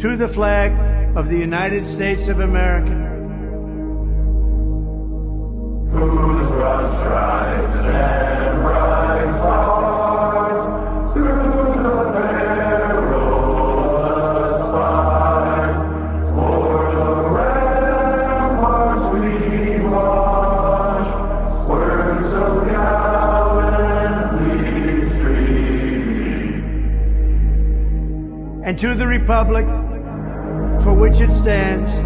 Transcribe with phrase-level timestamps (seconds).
[0.00, 3.06] To the flag of the United States of America.
[28.64, 29.66] and to the republic
[30.98, 32.02] which it stands,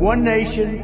[0.00, 0.83] one nation,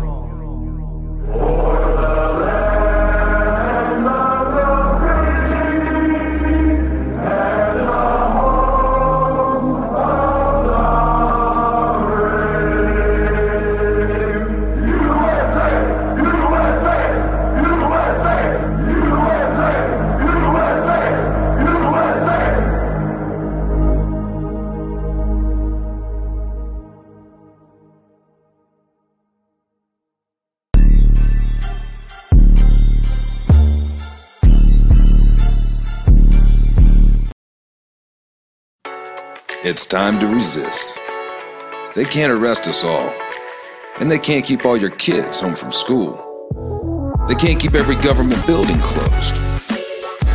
[39.71, 40.99] It's time to resist.
[41.95, 43.09] They can't arrest us all.
[44.01, 46.11] And they can't keep all your kids home from school.
[47.29, 49.33] They can't keep every government building closed.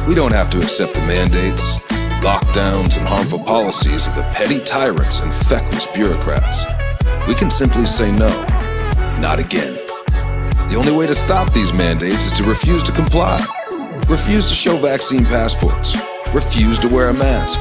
[0.09, 1.77] We don't have to accept the mandates,
[2.25, 6.65] lockdowns, and harmful policies of the petty tyrants and feckless bureaucrats.
[7.29, 8.31] We can simply say no.
[9.21, 9.75] Not again.
[10.71, 13.45] The only way to stop these mandates is to refuse to comply.
[14.09, 15.95] Refuse to show vaccine passports.
[16.33, 17.61] Refuse to wear a mask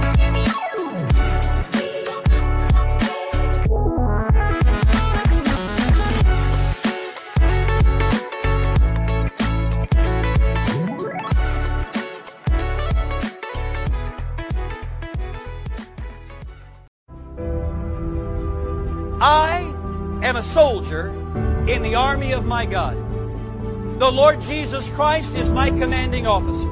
[24.11, 26.69] Lord Jesus Christ is my commanding officer.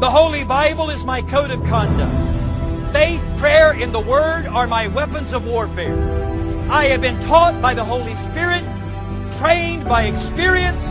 [0.00, 2.92] The Holy Bible is my code of conduct.
[2.92, 5.96] Faith, prayer, and the Word are my weapons of warfare.
[6.70, 8.62] I have been taught by the Holy Spirit,
[9.38, 10.82] trained by experience,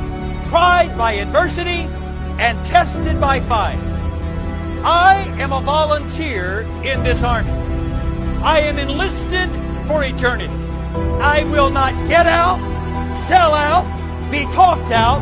[0.50, 1.88] tried by adversity,
[2.40, 3.80] and tested by fire.
[4.84, 7.52] I am a volunteer in this army.
[8.44, 9.50] I am enlisted
[9.88, 10.54] for eternity.
[11.22, 12.60] I will not get out,
[13.28, 13.86] sell out,
[14.32, 15.22] be talked out,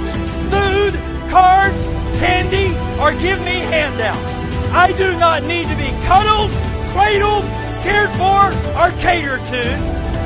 [1.31, 1.85] cards,
[2.19, 4.35] candy, or give me handouts.
[4.73, 6.51] I do not need to be cuddled,
[6.91, 7.45] cradled,
[7.81, 9.63] cared for, or catered to.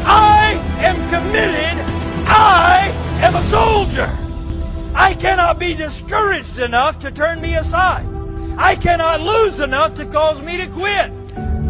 [0.08, 1.86] I am committed.
[2.28, 2.92] I
[3.22, 4.10] am a soldier.
[4.96, 8.08] I cannot be discouraged enough to turn me aside.
[8.58, 11.12] I cannot lose enough to cause me to quit.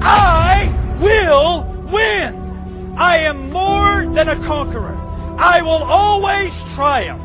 [0.01, 2.95] I will win.
[2.97, 4.95] I am more than a conqueror.
[5.37, 7.24] I will always triumph.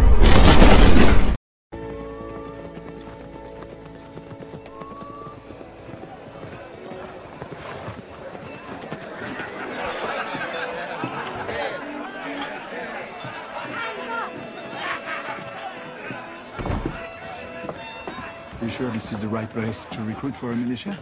[19.31, 20.97] Right place to recruit for a militia?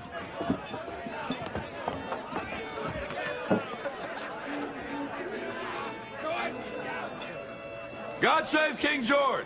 [8.21, 9.45] God save King George!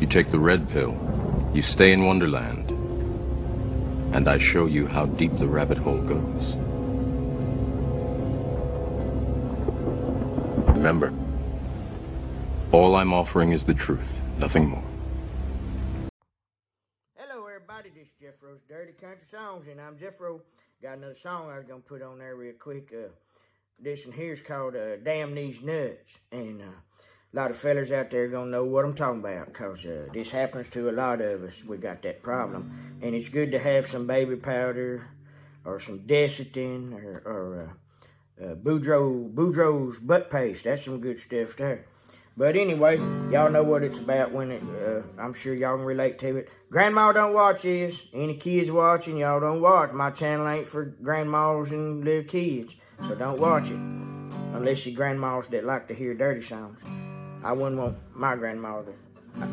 [0.00, 0.94] You take the red pill.
[1.54, 2.70] You stay in Wonderland.
[4.14, 6.54] And I show you how deep the rabbit hole goes.
[10.76, 11.12] Remember,
[12.72, 14.84] all I'm offering is the truth, nothing more.
[17.16, 17.88] Hello, everybody.
[17.88, 20.42] This is Jeff Rose Dirty Country Songs, and I'm Jeff Rose.
[20.82, 22.92] Got another song I was gonna put on there real quick.
[22.92, 23.08] Uh,
[23.80, 26.66] this one here's called uh, "Damn These Nuts," and uh,
[27.32, 30.30] a lot of fellers out there gonna know what I'm talking about, cause uh, this
[30.30, 31.64] happens to a lot of us.
[31.64, 35.06] We got that problem, and it's good to have some baby powder
[35.64, 37.76] or some Desitin or, or
[38.40, 40.64] uh, uh, Boudreaux Boudreaux's butt paste.
[40.64, 41.86] That's some good stuff there.
[42.38, 42.98] But anyway,
[43.30, 46.50] y'all know what it's about when it, uh, I'm sure y'all can relate to it.
[46.70, 47.98] Grandma don't watch this.
[48.12, 49.92] Any kids watching, y'all don't watch.
[49.92, 53.80] My channel ain't for grandmas and little kids, so don't watch it.
[54.54, 56.78] Unless you grandmas that like to hear dirty songs.
[57.46, 58.92] I wouldn't want my grandmother,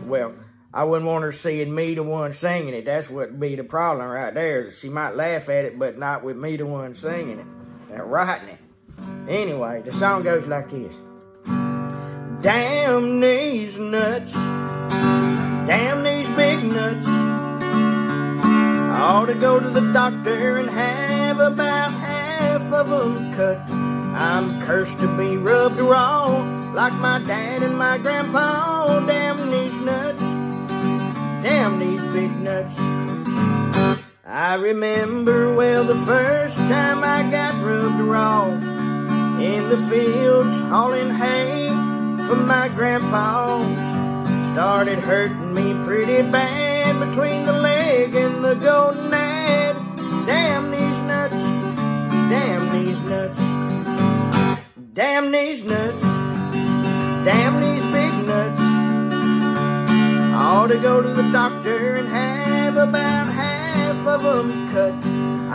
[0.07, 0.33] well,
[0.73, 2.85] I wouldn't want her seeing me the one singing it.
[2.85, 4.71] That's what'd be the problem right there.
[4.71, 7.45] She might laugh at it, but not with me the one singing it,
[7.93, 8.57] and writing it.
[9.29, 10.91] Anyway, the song goes like this.
[12.41, 14.33] Damn these nuts.
[14.33, 17.07] Damn these big nuts.
[17.07, 23.69] I ought to go to the doctor and have about half of them cut.
[23.69, 28.85] I'm cursed to be rubbed raw like my dad and my grandpa.
[28.87, 30.27] Oh, damn these nuts.
[31.43, 32.77] Damn these big nuts.
[34.25, 38.45] I remember well the first time I got rubbed raw
[39.39, 41.67] in the fields hauling hay
[42.27, 43.61] for my grandpa.
[44.53, 49.75] Started hurting me pretty bad between the leg and the golden ad.
[50.25, 53.41] Damn these nuts, damn these nuts,
[54.93, 56.03] damn these nuts,
[57.23, 58.61] damn these big nuts.
[60.33, 64.93] I ought to go to the doctor and have about half of them cut.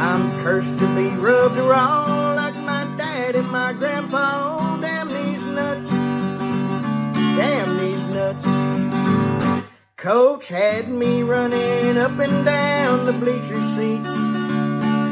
[0.01, 4.81] I'm cursed to be rubbed raw like my dad and my grandpa.
[4.81, 5.91] Damn these nuts.
[5.91, 9.65] Damn these nuts.
[9.97, 14.17] Coach had me running up and down the bleacher seats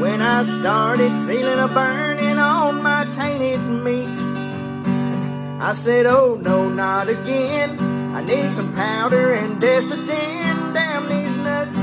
[0.00, 4.35] when I started feeling a burning on my tainted meat.
[5.58, 7.78] I said, oh no, not again.
[8.14, 10.74] I need some powder and Desitin.
[10.74, 11.76] Damn these nuts.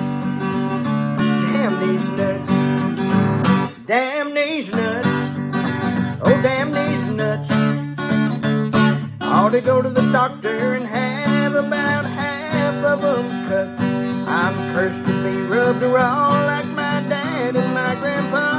[1.53, 2.49] Damn these nuts.
[3.85, 5.07] Damn these nuts.
[6.25, 7.51] Oh, damn these nuts.
[7.51, 13.67] I Ought to go to the doctor and have about half of them cut.
[14.29, 18.52] I'm cursed to be rubbed raw like my dad and my grandpa.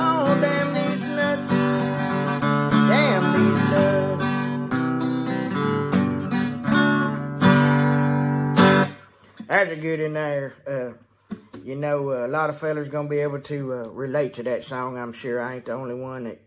[9.46, 10.54] That's a good in there.
[10.66, 14.64] Uh, you know, a lot of fellas gonna be able to uh, relate to that
[14.64, 14.98] song.
[14.98, 16.40] I'm sure I ain't the only one that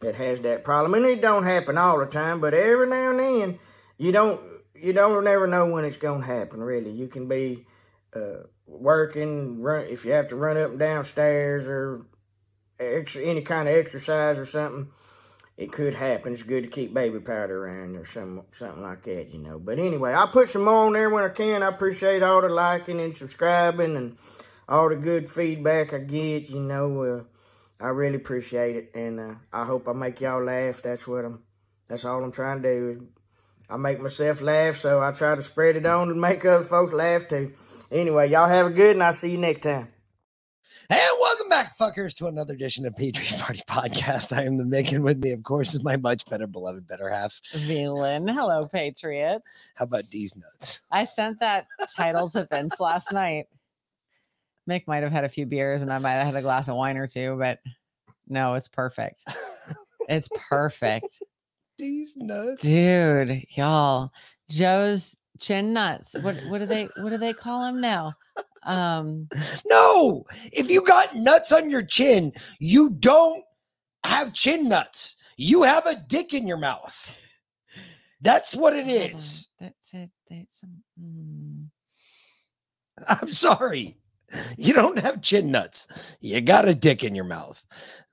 [0.00, 2.40] that has that problem, and it don't happen all the time.
[2.40, 3.58] But every now and then,
[3.98, 4.40] you don't
[4.74, 6.60] you don't never know when it's gonna happen.
[6.62, 7.66] Really, you can be
[8.14, 12.06] uh, working, run if you have to run up and down stairs or
[12.78, 14.90] extra, any kind of exercise or something.
[15.56, 16.32] It could happen.
[16.32, 19.60] It's good to keep baby powder around or some something like that, you know.
[19.60, 21.62] But anyway, I'll put some more on there when I can.
[21.62, 24.16] I appreciate all the liking and subscribing and
[24.68, 26.50] all the good feedback I get.
[26.50, 27.22] You know, uh,
[27.84, 30.82] I really appreciate it, and uh, I hope I make y'all laugh.
[30.82, 31.44] That's what I'm.
[31.86, 33.08] That's all I'm trying to do.
[33.70, 36.92] I make myself laugh, so I try to spread it on and make other folks
[36.92, 37.52] laugh too.
[37.92, 39.88] Anyway, y'all have a good, and I'll see you next time.
[40.90, 41.00] And
[41.44, 44.36] welcome back, fuckers, to another edition of Patriot Party Podcast.
[44.36, 47.08] I am the Mick, and with me, of course, is my much better beloved better
[47.10, 47.38] half.
[47.52, 48.32] Velen.
[48.32, 49.50] Hello, Patriots.
[49.74, 50.82] How about these nuts?
[50.90, 53.46] I sent that title to Vince last night.
[54.68, 56.76] Mick might have had a few beers and I might have had a glass of
[56.76, 57.58] wine or two, but
[58.26, 59.24] no, it's perfect.
[60.08, 61.22] It's perfect.
[61.76, 62.62] These nuts.
[62.62, 64.12] Dude, y'all.
[64.48, 66.14] Joe's chin nuts.
[66.22, 68.14] What what do they what do they call him now?
[68.64, 69.28] Um
[69.66, 73.44] No, if you got nuts on your chin, you don't
[74.04, 75.16] have chin nuts.
[75.36, 77.20] You have a dick in your mouth.
[78.20, 79.48] That's what it is.
[79.60, 80.10] That's it.
[80.30, 80.62] That's
[81.00, 81.66] mm.
[83.08, 83.96] I'm sorry.
[84.56, 86.16] You don't have chin nuts.
[86.20, 87.64] You got a dick in your mouth.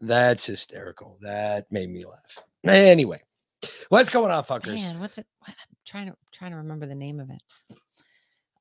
[0.01, 1.17] That's hysterical.
[1.21, 2.37] That made me laugh.
[2.63, 3.21] Anyway,
[3.89, 4.75] what's going on, fuckers?
[4.75, 5.25] Man, what's it?
[5.39, 7.41] What, I'm trying to trying to remember the name of it.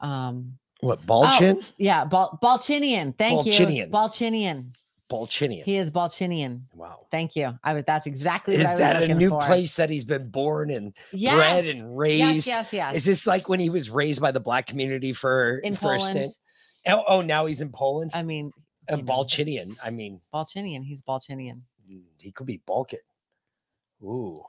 [0.01, 3.17] Um, What ball Oh, yeah, Bal- Balchinian.
[3.19, 3.77] Thank Balchinian.
[3.77, 3.87] you.
[3.87, 4.73] Balchinian.
[5.11, 5.65] Balchinian.
[5.65, 6.63] He is Balchinian.
[6.75, 7.07] Wow.
[7.11, 7.53] Thank you.
[7.65, 9.41] I was that's exactly Is what I was that a new for.
[9.41, 11.35] place that he's been born and Yes.
[11.35, 12.47] bred and raised?
[12.47, 12.95] Yes, yes, yes.
[12.95, 16.31] Is this like when he was raised by the black community for In for Poland.
[16.87, 18.13] Oh, oh, now he's in Poland.
[18.15, 18.53] I mean,
[18.89, 18.99] know.
[18.99, 19.77] Balchinian.
[19.85, 20.85] I mean, Balchinian.
[20.85, 21.61] He's Balchinian.
[21.93, 23.01] mm, he could be Balkan.
[24.03, 24.43] Ooh,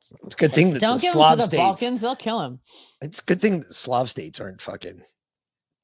[0.00, 1.62] it's a good thing that Don't the give Slav him to the states.
[1.62, 2.60] Balkans; they'll kill him.
[3.00, 5.02] It's a good thing that Slav states aren't fucking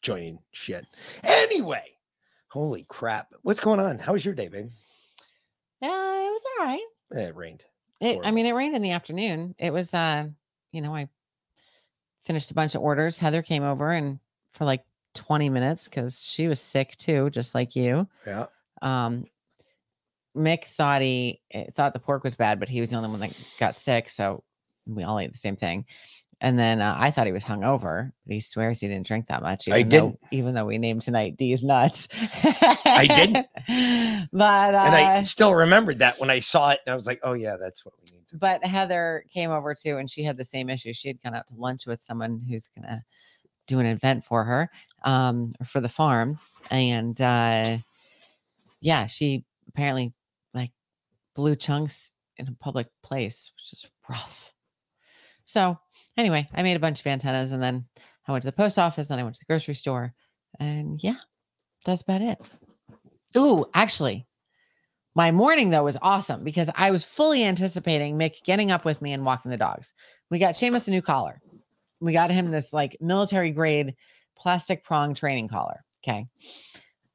[0.03, 0.87] joining shit.
[1.25, 1.85] Anyway,
[2.49, 3.33] holy crap!
[3.43, 3.99] What's going on?
[3.99, 4.71] How was your day, babe?
[5.81, 6.87] Yeah, it was all right.
[7.15, 7.65] Eh, it rained.
[8.01, 9.55] It, I mean, it rained in the afternoon.
[9.59, 10.29] It was, uh,
[10.73, 11.09] you know, I
[12.23, 13.19] finished a bunch of orders.
[13.19, 14.21] Heather came over and
[14.53, 18.07] for like 20 minutes because she was sick too, just like you.
[18.27, 18.47] Yeah.
[18.83, 19.25] Um,
[20.37, 23.21] Mick thought he eh, thought the pork was bad, but he was the only one
[23.21, 24.09] that got sick.
[24.09, 24.45] So
[24.87, 25.85] we all ate the same thing.
[26.41, 29.43] And then uh, I thought he was hungover, but he swears he didn't drink that
[29.43, 29.69] much.
[29.69, 32.07] I even though- even though we named tonight D's nuts.
[32.85, 33.47] I didn't.
[34.33, 37.21] But uh, and I still remembered that when I saw it, and I was like,
[37.23, 38.39] "Oh yeah, that's what we need." To do.
[38.39, 40.93] but Heather came over too, and she had the same issue.
[40.93, 43.05] She had gone out to lunch with someone who's gonna
[43.67, 44.71] do an event for her,
[45.05, 46.39] um, for the farm,
[46.71, 47.79] and uh,
[48.81, 50.13] yeah, she apparently
[50.55, 50.73] like
[51.35, 54.53] blew chunks in a public place, which is rough.
[55.45, 55.79] So
[56.19, 57.87] anyway, I made a bunch of antennas, and then
[58.27, 60.13] I went to the post office, then I went to the grocery store,
[60.61, 61.17] and yeah,
[61.87, 62.39] that's about it.
[63.37, 64.27] Ooh, actually,
[65.15, 69.13] my morning though was awesome because I was fully anticipating Mick getting up with me
[69.13, 69.95] and walking the dogs.
[70.31, 71.41] We got Seamus a new collar.
[72.01, 73.95] We got him this like military grade
[74.37, 75.85] plastic prong training collar.
[76.05, 76.27] Okay.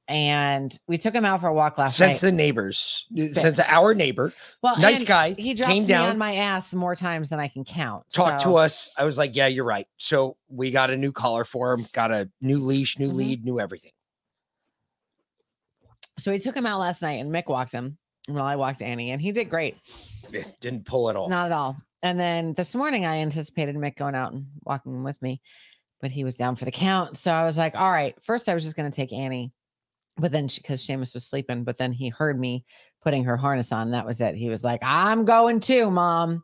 [0.10, 2.12] And we took him out for a walk last since night.
[2.18, 6.18] Since the neighbors, since our neighbor well, nice guy, He drops came me down- on
[6.18, 8.04] my ass more times than I can count.
[8.12, 11.14] talked so- to us, I was like, "Yeah, you're right." So we got a new
[11.14, 13.16] collar for him, got a new leash, new Mhm.
[13.16, 13.92] lead, new everything.
[16.20, 17.98] So we took him out last night and Mick walked him.
[18.28, 19.78] Well, I walked Annie and he did great.
[20.32, 21.30] It didn't pull at all.
[21.30, 21.78] Not at all.
[22.02, 25.42] And then this morning, I anticipated Mick going out and walking with me,
[26.02, 27.18] but he was down for the count.
[27.18, 29.52] So I was like, all right, first I was just going to take Annie,
[30.18, 32.66] but then because Seamus was sleeping, but then he heard me
[33.02, 33.84] putting her harness on.
[33.88, 34.36] And that was it.
[34.36, 36.44] He was like, I'm going too, mom.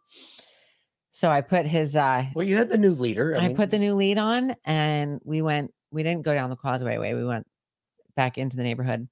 [1.11, 3.35] So I put his, uh, Well, you had the new leader.
[3.37, 6.55] I, mean, put the new lead on and we went, we didn't go down the
[6.55, 7.13] causeway way.
[7.13, 7.47] We went
[8.15, 9.07] back into the neighborhood.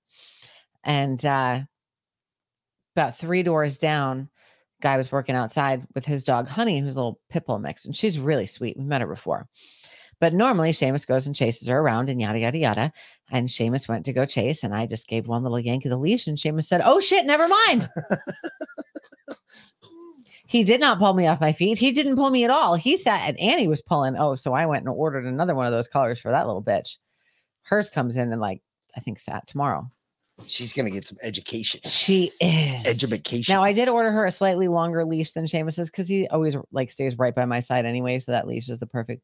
[0.84, 1.62] And uh
[2.96, 4.28] about three doors down,
[4.82, 7.96] guy was working outside with his dog Honey, who's a little pit bull mix, and
[7.96, 8.76] she's really sweet.
[8.78, 9.48] We met her before.
[10.19, 12.91] But normally Seamus goes and chases her around and yada yada yada.
[13.32, 15.97] And Seamus went to go chase, and I just gave one little yank of the
[15.97, 17.89] leash, and Seamus said, Oh shit, never mind.
[20.47, 21.77] He did not pull me off my feet.
[21.77, 22.75] He didn't pull me at all.
[22.75, 24.15] He sat and Annie was pulling.
[24.17, 26.97] Oh, so I went and ordered another one of those collars for that little bitch.
[27.63, 28.62] Hers comes in and like
[28.95, 29.89] I think sat tomorrow.
[30.45, 33.53] she's gonna get some education, She is education.
[33.53, 36.89] Now I did order her a slightly longer leash than Seamus's because he always like
[36.89, 38.17] stays right by my side anyway.
[38.19, 39.21] So that leash is the perfect.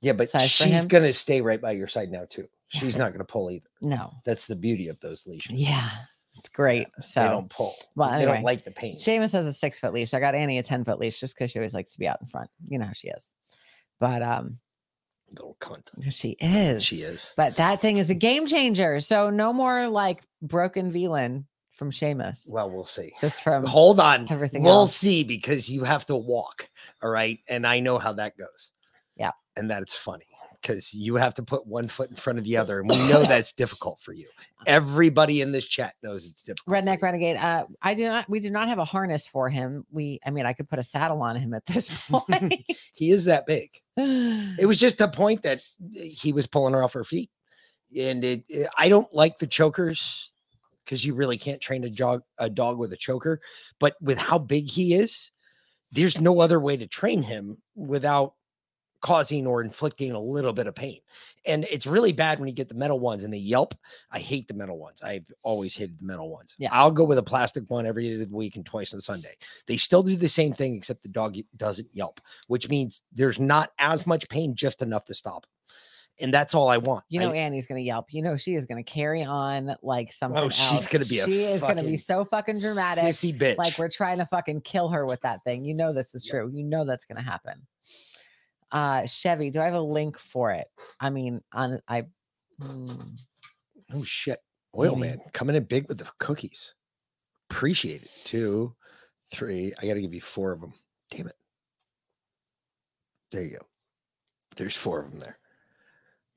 [0.00, 0.88] Yeah, but she's him.
[0.88, 2.48] gonna stay right by your side now too.
[2.68, 3.68] She's not gonna pull either.
[3.80, 5.52] No, That's the beauty of those leashes.
[5.60, 5.88] yeah,
[6.36, 6.86] it's great.
[7.00, 7.74] So they don't pull.
[7.96, 8.94] well, they don't like the pain.
[8.96, 10.12] Seamus has a six foot leash.
[10.14, 12.20] I got Annie a ten foot leash just because she always likes to be out
[12.20, 12.50] in front.
[12.66, 13.34] You know how she is,
[14.00, 14.58] but um,
[15.30, 15.88] Little cunt.
[16.10, 16.82] she is.
[16.84, 17.34] She is.
[17.36, 18.98] But that thing is a game changer.
[19.00, 22.50] So no more like broken Velin from Seamus.
[22.50, 23.12] Well, we'll see.
[23.20, 24.26] Just from Hold on.
[24.30, 24.96] everything we'll else.
[24.96, 26.68] see because you have to walk.
[27.02, 27.38] All right.
[27.48, 28.70] And I know how that goes.
[29.18, 29.32] Yeah.
[29.56, 30.24] And that's funny
[30.62, 32.80] because you have to put one foot in front of the other.
[32.80, 34.26] And we know that's difficult for you.
[34.66, 36.76] Everybody in this chat knows it's difficult.
[36.84, 37.02] Redneck.
[37.02, 37.36] Renegade.
[37.36, 38.28] Uh, I do not.
[38.28, 39.84] We do not have a harness for him.
[39.90, 40.20] We.
[40.24, 42.54] I mean, I could put a saddle on him at this point.
[42.94, 43.70] He is that big.
[43.96, 45.60] It was just a point that
[45.92, 47.30] he was pulling her off her feet.
[47.96, 50.32] And it, it- I don't like the chokers
[50.84, 53.40] because you really can't train a dog a dog with a choker.
[53.80, 55.30] But with how big he is,
[55.90, 58.34] there's no other way to train him without
[59.00, 60.98] causing or inflicting a little bit of pain.
[61.46, 63.74] And it's really bad when you get the metal ones and they yelp.
[64.10, 65.02] I hate the metal ones.
[65.02, 66.54] I've always hated the metal ones.
[66.58, 66.70] Yeah.
[66.72, 69.34] I'll go with a plastic one every day of the week and twice on Sunday.
[69.66, 73.70] They still do the same thing, except the dog doesn't yelp, which means there's not
[73.78, 75.46] as much pain, just enough to stop.
[76.20, 77.04] And that's all I want.
[77.08, 78.06] You I- know, Annie's gonna yelp.
[78.10, 80.42] You know, she is gonna carry on like oh, something.
[80.42, 80.88] Oh, she's else.
[80.88, 83.04] gonna be a She is gonna be so fucking dramatic.
[83.04, 83.56] sissy bitch.
[83.56, 85.64] Like we're trying to fucking kill her with that thing.
[85.64, 86.50] You know this is true.
[86.52, 87.64] You know that's gonna happen.
[88.70, 90.66] Uh Chevy, do I have a link for it?
[91.00, 92.06] I mean, on I.
[92.60, 92.90] hmm,
[93.94, 94.38] Oh shit.
[94.76, 95.16] Oil Maybe.
[95.16, 96.74] man coming in big with the cookies.
[97.50, 98.10] Appreciate it.
[98.24, 98.74] Two,
[99.32, 99.72] three.
[99.80, 100.74] I got to give you four of them.
[101.10, 101.36] Damn it.
[103.30, 103.64] There you go.
[104.56, 105.38] There's four of them there.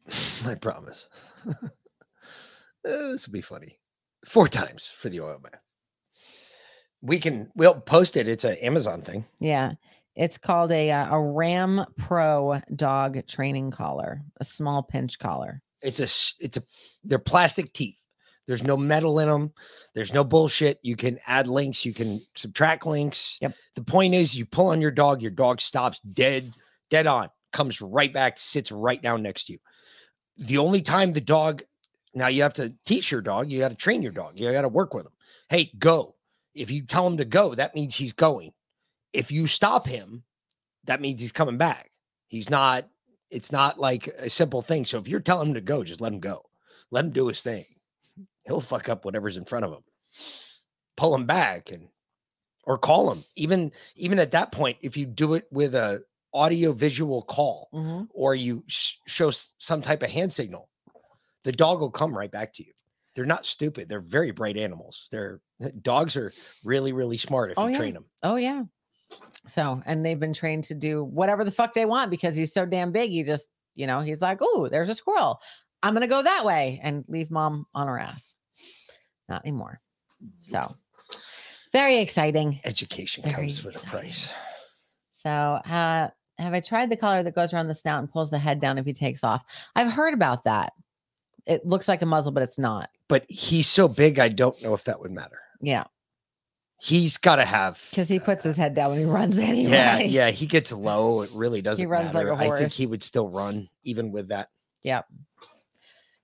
[0.49, 1.09] I promise.
[1.45, 1.53] Uh,
[2.83, 3.77] this will be funny.
[4.25, 5.59] Four times for the oil man.
[7.01, 8.27] We can we'll post it.
[8.27, 9.25] It's an Amazon thing.
[9.39, 9.73] Yeah.
[10.15, 15.61] It's called a uh, a Ram Pro dog training collar, a small pinch collar.
[15.81, 16.61] It's a it's a
[17.03, 17.97] they're plastic teeth.
[18.47, 19.53] There's no metal in them.
[19.93, 20.79] There's no bullshit.
[20.81, 21.85] You can add links.
[21.85, 23.37] You can subtract links.
[23.41, 23.53] Yep.
[23.75, 25.21] The point is, you pull on your dog.
[25.21, 26.51] Your dog stops dead,
[26.89, 27.29] dead on.
[27.53, 28.37] Comes right back.
[28.37, 29.59] Sits right down next to you.
[30.37, 31.61] The only time the dog
[32.13, 33.49] now you have to teach your dog.
[33.49, 34.39] You got to train your dog.
[34.39, 35.13] You got to work with him.
[35.49, 36.15] Hey, go.
[36.53, 38.51] If you tell him to go, that means he's going.
[39.13, 40.23] If you stop him,
[40.85, 41.91] that means he's coming back.
[42.27, 42.87] He's not.
[43.29, 44.83] It's not like a simple thing.
[44.85, 46.43] So if you're telling him to go, just let him go.
[46.91, 47.63] Let him do his thing.
[48.45, 49.83] He'll fuck up whatever's in front of him.
[50.97, 51.87] Pull him back and
[52.65, 53.23] or call him.
[53.35, 58.07] Even even at that point, if you do it with a audio visual call Mhm.
[58.13, 60.69] or you sh- show some type of hand signal,
[61.43, 62.71] the dog will come right back to you.
[63.15, 63.89] They're not stupid.
[63.89, 65.07] They're very bright animals.
[65.11, 65.41] They're
[65.81, 66.31] dogs are
[66.65, 67.77] really really smart if Oh, you yeah.
[67.77, 68.05] train them.
[68.23, 68.63] Oh yeah.
[69.47, 72.65] So, and they've been trained to do whatever the fuck they want because he's so
[72.65, 73.11] damn big.
[73.11, 75.39] He just, you know, he's like, oh, there's a squirrel.
[75.83, 78.35] I'm gonna go that way and leave mom on her ass.
[79.27, 79.81] Not anymore.
[80.39, 80.75] So,
[81.71, 82.59] very exciting.
[82.65, 84.33] Education Very comes with a price.
[85.09, 88.39] So, uh, have I tried the collar that goes around the snout and pulls the
[88.39, 89.43] head down if he takes off?
[89.75, 90.73] I've heard about that.
[91.45, 92.89] It looks like a muzzle, but it's not.
[93.07, 95.39] But he's so big, I don't know if that would matter.
[95.61, 95.85] Yeah,
[96.83, 99.69] He's got to have because he puts his head down when he runs anyway.
[99.69, 101.21] Yeah, yeah, he gets low.
[101.21, 102.31] It really doesn't he runs like matter.
[102.31, 104.49] a I think he would still run even with that.
[104.81, 105.05] Yep.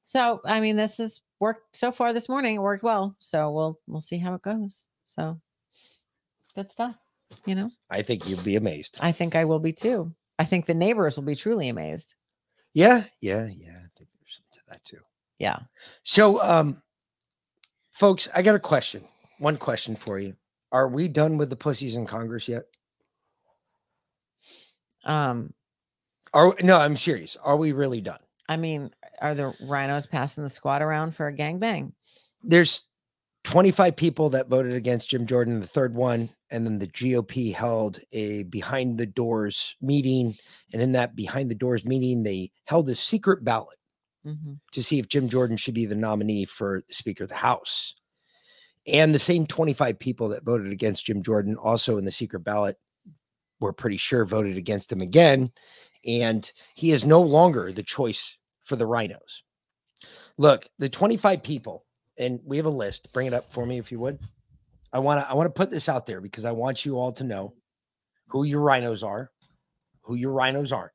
[0.05, 2.55] So I mean, this has worked so far this morning.
[2.55, 3.15] It worked well.
[3.19, 4.87] So we'll we'll see how it goes.
[5.03, 5.39] So
[6.55, 6.95] good stuff.
[7.45, 8.97] You know, I think you'd be amazed.
[8.99, 10.11] I think I will be too.
[10.39, 12.15] I think the neighbors will be truly amazed.
[12.73, 13.77] Yeah, yeah, yeah.
[13.77, 15.01] I think there's something to that too.
[15.37, 15.59] Yeah.
[16.01, 16.81] So, um,
[17.91, 19.03] folks, I got a question.
[19.37, 20.35] One question for you.
[20.71, 22.65] Are we done with the pussies in Congress yet?
[25.05, 25.53] Um,
[26.33, 27.37] Are no, I'm serious.
[27.37, 28.19] Are we really done?
[28.49, 31.93] I mean, are the RINOs passing the squad around for a gangbang?
[32.43, 32.87] There's
[33.43, 37.99] 25 people that voted against Jim Jordan, the third one, and then the GOP held
[38.11, 40.33] a behind the doors meeting.
[40.73, 43.77] And in that behind the doors meeting, they held a secret ballot.
[44.23, 47.35] hmm to see if Jim Jordan should be the nominee for the Speaker of the
[47.35, 47.95] House.
[48.87, 52.77] And the same 25 people that voted against Jim Jordan also in the secret ballot
[53.59, 55.51] were pretty sure voted against him again.
[56.05, 59.41] And he is no longer the choice for the RINOs.
[60.37, 61.85] Look, the 25 people,
[62.17, 63.11] and we have a list.
[63.13, 64.19] Bring it up for me if you would.
[64.93, 67.11] I want to I want to put this out there because I want you all
[67.13, 67.53] to know
[68.27, 69.31] who your RINOs are,
[70.01, 70.91] who your RINOs aren't.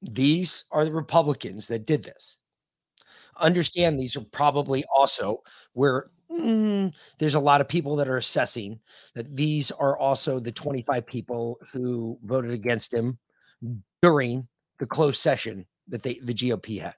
[0.00, 2.38] These are the Republicans that did this.
[3.38, 8.78] Understand these are probably also where mm, there's a lot of people that are assessing
[9.14, 13.18] that these are also the 25 people who voted against him
[14.02, 14.46] during
[14.78, 16.94] the closed session that they the GOP had.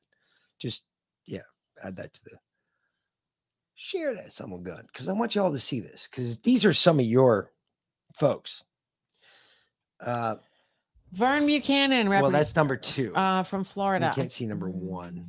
[0.59, 0.85] Just
[1.27, 1.41] yeah,
[1.83, 2.39] add that to the
[3.75, 6.75] share that someone good because I want you all to see this because these are
[6.75, 7.51] some of your
[8.19, 8.63] folks.
[10.05, 10.37] Uh,
[11.13, 13.15] Vern Buchanan, well, that's number two.
[13.15, 14.13] uh, from you Florida.
[14.15, 15.27] can't see number one.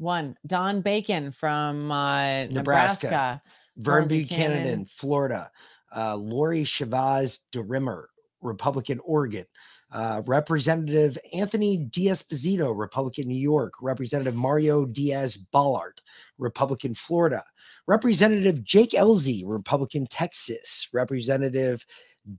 [0.00, 3.06] One, Don Bacon from uh, Nebraska.
[3.06, 3.42] Nebraska.
[3.76, 4.84] Vern Buchanan, Buchanan.
[4.86, 5.50] Florida,
[5.94, 8.04] uh, Lori Chavez DeRemer,
[8.40, 9.44] Republican Oregon,
[9.92, 15.98] uh, Representative Anthony Diaz-Esposito, Republican New York, Representative Mario Diaz Balart,
[16.38, 17.44] Republican Florida,
[17.86, 21.84] Representative Jake Ellzey, Republican Texas, Representative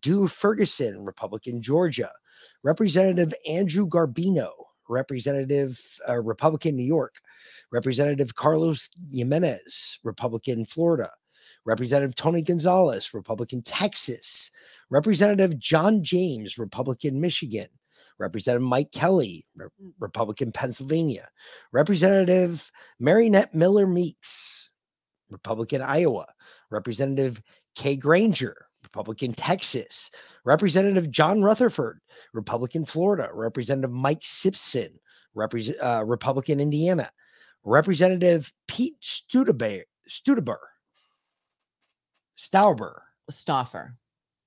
[0.01, 2.09] Drew Ferguson, Republican Georgia,
[2.63, 4.49] Representative Andrew Garbarino,
[4.89, 7.15] Representative uh, Republican New York,
[7.71, 11.09] Representative Carlos Gimenez, Republican Florida,
[11.65, 14.51] Representative Tony Gonzales, Republican Texas,
[14.89, 17.67] Representative John James, Republican Michigan,
[18.19, 19.67] Representative Mike Kelly, Re-
[19.99, 21.29] Republican Pennsylvania,
[21.71, 24.69] Representative Mariannette Miller Meeks,
[25.29, 26.27] Republican Iowa,
[26.69, 27.41] Representative
[27.75, 30.11] Kay Granger, Republican Texas,
[30.45, 31.99] Representative John Rutherford,
[32.33, 34.99] Republican Florida, Representative Mike Simpson,
[35.37, 37.09] uh, Republican Indiana,
[37.63, 40.57] Representative Pete Studebaker, Studeber,
[42.37, 43.01] Stauber.
[43.31, 43.83] Stauber,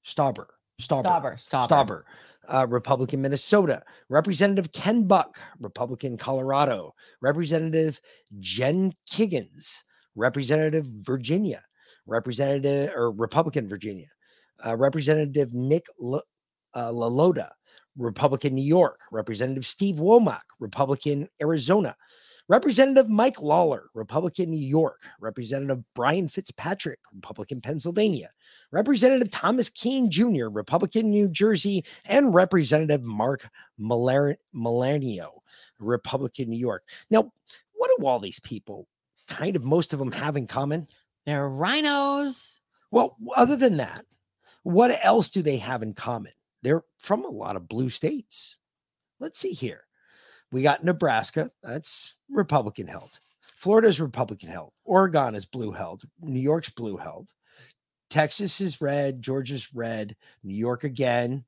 [0.04, 0.46] Stauber,
[0.80, 1.38] Stauber.
[1.38, 1.68] Stauber.
[1.68, 2.02] Stauber,
[2.48, 8.00] uh, Republican Minnesota, Representative Ken Buck, Republican Colorado, Representative
[8.40, 9.82] Jen Kiggans,
[10.16, 11.62] Representative Virginia,
[12.06, 14.08] Representative or Republican Virginia,
[14.66, 16.22] uh, Representative Nick L-
[16.74, 17.50] uh, Lalota,
[17.96, 21.96] Republican New York, Representative Steve Womack, Republican Arizona,
[22.48, 28.30] Representative Mike Lawler, Republican New York, Representative Brian Fitzpatrick, Republican Pennsylvania,
[28.70, 33.48] Representative Thomas Kean Jr., Republican New Jersey, and Representative Mark
[33.80, 35.30] Molinaro,
[35.78, 36.84] Republican New York.
[37.10, 37.32] Now,
[37.72, 38.88] what do all these people,
[39.26, 40.86] kind of most of them, have in common?
[41.24, 42.60] They're RINOs.
[42.90, 44.04] Well, other than that,
[44.64, 46.32] what else do they have in common?
[46.62, 48.58] They're from a lot of blue states.
[49.18, 49.83] Let's see here.
[50.54, 53.18] We got Nebraska, that's Republican held.
[53.56, 54.72] Florida's Republican held.
[54.84, 56.04] Oregon is blue held.
[56.20, 57.32] New York's blue held.
[58.08, 59.20] Texas is red.
[59.20, 60.14] Georgia's red.
[60.44, 61.44] New York again.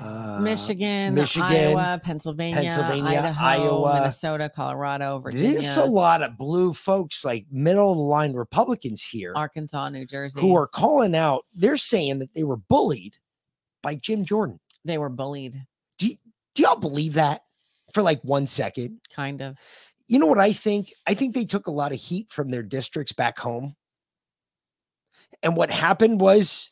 [0.00, 3.94] Uh, Michigan, Michigan, Iowa, Pennsylvania, Pennsylvania, Idaho, Iowa.
[3.94, 9.02] Minnesota, Colorado, Virginia, There's a lot of blue folks, like middle of the line Republicans
[9.02, 10.38] here, Arkansas, New Jersey.
[10.40, 11.46] who are calling out.
[11.54, 13.18] They're saying that they were bullied
[13.82, 14.60] by Jim Jordan.
[14.84, 15.66] they were bullied,
[15.98, 16.14] Do
[16.56, 17.40] y'all believe that
[17.92, 19.00] for like one second?
[19.14, 19.58] kind of.
[20.08, 20.92] You know what I think?
[21.06, 23.76] I think they took a lot of heat from their districts back home.
[25.42, 26.70] And what happened was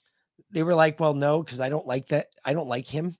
[0.50, 2.26] they were like, well, no, because I don't like that.
[2.44, 3.16] I don't like him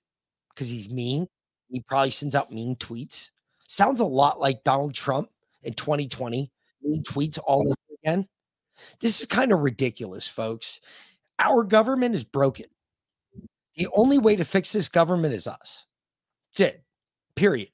[0.49, 1.27] because he's mean.
[1.69, 3.31] He probably sends out mean tweets.
[3.67, 5.29] Sounds a lot like Donald Trump
[5.63, 6.51] in 2020.
[6.83, 8.27] Mean tweets all over again.
[8.99, 10.79] This is kind of ridiculous, folks.
[11.39, 12.65] Our government is broken.
[13.75, 15.85] The only way to fix this government is us.
[16.53, 16.83] That's it.
[17.41, 17.69] Period.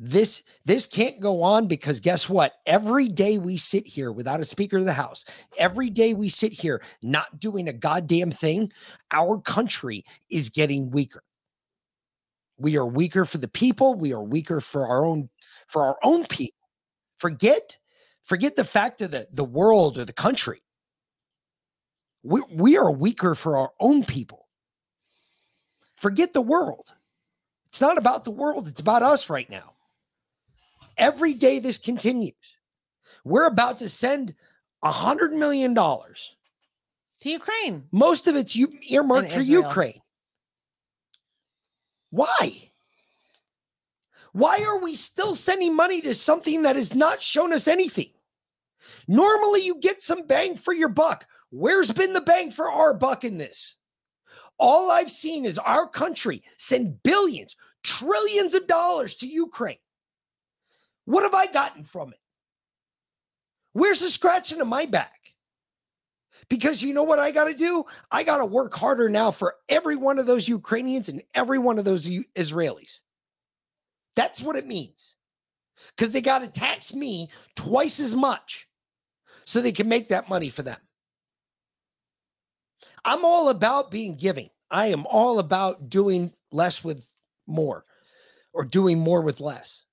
[0.00, 2.54] This this can't go on because guess what?
[2.66, 5.24] Every day we sit here without a speaker of the house,
[5.56, 8.72] every day we sit here not doing a goddamn thing,
[9.12, 11.22] our country is getting weaker.
[12.58, 15.28] We are weaker for the people, we are weaker for our own
[15.68, 16.66] for our own people.
[17.18, 17.78] Forget
[18.24, 20.58] forget the fact of the the world or the country.
[22.24, 24.48] We we are weaker for our own people.
[25.94, 26.92] Forget the world.
[27.72, 29.72] It's not about the world, it's about us right now.
[30.98, 32.34] Every day this continues.
[33.24, 34.34] We're about to send
[34.82, 36.36] a hundred million dollars.
[37.20, 37.84] To Ukraine.
[37.90, 39.62] Most of it's earmarked And for Israel.
[39.62, 40.02] Ukraine.
[42.10, 42.70] Why?
[44.32, 48.10] Why are we still sending money to something that has not shown us anything?
[49.08, 51.26] Normally, you get some bang for your buck.
[51.48, 53.76] Where's been the bang for our buck in this?
[54.62, 59.76] All I've seen is our country send billions, trillions of dollars to Ukraine.
[61.04, 62.20] What have I gotten from it?
[63.72, 65.18] Where's the scratching of my back?
[66.48, 67.84] Because you know what I got to do?
[68.12, 71.80] I got to work harder now for every one of those Ukrainians and every one
[71.80, 73.00] of those Israelis.
[74.14, 75.16] That's what it means.
[75.96, 78.68] Because they got to tax me twice as much
[79.44, 80.78] so they can make that money for them.
[83.04, 84.50] I'm all about being giving.
[84.70, 87.06] I am all about doing less with
[87.46, 87.84] more
[88.52, 89.84] or doing more with less.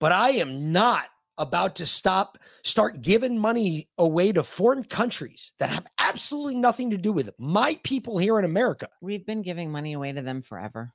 [0.00, 1.06] But I am not
[1.38, 6.96] about to stop, start giving money away to foreign countries that have absolutely nothing to
[6.96, 7.34] do with it.
[7.38, 8.88] My people here in America.
[9.00, 10.92] We've been giving money away to them forever.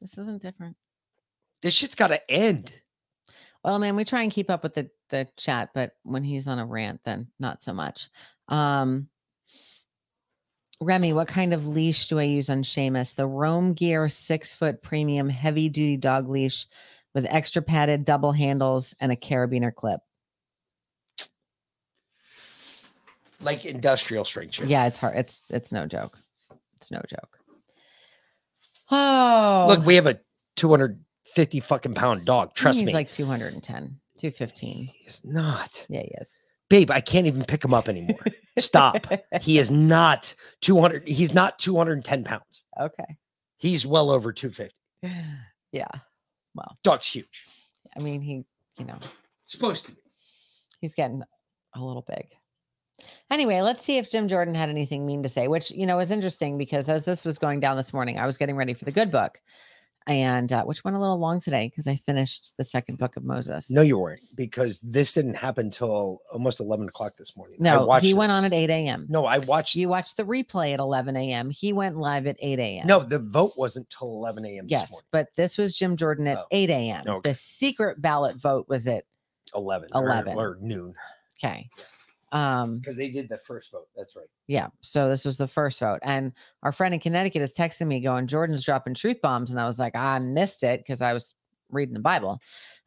[0.00, 0.76] This isn't different.
[1.62, 2.72] This shit's got to end.
[3.62, 6.58] Well, man, we try and keep up with the the chat, but when he's on
[6.58, 8.08] a rant, then not so much.
[8.48, 9.08] Um
[10.82, 13.14] Remy, what kind of leash do I use on Seamus?
[13.14, 16.66] The Rome Gear six foot premium heavy duty dog leash
[17.14, 20.00] with extra padded double handles and a carabiner clip.
[23.42, 24.68] Like industrial strength shit.
[24.68, 25.16] Yeah, it's hard.
[25.16, 26.18] It's it's no joke.
[26.76, 27.38] It's no joke.
[28.90, 30.18] Oh, Look, we have a
[30.56, 32.54] 250 fucking pound dog.
[32.54, 32.92] Trust he's me.
[32.92, 34.86] like 210, 215.
[34.92, 35.86] He's not.
[35.88, 36.42] Yeah, he is.
[36.70, 38.20] Babe, I can't even pick him up anymore.
[38.58, 39.06] Stop.
[39.42, 41.06] he is not 200.
[41.06, 42.64] He's not 210 pounds.
[42.80, 43.16] okay.
[43.58, 44.74] He's well over 250.
[45.72, 45.86] Yeah.
[46.56, 47.46] Well, Dog's huge.
[47.96, 48.44] I mean, he,
[48.76, 48.98] you know,
[49.44, 50.00] Supposed to be.
[50.80, 51.22] he's getting
[51.76, 52.26] a little big.
[53.30, 56.10] Anyway, let's see if Jim Jordan had anything mean to say, which, you know, is
[56.10, 58.90] interesting because as this was going down this morning, I was getting ready for the
[58.90, 59.40] good book
[60.06, 63.24] and uh, which went a little long today because I finished the second book of
[63.24, 63.70] Moses.
[63.70, 67.56] No, you weren't because this didn't happen till almost 11 o'clock this morning.
[67.60, 69.06] No, he went on at 8 a.m.
[69.08, 69.76] No, I watched.
[69.76, 71.50] You watched the replay at 11 a.m.
[71.50, 72.86] He went live at 8 a.m.
[72.86, 74.66] No, the vote wasn't till 11 a.m.
[74.68, 75.06] Yes, morning.
[75.12, 77.04] but this was Jim Jordan at Oh, 8 a.m.
[77.06, 77.30] okay.
[77.30, 79.04] The secret ballot vote was at
[79.54, 79.90] 11.
[79.94, 80.36] 11.
[80.38, 80.94] Or, noon
[81.42, 81.68] okay.
[82.32, 83.88] Um, because they did the first vote.
[83.96, 84.28] That's right.
[84.46, 85.98] yeah, so this was the first vote.
[86.02, 89.50] And our friend in Connecticut is texting me going, Jordan's dropping truth bombs.
[89.50, 91.34] And I was like, I missed it because I was
[91.70, 92.40] reading the Bible.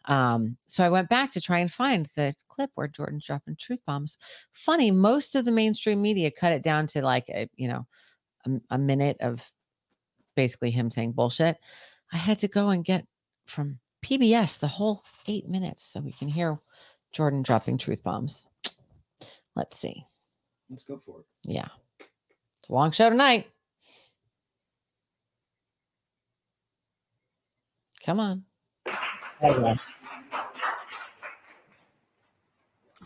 [0.06, 3.82] Um, so I went back to try and find the clip where Jordan's dropping truth
[3.86, 4.18] bombs.
[4.52, 7.86] Funny, most of the mainstream media cut it down to like a, you know,
[8.46, 9.50] a, a minute of
[10.36, 11.58] basically him saying bullshit.
[12.12, 13.06] I had to go and get
[13.46, 16.60] from PBS the whole eight minutes so we can hear
[17.12, 18.48] Jordan dropping truth bombs.
[19.56, 20.06] Let's see.
[20.70, 21.26] Let's go for it.
[21.44, 21.68] Yeah.
[22.60, 23.48] It's a long show tonight.
[28.06, 28.44] Come on.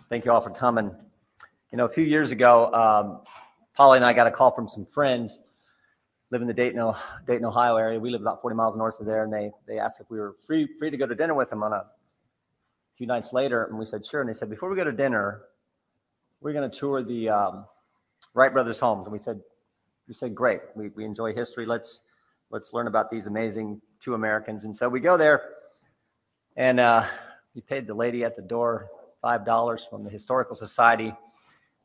[0.10, 0.92] Thank you all for coming.
[1.72, 3.22] You know, a few years ago, um,
[3.76, 5.40] Polly and I got a call from some friends
[6.32, 6.94] live in the Dayton,
[7.26, 8.00] Dayton, Ohio area.
[8.00, 10.36] We live about 40 miles north of there, and they they asked if we were
[10.46, 11.86] free free to go to dinner with them on a
[12.98, 14.22] few nights later, and we said sure.
[14.22, 15.44] And they said before we go to dinner,
[16.42, 17.66] we're going to tour the um,
[18.34, 19.40] Wright brothers' homes, and we said
[20.08, 20.62] we said great.
[20.76, 21.66] We we enjoy history.
[21.66, 22.02] Let's
[22.50, 24.64] let's learn about these amazing two Americans.
[24.64, 25.42] And so we go there,
[26.56, 27.06] and uh,
[27.56, 28.90] we paid the lady at the door
[29.22, 31.14] five dollars from the historical society.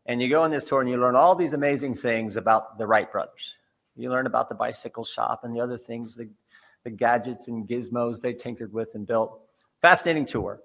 [0.06, 2.86] And you go on this tour and you learn all these amazing things about the
[2.86, 3.56] Wright brothers.
[3.96, 6.28] You learn about the bicycle shop and the other things, the,
[6.82, 9.40] the gadgets and gizmos they tinkered with and built.
[9.80, 10.60] Fascinating tour.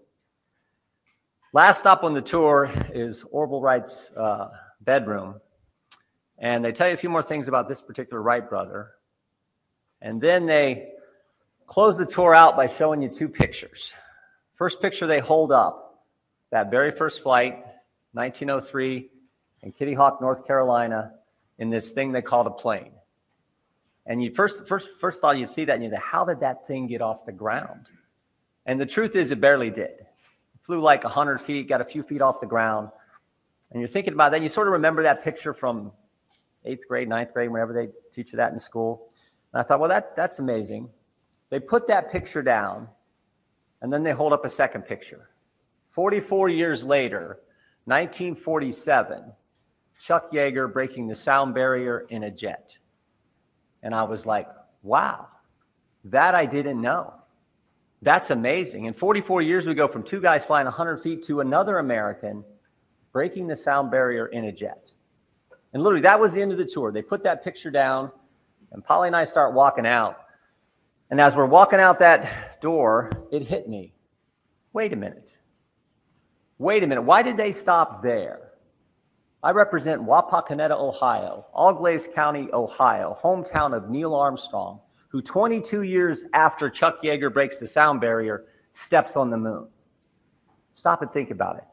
[1.53, 4.49] Last stop on the tour is Orville Wright's uh,
[4.81, 5.35] bedroom.
[6.37, 8.91] And they tell you a few more things about this particular Wright brother.
[10.01, 10.89] And then they
[11.65, 13.93] close the tour out by showing you two pictures.
[14.55, 16.03] First picture they hold up,
[16.51, 17.63] that very first flight,
[18.11, 19.09] 1903,
[19.63, 21.13] in Kitty Hawk, North Carolina,
[21.59, 22.91] in this thing they called a plane.
[24.05, 26.67] And you first, first, first thought you'd see that and you'd say, how did that
[26.67, 27.87] thing get off the ground?
[28.65, 30.06] And the truth is, it barely did.
[30.67, 32.89] Flew like 100 feet, got a few feet off the ground.
[33.71, 34.41] And you're thinking about that.
[34.41, 35.93] You sort of remember that picture from
[36.65, 39.07] eighth grade, ninth grade, whenever they teach you that in school.
[39.53, 40.89] And I thought, well, that, that's amazing.
[41.49, 42.89] They put that picture down,
[43.81, 45.29] and then they hold up a second picture.
[45.91, 47.39] 44 years later,
[47.85, 49.23] 1947,
[50.01, 52.77] Chuck Yeager breaking the sound barrier in a jet.
[53.83, 54.49] And I was like,
[54.83, 55.29] wow,
[56.03, 57.13] that I didn't know.
[58.01, 58.85] That's amazing.
[58.85, 62.43] In 44 years, we go from two guys flying 100 feet to another American
[63.11, 64.91] breaking the sound barrier in a jet.
[65.73, 66.91] And literally, that was the end of the tour.
[66.91, 68.11] They put that picture down,
[68.71, 70.17] and Polly and I start walking out.
[71.09, 73.93] And as we're walking out that door, it hit me.
[74.73, 75.29] Wait a minute.
[76.59, 77.01] Wait a minute.
[77.01, 78.51] Why did they stop there?
[79.43, 84.79] I represent Wapakoneta, Ohio, Auglaize County, Ohio, hometown of Neil Armstrong,
[85.17, 89.67] who 22 years after Chuck Yeager breaks the sound barrier, steps on the moon.
[90.75, 91.63] Stop and think about it.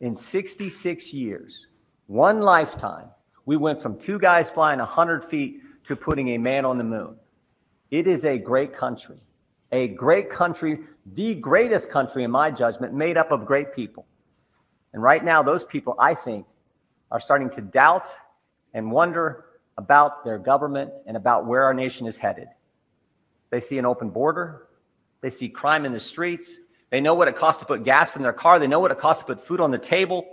[0.00, 1.68] In 66 years,
[2.06, 3.08] one lifetime,
[3.44, 7.16] we went from two guys flying 100 feet to putting a man on the moon.
[7.90, 9.20] It is a great country,
[9.72, 14.06] a great country, the greatest country, in my judgment, made up of great people.
[14.94, 16.46] And right now, those people, I think,
[17.10, 18.08] are starting to doubt
[18.72, 19.44] and wonder
[19.76, 22.48] about their government and about where our nation is headed.
[23.50, 24.66] They see an open border,
[25.20, 26.58] they see crime in the streets,
[26.90, 28.98] they know what it costs to put gas in their car, they know what it
[28.98, 30.26] costs to put food on the table.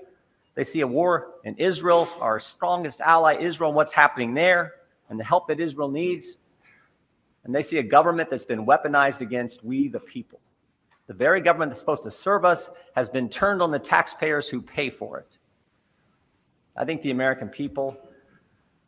[0.55, 4.73] They see a war in Israel, our strongest ally, Israel, and what's happening there,
[5.09, 6.37] and the help that Israel needs.
[7.43, 10.39] And they see a government that's been weaponized against we, the people.
[11.07, 14.61] The very government that's supposed to serve us has been turned on the taxpayers who
[14.61, 15.37] pay for it.
[16.77, 17.97] I think the American people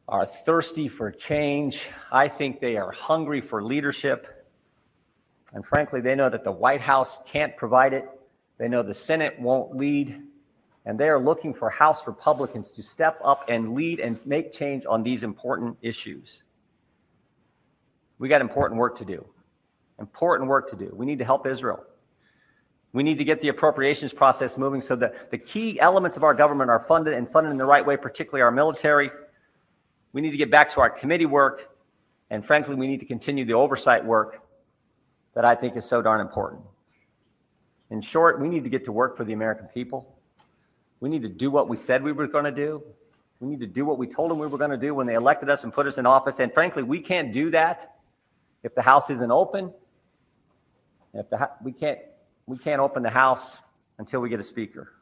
[0.07, 1.87] are thirsty for change.
[2.11, 4.47] I think they are hungry for leadership.
[5.53, 8.07] And frankly, they know that the White House can't provide it.
[8.57, 10.21] They know the Senate won't lead.
[10.85, 14.85] And they are looking for House Republicans to step up and lead and make change
[14.85, 16.43] on these important issues.
[18.19, 19.25] We got important work to do.
[19.99, 20.91] Important work to do.
[20.93, 21.83] We need to help Israel.
[22.93, 26.33] We need to get the appropriations process moving so that the key elements of our
[26.33, 29.09] government are funded and funded in the right way, particularly our military.
[30.15, 31.75] We need to get back to our committee work.
[32.29, 34.47] And frankly, we need to continue the oversight work
[35.33, 36.61] that I think is so darn important.
[37.89, 40.15] In short, we need to get to work for the American people.
[41.01, 42.81] We need to do what we said we were going to do.
[43.41, 45.15] We need to do what we told them we were going to do when they
[45.15, 46.39] elected us and put us in office.
[46.39, 47.97] And frankly, we can't do that
[48.63, 49.73] if the House isn't open.
[51.13, 51.99] If the we can't
[52.45, 53.57] we can't open the House
[53.97, 54.93] until we get a speaker.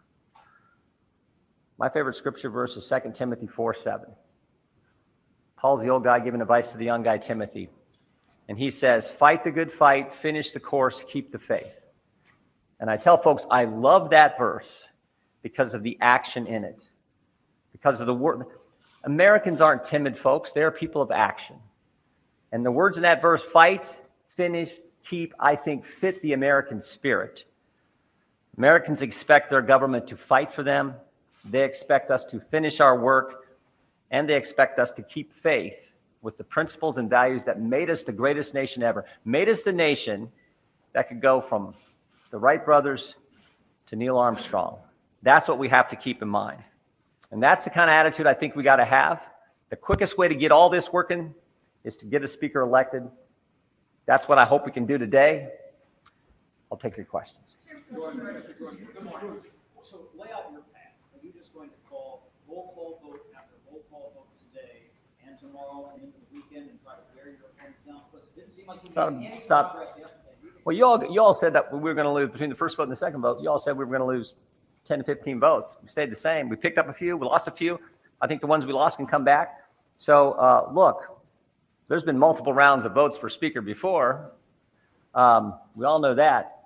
[1.77, 4.07] My favorite scripture verse is 2 Timothy 4 7.
[5.63, 7.69] Paul's the old guy giving advice to the young guy, Timothy.
[8.49, 11.71] And he says, Fight the good fight, finish the course, keep the faith.
[12.81, 14.89] And I tell folks, I love that verse
[15.41, 16.91] because of the action in it,
[17.71, 18.43] because of the word.
[19.05, 21.55] Americans aren't timid folks, they're people of action.
[22.51, 24.01] And the words in that verse, fight,
[24.35, 27.45] finish, keep, I think, fit the American spirit.
[28.57, 30.95] Americans expect their government to fight for them,
[31.49, 33.42] they expect us to finish our work,
[34.13, 35.91] and they expect us to keep faith
[36.21, 39.73] with the principles and values that made us the greatest nation ever, made us the
[39.73, 40.31] nation
[40.93, 41.73] that could go from
[42.29, 43.15] the Wright brothers
[43.87, 44.77] to Neil Armstrong.
[45.23, 46.63] That's what we have to keep in mind.
[47.31, 49.27] And that's the kind of attitude I think we got to have.
[49.69, 51.33] The quickest way to get all this working
[51.83, 53.09] is to get a speaker elected.
[54.05, 55.49] That's what I hope we can do today.
[56.71, 57.57] I'll take your questions.
[57.91, 57.99] Good
[59.03, 59.41] morning.
[59.81, 60.93] So lay out your path.
[61.13, 64.89] Are you just going to call roll call vote after roll call vote today
[65.25, 68.01] and tomorrow and into the weekend and try to wear your opponents down?
[68.11, 69.71] Because it didn't seem like you Stop- made any stop.
[69.75, 70.19] progress yesterday.
[70.65, 72.77] Well, you all, you all said that we were going to lose between the first
[72.77, 73.41] vote and the second vote.
[73.41, 74.33] You all said we were going to lose
[74.85, 75.75] 10 to 15 votes.
[75.81, 76.49] We stayed the same.
[76.49, 77.79] We picked up a few, we lost a few.
[78.21, 79.59] I think the ones we lost can come back.
[79.97, 81.21] So, uh, look,
[81.89, 84.31] there's been multiple rounds of votes for speaker before.
[85.13, 86.63] Um, we all know that.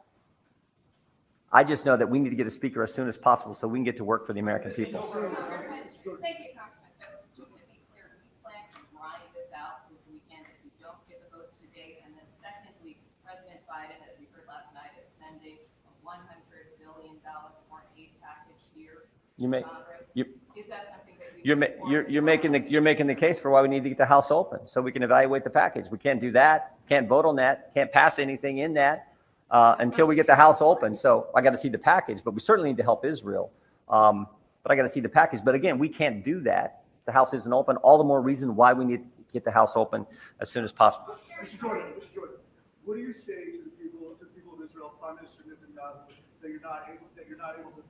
[1.51, 3.67] I just know that we need to get a speaker as soon as possible so
[3.67, 4.99] we can get to work for the American people.
[5.01, 6.91] Thank you, Congressman.
[6.99, 10.69] So just to be clear, we plan to ride this out this weekend if we
[10.83, 12.03] don't get the votes today.
[12.03, 15.55] And then secondly, President Biden, as we heard last night, is sending
[15.87, 19.07] a one hundred billion dollar foreign aid package here
[19.37, 20.07] You to may, Congress.
[20.13, 20.25] you,
[20.55, 21.41] Is that something that you?
[21.43, 23.89] You're, ma- you're, you're making the, you're making the case for why we need to
[23.89, 25.89] get the House open, so we can evaluate the package.
[25.89, 29.13] We can't do that, can't vote on that, can't pass anything in that,
[29.51, 30.95] uh, until we get the House open.
[30.95, 33.51] So I got to see the package, but we certainly need to help Israel.
[33.89, 34.27] Um,
[34.63, 35.41] but I got to see the package.
[35.45, 36.83] But again, we can't do that.
[37.05, 37.77] The House isn't open.
[37.77, 40.05] All the more reason why we need to get the House open
[40.41, 41.15] as soon as possible.
[41.41, 41.59] Mr.
[41.61, 42.13] Jordan, Mr.
[42.13, 42.35] Jordan,
[42.83, 46.11] what do you say to the people, to the people of Israel, Prime Minister Netanyahu,
[46.41, 47.83] that you're not able, that you're not able to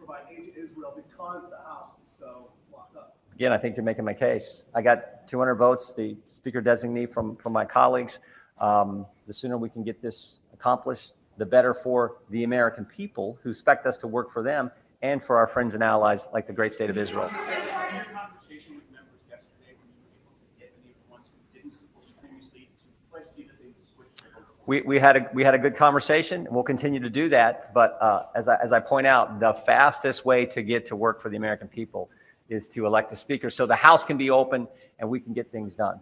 [0.00, 3.16] provide aid to Israel because the House is so locked up?
[3.34, 4.64] Again, I think you're making my case.
[4.74, 8.18] I got 200 votes, the speaker designee from, from my colleagues.
[8.58, 13.50] Um, the sooner we can get this accomplished, the better for the American people who
[13.50, 14.70] expect us to work for them
[15.02, 17.30] and for our friends and allies like the great state of Israel.
[17.30, 21.26] Your conversation with members yesterday, when you were able to get any of the ones
[21.32, 24.52] who didn't support you previously to pledge to you that they would switch their votes.
[24.70, 27.74] We, we had a, we had a good conversation and we'll continue to do that.
[27.74, 31.20] But, uh, as I, as I point out, the fastest way to get to work
[31.20, 32.08] for the American people
[32.48, 34.68] is to elect a speaker so the House can be open
[35.00, 35.98] and we can get things done.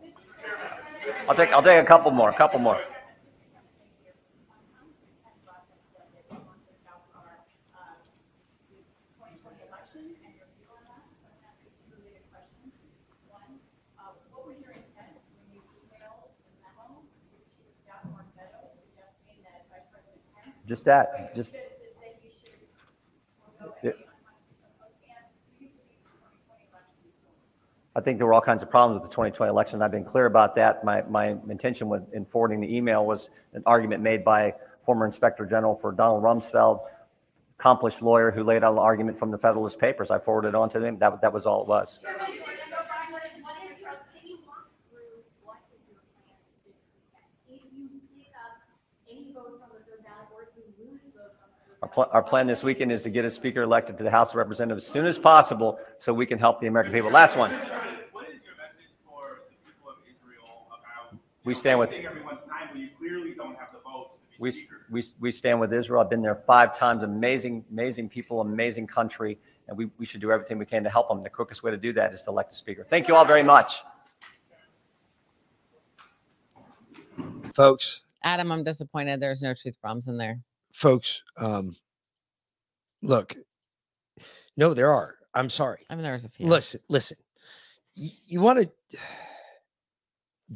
[1.27, 2.79] I'll take, I'll take a couple more, a couple more.
[20.69, 21.55] Just that, just.
[27.97, 29.83] I think there were all kinds of problems with the 2020 election.
[29.83, 30.85] I've been clear about that.
[30.85, 34.55] My, my intention in forwarding the email was an argument made by
[34.85, 36.81] former Inspector General for Donald Rumsfeld,
[37.59, 40.13] accomplished lawyer who laid out an argument from the Federalist Papers.
[40.13, 40.99] I forwarded it on to them.
[40.99, 41.99] That, that was all it was.
[51.83, 54.31] Our, pl- our plan this weekend is to get a speaker elected to the House
[54.31, 57.11] of Representatives as soon as possible so we can help the American people.
[57.11, 57.53] Last one.
[57.53, 61.19] What is your message for the people of Israel about?
[61.45, 64.51] We stand with- everyone's time when you clearly don't have the votes to be We,
[64.51, 64.87] speaker?
[64.91, 66.01] we, we stand with Israel.
[66.03, 67.05] I've been there five times.
[67.05, 69.39] Amazing, amazing people, amazing country.
[69.69, 71.23] And we, we should do everything we can to help them.
[71.23, 72.85] The quickest way to do that is to elect a speaker.
[72.89, 73.83] Thank you all very much.
[77.55, 78.01] folks.
[78.25, 79.21] Adam, I'm disappointed.
[79.21, 80.39] There's no truth bombs in there.
[80.73, 81.77] Folks, um,
[83.03, 83.35] look,
[84.57, 85.17] no, there are.
[85.35, 85.81] I'm sorry.
[85.89, 86.47] I mean, there was a few.
[86.47, 87.17] Listen, listen.
[87.95, 88.99] You, you want to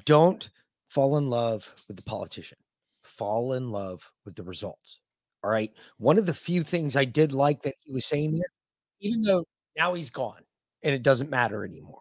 [0.05, 0.51] don't
[0.89, 2.59] fall in love with the politician.
[3.03, 4.99] Fall in love with the results.
[5.43, 5.71] All right.
[5.99, 8.53] One of the few things I did like that he was saying there,
[9.01, 9.45] even though
[9.77, 10.43] now he's gone
[10.83, 12.01] and it doesn't matter anymore.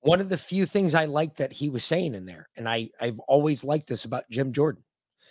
[0.00, 2.90] One of the few things I liked that he was saying in there, and I,
[3.00, 4.82] I've always liked this about Jim Jordan.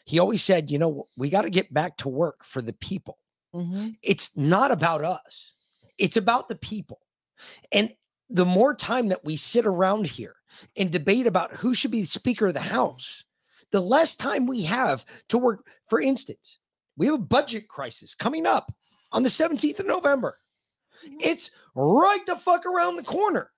[0.10, 3.20] He always said, you know, we got to get back to work for the people.
[3.53, 3.95] Mhm.
[4.03, 5.53] it's not about us.
[5.97, 7.01] It's about the people.
[7.72, 7.95] And
[8.30, 10.36] the more time that we sit around here
[10.78, 13.24] and debate about who should be the speaker of the house
[13.72, 15.68] the less time we have to work.
[15.88, 16.60] For instance
[16.95, 18.72] we have a budget crisis coming up
[19.12, 20.38] on the 17th of november.
[21.03, 23.51] It's right the fuck around the corner.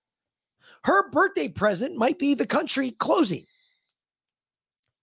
[0.83, 3.45] Her birthday present might be the country closing.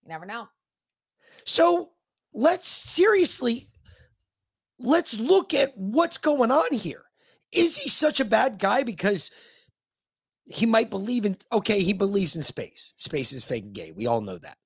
[0.03, 0.49] You never know.
[1.45, 1.91] So
[2.34, 3.68] let's seriously
[4.78, 7.05] let's look at what's going on here.
[7.53, 9.30] Is he such a bad guy because
[10.45, 12.93] he might believe in okay, he believes in space.
[12.97, 13.93] Space is fake and gay.
[13.95, 14.57] We all know that.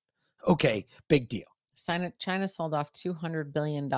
[0.46, 1.44] Okay, big deal.
[1.84, 3.90] China, China sold off $200 billion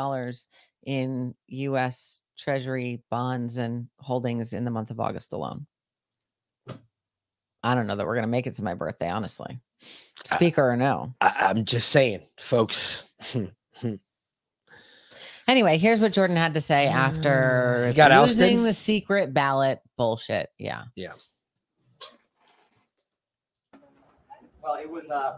[0.84, 2.20] in U.S.
[2.38, 5.66] Treasury bonds and holdings in the month of August alone.
[7.62, 9.58] I don't know that we're gonna make it to my birthday, honestly.
[10.24, 11.14] Speaker or no.
[11.20, 13.12] I, I'm just saying, folks.
[15.46, 18.64] Anyway, here's what Jordan had to say after He got losing ousted?
[18.64, 20.48] the secret ballot bullshit.
[20.58, 20.84] Yeah.
[20.96, 21.12] Yeah.
[24.62, 25.36] Well, it was, uh,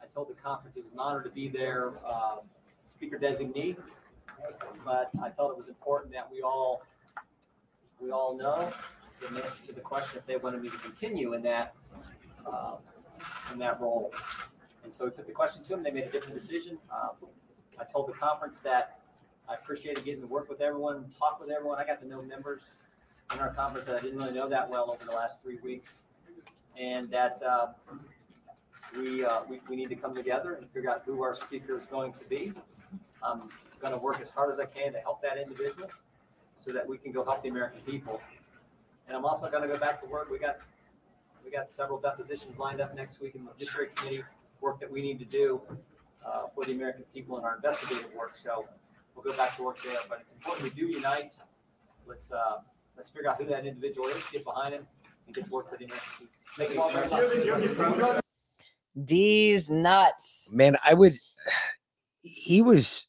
[0.00, 2.36] I told the conference it was an honor to be their, uh,
[2.84, 3.76] speaker designee.
[4.84, 6.82] But I felt it was important that we all,
[8.00, 8.72] we all know
[9.20, 11.74] the answer to the question if they wanted me to continue in that,
[12.46, 12.76] uh,
[13.52, 14.12] in that role.
[14.84, 15.82] And so we put the question to them.
[15.82, 16.78] They made a different decision.
[16.90, 17.10] Um,
[17.78, 19.00] I told the conference that
[19.48, 21.78] I appreciated getting to work with everyone, talk with everyone.
[21.78, 22.62] I got to know members
[23.32, 26.02] in our conference that I didn't really know that well over the last three weeks.
[26.78, 27.68] And that, uh,
[28.96, 31.84] we, uh, we, we need to come together and figure out who our speaker is
[31.86, 32.52] going to be.
[33.22, 33.50] I'm
[33.80, 35.90] going to work as hard as I can to help that individual
[36.64, 38.20] so that we can go help the American people.
[39.06, 40.30] And I'm also going to go back to work.
[40.30, 40.58] We got,
[41.44, 44.24] we got several depositions lined up next week in the district committee,
[44.60, 45.60] work that we need to do
[46.24, 48.36] uh, for the American people in our investigative work.
[48.36, 48.66] So
[49.14, 51.32] we'll go back to work there, but it's important we do unite.
[52.06, 52.58] Let's, uh,
[52.96, 54.86] let's figure out who that individual is, get behind him
[55.26, 56.34] and get to work for the American people.
[56.56, 58.22] Thank you all very much.
[59.04, 60.48] D's nuts.
[60.50, 61.16] Man, I would.
[62.22, 63.06] He was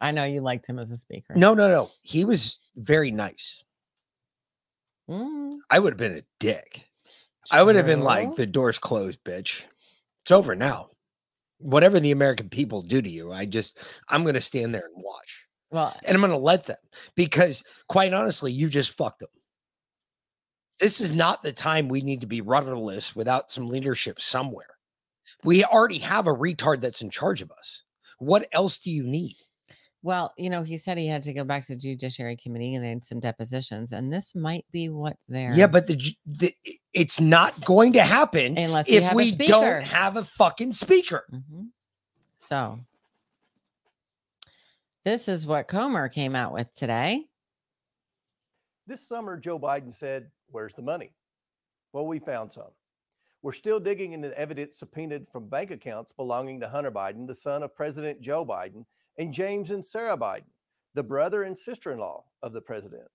[0.00, 1.34] I know you liked him as a speaker.
[1.34, 1.90] no, no, no.
[2.02, 3.64] He was very nice.
[5.08, 6.87] Mm, I would have been a dick.
[7.50, 9.64] I would have been like, the door's closed, bitch.
[10.22, 10.90] It's over now.
[11.58, 15.02] Whatever the American people do to you, I just, I'm going to stand there and
[15.04, 15.46] watch.
[15.70, 16.76] well, And I'm going to let them
[17.16, 19.28] because, quite honestly, you just fucked them.
[20.78, 24.66] This is not the time we need to be rudderless without some leadership somewhere.
[25.42, 27.82] We already have a retard that's in charge of us.
[28.18, 29.36] What else do you need?
[30.02, 32.84] Well, you know, he said he had to go back to the Judiciary Committee and
[32.84, 35.52] they had some depositions, and this might be what they're.
[35.52, 35.96] Yeah, but the,
[36.26, 36.52] the
[36.94, 41.24] it's not going to happen Unless you if have we don't have a fucking speaker.
[41.32, 41.68] Mhm.
[42.38, 42.78] So,
[45.04, 47.24] this is what Comer came out with today.
[48.86, 51.12] This summer, Joe Biden said, Where's the money?
[51.92, 52.70] Well, we found some.
[53.42, 57.62] We're still digging into evidence subpoenaed from bank accounts belonging to Hunter Biden, the son
[57.62, 58.84] of President Joe Biden,
[59.18, 60.44] and James and Sarah Biden,
[60.94, 63.08] the brother and sister in law of the president.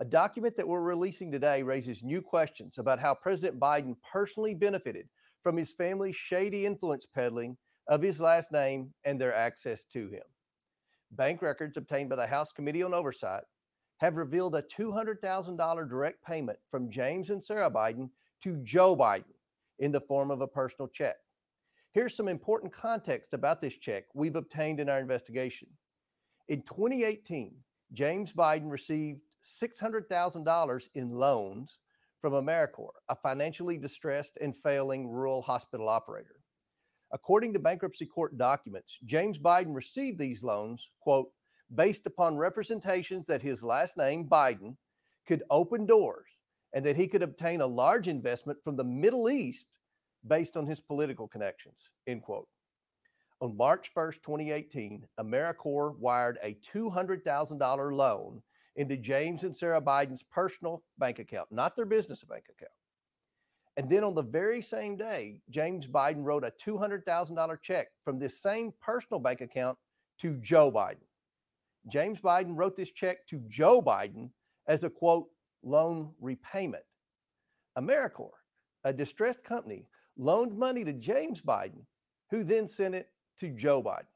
[0.00, 5.08] A document that we're releasing today raises new questions about how President Biden personally benefited
[5.42, 7.56] from his family's shady influence peddling
[7.88, 10.22] of his last name and their access to him.
[11.12, 13.44] Bank records obtained by the House Committee on Oversight
[13.98, 18.08] have revealed a $200,000 direct payment from James and Sarah Biden
[18.42, 19.24] to Joe Biden
[19.78, 21.16] in the form of a personal check.
[21.92, 25.68] Here's some important context about this check we've obtained in our investigation.
[26.48, 27.56] In 2018,
[27.94, 31.78] James Biden received $600,000 in loans
[32.20, 36.40] from Americore, a financially distressed and failing rural hospital operator.
[37.12, 41.30] According to bankruptcy court documents, James Biden received these loans, quote,
[41.74, 44.76] based upon representations that his last name, Biden,
[45.26, 46.26] could open doors
[46.74, 49.66] and that he could obtain a large investment from the Middle East
[50.26, 52.48] based on his political connections, end quote.
[53.40, 58.42] On March 1st, 2018, Americore wired a $200,000 loan
[58.74, 62.72] into James and Sarah Biden's personal bank account, not their business bank account.
[63.76, 68.40] And then on the very same day, James Biden wrote a $200,000 check from this
[68.42, 69.78] same personal bank account
[70.18, 71.06] to Joe Biden.
[71.86, 74.30] James Biden wrote this check to Joe Biden
[74.66, 75.28] as a quote,
[75.62, 76.82] loan repayment.
[77.78, 78.30] Americore,
[78.82, 79.86] a distressed company,
[80.18, 81.84] loaned money to James Biden,
[82.30, 83.08] who then sent it
[83.38, 84.06] to Joe Biden.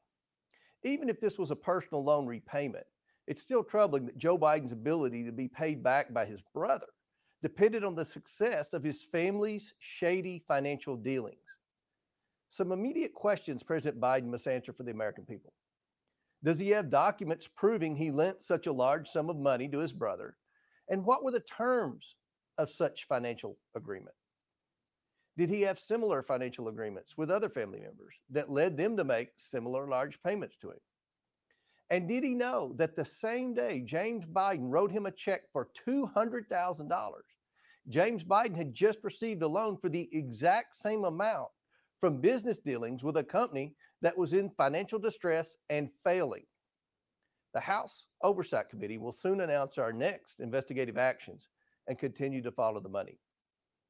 [0.83, 2.85] Even if this was a personal loan repayment,
[3.25, 6.87] it's still troubling that Joe Biden's ability to be paid back by his brother
[7.41, 11.37] depended on the success of his family's shady financial dealings.
[12.49, 15.53] Some immediate questions President Biden must answer for the American people.
[16.43, 19.91] Does he have documents proving he lent such a large sum of money to his
[19.91, 20.37] brother?
[20.89, 22.15] And what were the terms
[22.57, 24.15] of such financial agreement?
[25.35, 29.29] Did he have similar financial agreements with other family members that led them to make
[29.35, 30.79] similar large payments to him?
[31.89, 35.69] And did he know that the same day James Biden wrote him a check for
[35.87, 36.89] $200,000,
[37.89, 41.49] James Biden had just received a loan for the exact same amount
[41.99, 46.45] from business dealings with a company that was in financial distress and failing?
[47.53, 51.49] The House Oversight Committee will soon announce our next investigative actions
[51.87, 53.19] and continue to follow the money.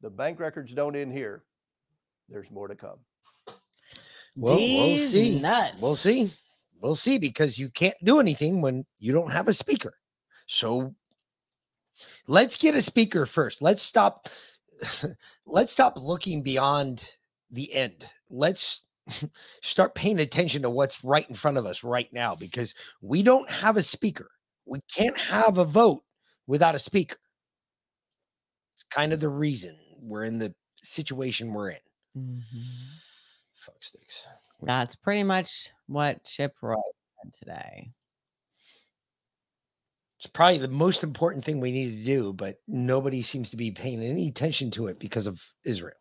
[0.04, 1.44] The bank records don't end here.
[2.28, 2.98] There's more to come.
[4.36, 5.40] Well, we'll see.
[5.40, 5.82] nuts.
[5.82, 6.30] We'll see.
[6.82, 9.96] We'll see because you can't do anything when you don't have a speaker.
[10.46, 10.94] So
[12.28, 13.62] let's get a speaker first.
[13.62, 14.28] Let's stop
[15.46, 17.16] let's stop looking beyond
[17.52, 18.06] the end.
[18.30, 18.84] Let's
[19.62, 23.50] start paying attention to what's right in front of us right now because we don't
[23.50, 24.32] have a speaker.
[24.66, 26.04] We can't have a vote
[26.46, 27.20] without a speaker.
[28.76, 31.80] It's kind of the reason we're in the situation we're in.
[32.18, 32.44] Mhm.
[33.54, 34.28] Fuck sticks.
[34.62, 36.76] That's pretty much what Chip Roy
[37.22, 37.92] said today.
[40.18, 43.72] It's probably the most important thing we need to do, but nobody seems to be
[43.72, 45.98] paying any attention to it because of Israel.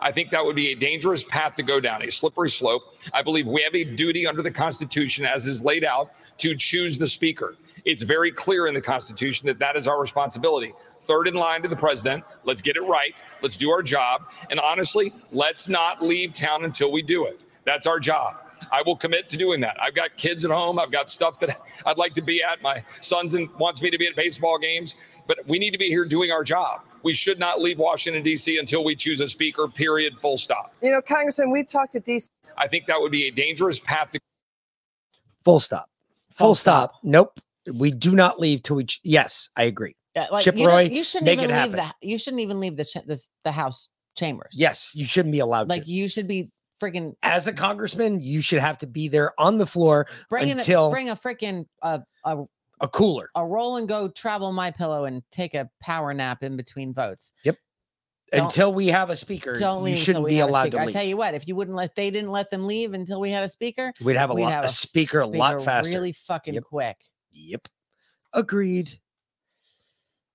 [0.00, 2.82] I think that would be a dangerous path to go down, a slippery slope.
[3.12, 6.98] I believe we have a duty under the Constitution, as is laid out, to choose
[6.98, 7.56] the Speaker.
[7.84, 10.72] It's very clear in the Constitution that that is our responsibility.
[11.00, 12.24] Third in line to the president.
[12.44, 13.22] Let's get it right.
[13.42, 14.30] Let's do our job.
[14.50, 17.40] And honestly, let's not leave town until we do it.
[17.64, 18.36] That's our job.
[18.70, 19.76] I will commit to doing that.
[19.80, 20.78] I've got kids at home.
[20.78, 22.62] I've got stuff that I'd like to be at.
[22.62, 26.04] My son's wants me to be at baseball games, but we need to be here
[26.04, 26.82] doing our job.
[27.02, 28.58] We should not leave Washington, D.C.
[28.58, 30.74] until we choose a speaker, period, full stop.
[30.82, 32.26] You know, Congressman, we've talked to DC.
[32.56, 34.20] I think that would be a dangerous path to
[35.44, 35.86] Full stop.
[36.30, 36.94] Full, stop.
[37.02, 37.40] Nope.
[37.74, 38.84] We do not leave till we.
[38.84, 39.94] ch- yes, I agree.
[40.14, 41.94] Yeah, like Chip you, Roy, you shouldn't make even it leave happen.
[42.00, 44.50] the you shouldn't even leave the ch- this, the House chambers.
[44.52, 45.90] Yes, you shouldn't be allowed like to.
[45.90, 46.50] you should be
[46.82, 50.88] freaking As a congressman, you should have to be there on the floor bring until
[50.88, 52.44] a, bring a freaking uh, a
[52.82, 53.30] a cooler.
[53.36, 57.32] a roll and go travel my pillow and take a power nap in between votes.
[57.44, 57.56] Yep.
[58.32, 60.76] Don't- until we have a speaker, Don't leave you shouldn't be allowed speaker.
[60.78, 60.92] to I leave.
[60.94, 63.44] tell you what, if you wouldn't let they didn't let them leave until we had
[63.44, 65.90] a speaker, We'd have a we'd lot have a speaker a lot faster.
[65.92, 66.64] really fucking Yep.
[66.64, 66.96] quick.
[67.32, 67.68] Yep.
[68.32, 68.98] Agreed.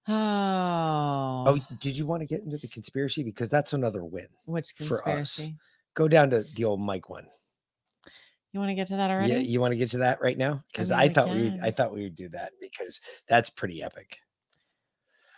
[0.10, 3.24] Oh, Oh, did you want to get into the conspiracy?
[3.24, 5.04] Because that's another win which for us.
[5.36, 5.56] conspiracy?
[5.96, 7.28] Go down to the old Mike one.
[8.54, 9.34] You want to get to that already?
[9.34, 10.64] Yeah, you want to get to that right now?
[10.72, 11.60] Because mean, I, we thought we.
[11.62, 14.18] I thought we would do that because that's pretty epic.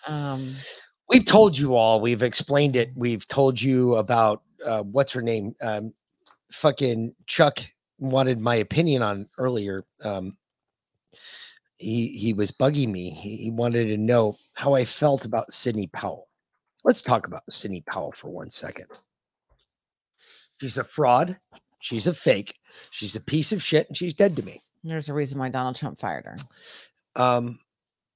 [0.08, 0.54] Um,
[1.10, 2.00] We've told you all.
[2.00, 2.92] We've explained it.
[2.96, 5.56] We've told you about uh, what's her name.
[5.60, 5.94] Um,
[6.52, 7.60] fucking Chuck
[7.98, 9.84] wanted my opinion on earlier.
[10.04, 10.38] Um,
[11.78, 13.10] he he was bugging me.
[13.10, 16.28] He, he wanted to know how I felt about Sidney Powell.
[16.84, 18.86] Let's talk about Sidney Powell for one second.
[20.62, 21.40] She's a fraud.
[21.80, 22.56] She's a fake.
[22.92, 24.62] She's a piece of shit, and she's dead to me.
[24.84, 26.36] there's a reason why Donald Trump fired her.
[27.16, 27.60] um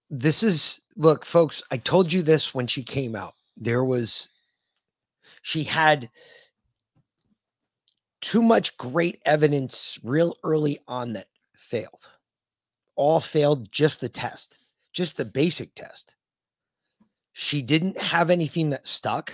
[0.10, 4.30] this is look folks i told you this when she came out there was
[5.42, 6.08] she had
[8.22, 12.10] too much great evidence real early on that failed
[12.96, 14.60] all failed just the test
[14.94, 16.16] just the basic test
[17.32, 19.34] she didn't have anything that stuck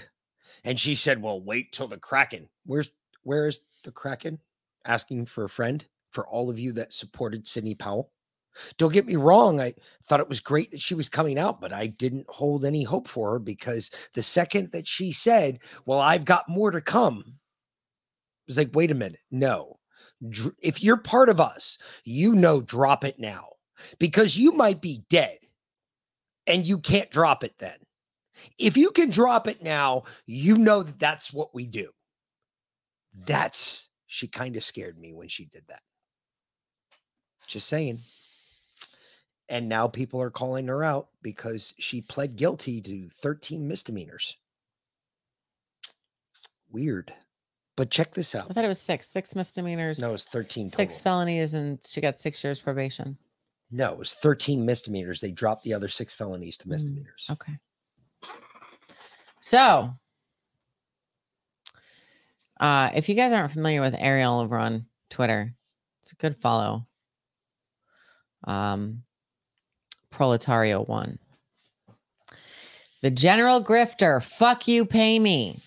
[0.64, 4.40] and she said well wait till the kraken where's where's the kraken
[4.86, 8.12] asking for a friend for all of you that supported sidney powell
[8.78, 9.60] don't get me wrong.
[9.60, 9.74] I
[10.06, 13.08] thought it was great that she was coming out, but I didn't hold any hope
[13.08, 18.48] for her because the second that she said, Well, I've got more to come, it
[18.48, 19.20] was like, Wait a minute.
[19.32, 19.80] No.
[20.62, 23.50] If you're part of us, you know, drop it now
[24.00, 25.38] because you might be dead
[26.46, 27.78] and you can't drop it then.
[28.58, 31.90] If you can drop it now, you know that that's what we do.
[33.26, 35.82] That's, she kind of scared me when she did that.
[37.48, 38.00] Just saying.
[39.50, 44.38] And now people are calling her out because she pled guilty to 13 misdemeanors.
[46.72, 47.12] Weird.
[47.76, 48.48] But check this out.
[48.50, 50.00] I thought it was six, six misdemeanors.
[50.00, 50.78] No, it's 13 total.
[50.78, 53.18] six felonies, and she got six years probation.
[53.72, 55.22] No, it was 13 misdemeanors.
[55.22, 57.28] They dropped the other six felonies to mm, misdemeanors.
[57.32, 57.54] Okay.
[59.40, 59.94] So,
[62.60, 65.54] uh, if you guys aren't familiar with Ariel over on Twitter,
[66.02, 66.86] it's a good follow.
[68.46, 69.04] Um,
[70.12, 71.20] Proletario one.
[73.02, 74.22] The general grifter.
[74.22, 75.62] Fuck you, pay me.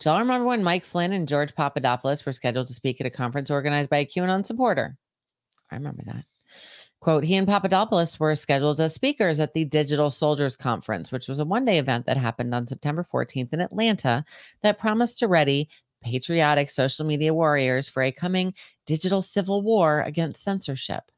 [0.00, 3.10] Do y'all remember when Mike Flynn and George Papadopoulos were scheduled to speak at a
[3.10, 4.96] conference organized by a QAnon supporter?
[5.70, 6.24] I remember that.
[7.00, 11.38] Quote, he and Papadopoulos were scheduled as speakers at the Digital Soldiers Conference, which was
[11.38, 14.24] a one day event that happened on September 14th in Atlanta
[14.62, 15.68] that promised to ready
[16.04, 18.52] patriotic social media warriors for a coming
[18.86, 21.10] digital civil war against censorship.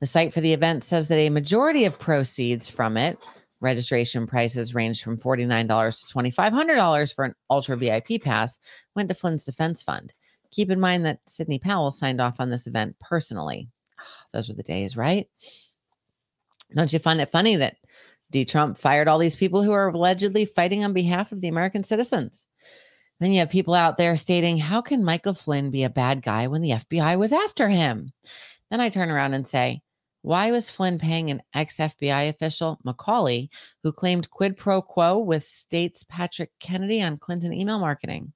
[0.00, 3.18] The site for the event says that a majority of proceeds from it,
[3.60, 8.58] registration prices ranged from $49 to $2,500 for an Ultra VIP pass,
[8.94, 10.12] went to Flynn's Defense Fund.
[10.50, 13.68] Keep in mind that Sidney Powell signed off on this event personally.
[13.98, 15.28] Ah, those were the days, right?
[16.74, 17.76] Don't you find it funny that
[18.30, 18.44] D.
[18.44, 22.48] Trump fired all these people who are allegedly fighting on behalf of the American citizens?
[23.20, 26.46] Then you have people out there stating, How can Michael Flynn be a bad guy
[26.46, 28.12] when the FBI was after him?
[28.70, 29.82] Then I turn around and say,
[30.22, 33.48] Why was Flynn paying an ex FBI official, McCauley,
[33.82, 38.32] who claimed quid pro quo with state's Patrick Kennedy on Clinton email marketing?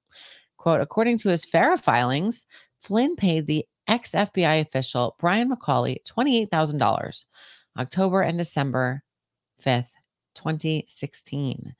[0.57, 2.45] Quote, according to his FARA filings,
[2.81, 7.25] Flynn paid the ex FBI official, Brian McCauley, $28,000,
[7.77, 9.03] October and December
[9.61, 9.91] 5th,
[10.35, 11.75] 2016.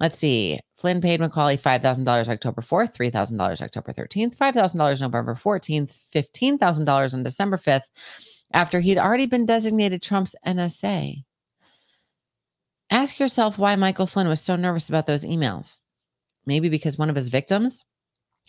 [0.00, 0.60] Let's see.
[0.76, 7.56] Flynn paid McCauley $5,000 October 4th, $3,000 October 13th, $5,000 November 14th, $15,000 on December
[7.56, 7.90] 5th,
[8.52, 11.24] after he'd already been designated Trump's NSA.
[12.90, 15.80] Ask yourself why Michael Flynn was so nervous about those emails.
[16.46, 17.84] Maybe because one of his victims,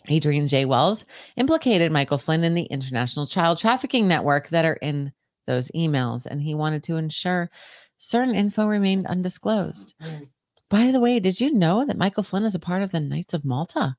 [0.08, 0.64] Adrian J.
[0.64, 1.04] Wells,
[1.36, 5.12] implicated Michael Flynn in the international child trafficking network that are in
[5.46, 7.50] those emails, and he wanted to ensure
[7.98, 9.94] certain info remained undisclosed.
[10.00, 10.28] Mm.
[10.70, 13.34] By the way, did you know that Michael Flynn is a part of the Knights
[13.34, 13.96] of Malta?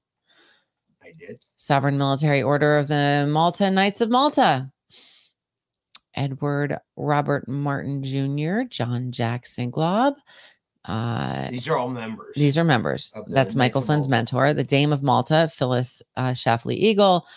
[1.03, 1.43] I did.
[1.57, 4.72] Sovereign Military Order of the Malta Knights of Malta.
[6.15, 10.15] Edward Robert Martin Jr., John Jack Singlaub.
[10.84, 12.34] Uh, These are all members.
[12.36, 13.11] these are members.
[13.15, 17.28] That's Knights Michael Flynn's mentor, the Dame of Malta, Phyllis uh, Schlafly Eagle,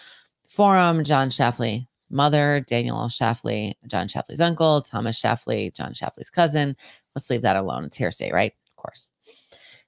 [0.49, 3.09] Forum, John Schlafly, mother, Daniel L.
[3.09, 6.75] Schlafly, John Schlafly's uncle, Thomas Schlafly, John Schlafly's cousin.
[7.15, 7.85] Let's leave that alone.
[7.85, 8.55] It's hearsay, right?
[8.85, 9.13] Course.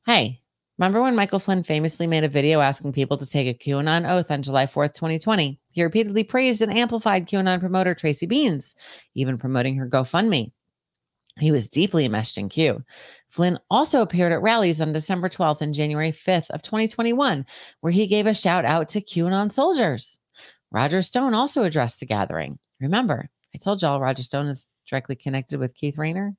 [0.06, 0.40] Hey,
[0.78, 4.30] remember when Michael Flynn famously made a video asking people to take a QAnon oath
[4.30, 5.60] on July 4th, 2020?
[5.70, 8.74] He repeatedly praised and amplified QAnon promoter Tracy Beanz,
[9.14, 10.52] even promoting her GoFundMe.
[11.38, 12.82] He was deeply enmeshed in Q.
[13.28, 17.44] Flynn also appeared at rallies on December 12th and January 5th of 2021,
[17.80, 20.18] where he gave a shout out to QAnon soldiers.
[20.70, 22.58] Roger Stone also addressed the gathering.
[22.80, 26.34] Remember, I told y'all Roger Stone is directly connected with Keith Raniere.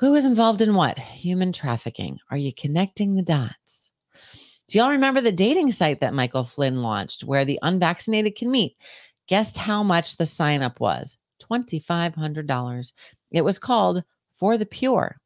[0.00, 0.98] Who is involved in what?
[0.98, 2.20] Human trafficking.
[2.30, 3.92] Are you connecting the dots?
[4.66, 8.78] Do y'all remember the dating site that Michael Flynn launched where the unvaccinated can meet?
[9.26, 11.18] Guess how much the sign up was?
[11.42, 12.92] $2,500.
[13.30, 15.20] It was called For the Pure.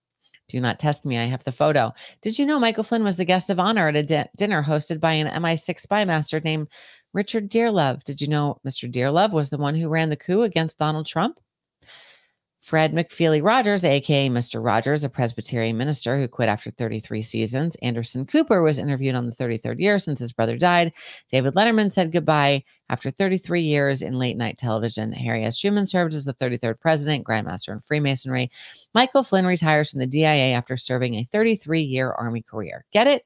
[0.49, 1.19] Do not test me.
[1.19, 1.93] I have the photo.
[2.21, 4.99] Did you know Michael Flynn was the guest of honor at a di- dinner hosted
[4.99, 6.67] by an MI6 spy master named
[7.13, 8.03] Richard Dearlove?
[8.03, 8.91] Did you know Mr.
[8.91, 11.39] Dearlove was the one who ran the coup against Donald Trump?
[12.65, 14.65] Fred McFeely Rogers, aka Mr.
[14.65, 17.77] Rogers, a Presbyterian minister who quit after 33 seasons.
[17.83, 20.95] Anderson Cooper was interviewed on the 33rd year since his brother died.
[21.31, 25.13] David Letterman said goodbye after 33 years in late night television.
[25.13, 25.59] Harry S.
[25.59, 28.51] Truman served as the 33rd president, Grandmaster in Freemasonry.
[28.95, 32.87] Michael Flynn retires from the DIA after serving a 33 year Army career.
[32.95, 33.25] Get it?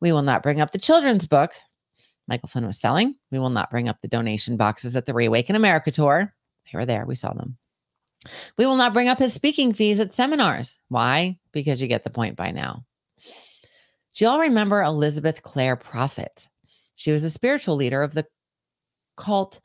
[0.00, 1.52] We will not bring up the children's book
[2.26, 3.14] Michael Flynn was selling.
[3.30, 6.34] We will not bring up the donation boxes at the Reawaken America tour.
[6.70, 7.06] They were there.
[7.06, 7.56] We saw them.
[8.56, 10.78] We will not bring up his speaking fees at seminars.
[10.88, 11.38] Why?
[11.52, 12.84] Because you get the point by now.
[14.14, 16.48] Do you all remember Elizabeth Clare Prophet?
[16.96, 18.26] She was a spiritual leader of the
[19.16, 19.60] cult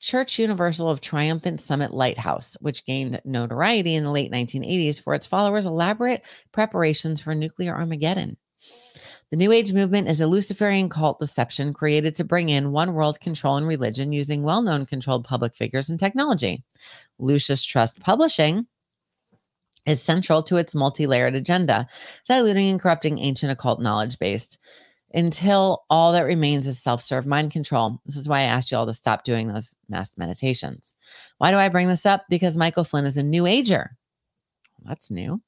[0.00, 5.26] Church Universal of Triumphant Summit Lighthouse, which gained notoriety in the late 1980s for its
[5.26, 8.36] followers' elaborate preparations for nuclear Armageddon.
[9.34, 13.18] The New Age movement is a Luciferian cult deception created to bring in one world
[13.18, 16.62] control and religion using well known controlled public figures and technology.
[17.18, 18.68] Lucis Trust Publishing
[19.86, 21.88] is central to its multi layered agenda,
[22.24, 24.58] diluting and corrupting ancient occult knowledge based
[25.12, 28.00] until all that remains is self serve mind control.
[28.06, 30.94] This is why I asked you all to stop doing those mass meditations.
[31.38, 32.24] Why do I bring this up?
[32.30, 33.96] Because Michael Flynn is a new ager.
[34.84, 35.42] That's new.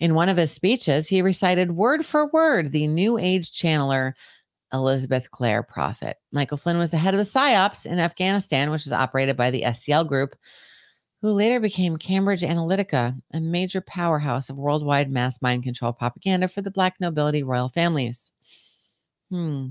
[0.00, 4.12] In one of his speeches, he recited word for word the New Age channeler
[4.72, 6.16] Elizabeth Clare Prophet.
[6.32, 9.62] Michael Flynn was the head of the PSYOPs in Afghanistan, which was operated by the
[9.62, 10.36] SCL Group,
[11.22, 16.60] who later became Cambridge Analytica, a major powerhouse of worldwide mass mind control propaganda for
[16.60, 18.32] the Black nobility royal families.
[19.30, 19.68] Hmm.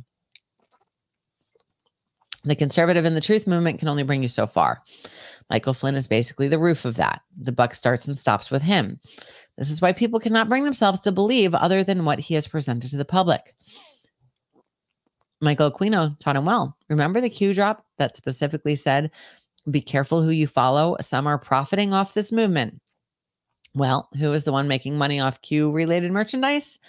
[2.44, 4.82] The conservative and the truth movement can only bring you so far.
[5.50, 7.22] Michael Flynn is basically the roof of that.
[7.42, 9.00] The buck starts and stops with him.
[9.58, 12.90] This is why people cannot bring themselves to believe other than what he has presented
[12.92, 13.56] to the public.
[15.42, 16.76] Michael Aquino taught him well.
[16.90, 19.12] Remember the Q drop that specifically said,
[19.70, 20.96] be careful who you follow.
[21.02, 22.80] Some are profiting off this movement.
[23.74, 26.80] Well, who is the one making money off Q related merchandise?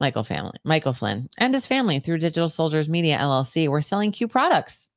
[0.00, 4.28] Michael family, Michael Flynn and his family through Digital Soldiers Media LLC were selling Q
[4.28, 4.90] products.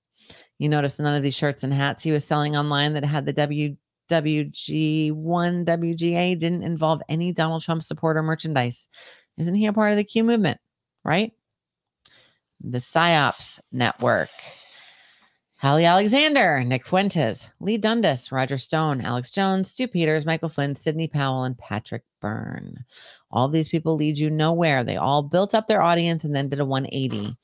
[0.60, 3.34] You notice none of these shirts and hats he was selling online that had the
[3.34, 8.88] WWG1 WGA didn't involve any Donald Trump supporter merchandise.
[9.38, 10.60] Isn't he a part of the Q movement?
[11.04, 11.34] Right?
[12.60, 14.30] The PSYOPs Network.
[15.64, 21.08] Ali Alexander, Nick Fuentes, Lee Dundas, Roger Stone, Alex Jones, Stu Peters, Michael Flynn, Sidney
[21.08, 22.84] Powell, and Patrick Byrne.
[23.30, 24.84] All these people lead you nowhere.
[24.84, 27.28] They all built up their audience and then did a 180.
[27.28, 27.36] Do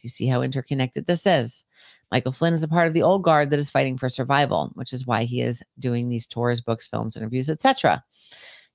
[0.00, 1.64] you see how interconnected this is?
[2.12, 4.92] Michael Flynn is a part of the old guard that is fighting for survival, which
[4.92, 8.02] is why he is doing these tours, books, films, interviews, etc.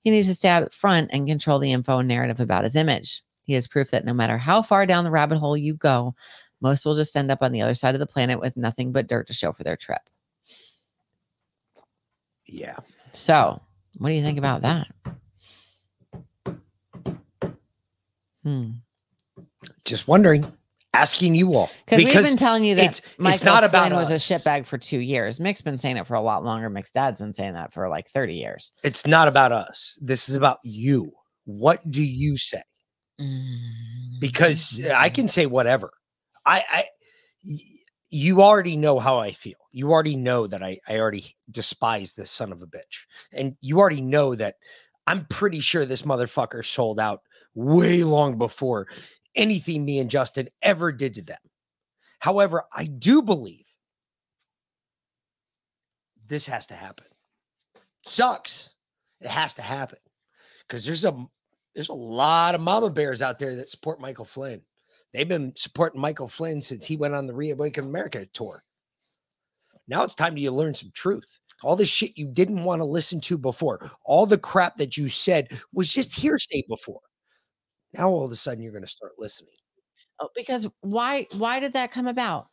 [0.04, 3.24] He needs to stay out front and control the info and narrative about his image.
[3.44, 6.16] He is proof that no matter how far down the rabbit hole you go,
[6.62, 9.08] most will just end up on the other side of the planet with nothing but
[9.08, 10.02] dirt to show for their trip.
[12.46, 12.78] Yeah.
[13.14, 13.62] So,
[13.98, 14.88] what do you think about that?
[18.44, 18.72] Hmm.
[19.86, 20.52] Just wondering,
[20.94, 24.00] asking you all Because we've been telling you that it's, Michael it's not about Flynn
[24.00, 25.40] was a shitbag for two years.
[25.40, 26.70] Mick's been saying it for a lot longer.
[26.70, 28.74] Mick's dad's been saying that for like 30 years.
[28.84, 29.98] It's not about us.
[30.02, 31.12] This is about you.
[31.46, 32.62] What do you say?
[34.20, 35.30] Because I can mm-hmm.
[35.30, 35.92] say whatever.
[36.46, 36.86] I, I
[38.10, 39.56] you already know how I feel.
[39.72, 43.80] You already know that I, I already despise this son of a bitch, and you
[43.80, 44.56] already know that
[45.08, 47.22] I'm pretty sure this motherfucker sold out
[47.56, 48.88] way long before
[49.36, 51.40] anything me and Justin ever did to them.
[52.20, 53.66] However, I do believe
[56.28, 57.08] this has to happen.
[58.04, 58.76] Sucks.
[59.20, 60.00] It has to happen
[60.68, 61.26] because there's a
[61.76, 64.62] there's a lot of mama bears out there that support Michael Flynn.
[65.14, 68.64] They've been supporting Michael Flynn since he went on the Reawaken America tour.
[69.88, 71.40] Now it's time to you learn some truth.
[71.64, 75.10] All the shit you didn't want to listen to before, all the crap that you
[75.10, 77.02] said was just hearsay before.
[77.94, 79.54] Now all of a sudden you're going to start listening.
[80.20, 82.48] Oh, because why why did that come about?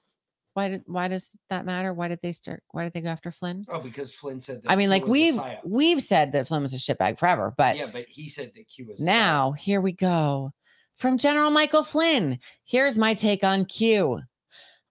[0.54, 1.92] Why did why does that matter?
[1.92, 3.64] Why did they start why did they go after Flynn?
[3.68, 6.78] Oh, because Flynn said That I mean, like we've we've said that Flynn was a
[6.78, 10.52] shitbag forever, but yeah, but he said that Q was a now here we go.
[10.94, 12.40] From General Michael Flynn.
[12.64, 14.20] Here's my take on Q.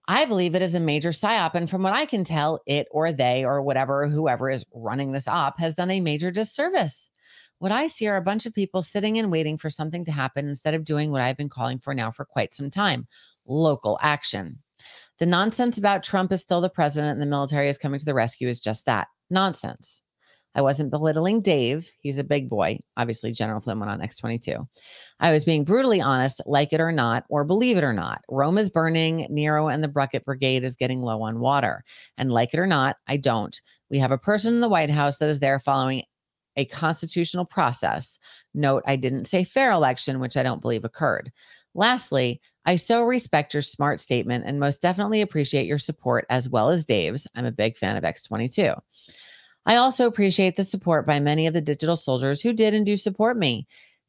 [0.06, 3.12] I believe it is a major psyop, and from what I can tell, it or
[3.12, 7.10] they or whatever, whoever is running this op, has done a major disservice.
[7.58, 10.48] What I see are a bunch of people sitting and waiting for something to happen
[10.48, 13.06] instead of doing what I've been calling for now for quite some time
[13.46, 14.58] local action.
[15.18, 18.14] The nonsense about Trump is still the president and the military is coming to the
[18.14, 20.02] rescue is just that nonsense.
[20.54, 21.90] I wasn't belittling Dave.
[22.00, 22.80] He's a big boy.
[22.96, 24.66] Obviously, General Flynn went on X22.
[25.20, 28.22] I was being brutally honest, like it or not, or believe it or not.
[28.28, 29.26] Rome is burning.
[29.30, 31.84] Nero and the Bucket Brigade is getting low on water.
[32.16, 33.60] And like it or not, I don't.
[33.90, 36.02] We have a person in the White House that is there following
[36.58, 38.18] a constitutional process.
[38.52, 41.32] Note, I didn't say fair election, which I don't believe occurred.
[41.74, 46.68] Lastly, I so respect your smart statement and most definitely appreciate your support as well
[46.68, 47.26] as Dave's.
[47.34, 48.78] I'm a big fan of X22.
[49.64, 52.96] I also appreciate the support by many of the digital soldiers who did and do
[52.96, 53.66] support me.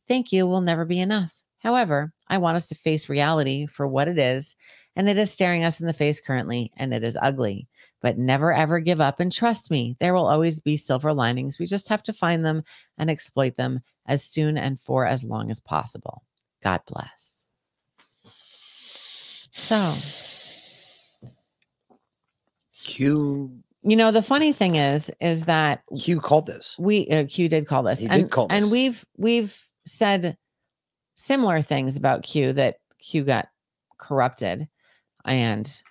[0.07, 1.33] Thank you will never be enough.
[1.59, 4.55] However, I want us to face reality for what it is,
[4.99, 7.69] and it is staring us in the face currently, and it is ugly.
[8.01, 11.57] But never ever give up and trust me, there will always be silver linings.
[11.57, 12.63] We just have to find them
[12.97, 16.23] and exploit them as soon and for as long as possible.
[16.61, 17.47] God bless.
[19.51, 19.95] So,
[22.77, 23.51] Q
[23.83, 26.75] you know, the funny thing is, is that Q called this.
[26.77, 28.63] we uh, Q did call this, He and did call this.
[28.63, 30.37] and we've we've said
[31.15, 33.47] similar things about Q that Q got
[33.97, 34.67] corrupted
[35.29, 35.81] and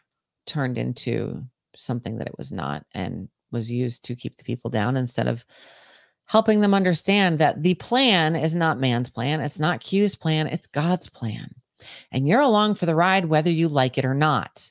[0.47, 1.43] turned into
[1.75, 5.47] something that it was not, and was used to keep the people down instead of
[6.27, 10.67] helping them understand that the plan is not man's plan, it's not Q's plan, it's
[10.67, 11.49] God's plan,
[12.13, 14.71] and you're along for the ride whether you like it or not.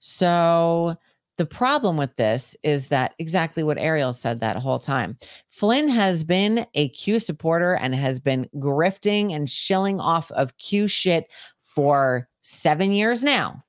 [0.00, 0.96] So
[1.38, 5.18] the problem with this is that exactly what Ariel said that whole time.
[5.50, 10.88] Flynn has been a Q supporter and has been grifting and shilling off of Q
[10.88, 13.62] shit for seven years now.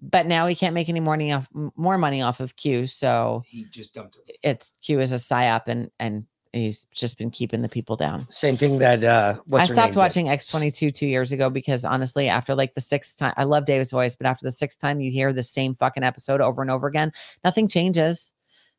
[0.00, 0.10] Yep.
[0.10, 2.86] But now he can't make any money off more money off of Q.
[2.86, 4.36] So He just dumped it.
[4.42, 8.26] it's Q is a psyop and and he's just been keeping the people down.
[8.28, 12.28] Same thing that uh what's I stopped name watching X22 two years ago because honestly,
[12.28, 15.10] after like the sixth time, I love Dave's voice, but after the sixth time you
[15.10, 17.12] hear the same fucking episode over and over again,
[17.44, 18.34] nothing changes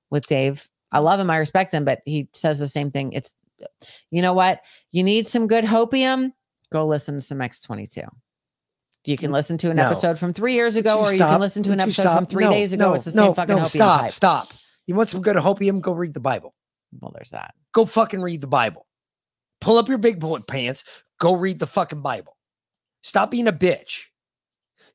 [0.09, 0.69] with Dave.
[0.91, 3.13] I love him, I respect him, but he says the same thing.
[3.13, 3.35] It's,
[4.09, 4.61] you know what?
[4.91, 6.31] You need some good hopium?
[6.71, 8.07] Go listen to some X22.
[9.05, 9.89] You can listen to an No.
[9.89, 12.15] episode from three years ago, Would or you can listen to Would an you episode
[12.15, 12.89] from three No, days ago.
[12.89, 14.47] no, it's the no, same fucking no, stop, stop.
[14.87, 15.79] You want some good hopium?
[15.81, 16.53] Go read the Bible.
[16.99, 17.53] Well, there's that.
[17.71, 18.85] Go fucking read the Bible.
[19.61, 20.83] Pull up your big boy pants.
[21.19, 22.37] Go read the fucking Bible.
[23.01, 24.05] Stop being a bitch.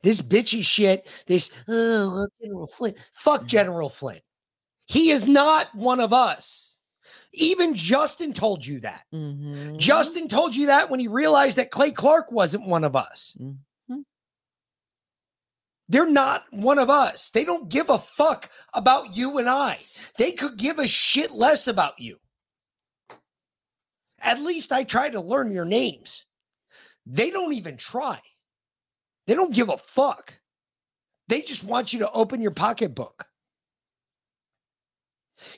[0.02, 2.98] This bitchy shit, this, oh, General Flint.
[3.14, 4.20] Fuck General Flint.
[4.86, 6.76] He is not one of us.
[7.32, 9.04] Even Justin told you that.
[9.14, 9.78] Mhm.
[9.78, 13.34] Justin told you that when he realized that Clay Clark wasn't one of us.
[13.40, 13.56] Mhm.
[15.88, 17.30] They're not one of us.
[17.30, 19.78] They don't give a fuck about you and I.
[20.18, 22.16] They could give a shit less about you.
[24.22, 26.24] At least I try to learn your names.
[27.04, 28.18] They don't even try.
[29.26, 30.38] They don't give a fuck.
[31.28, 33.26] They just want you to open your pocketbook.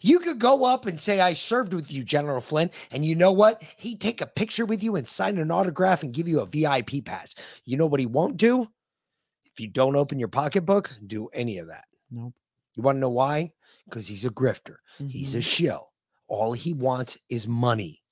[0.01, 2.71] You could go up and say, I served with you, General Flynn.
[2.91, 3.63] And you know what?
[3.77, 7.05] He'd take a picture with you and sign an autograph and give you a VIP
[7.05, 7.35] pass.
[7.65, 8.69] You know what he won't do?
[9.57, 11.87] If you don't open your pocketbook, do any of that.
[12.11, 12.35] Nope.
[12.77, 13.55] You want to know why?
[13.87, 14.77] Because he's a grifter,
[15.09, 15.45] he's a Mhm.
[15.45, 15.93] shill.
[16.29, 18.03] All he wants is money.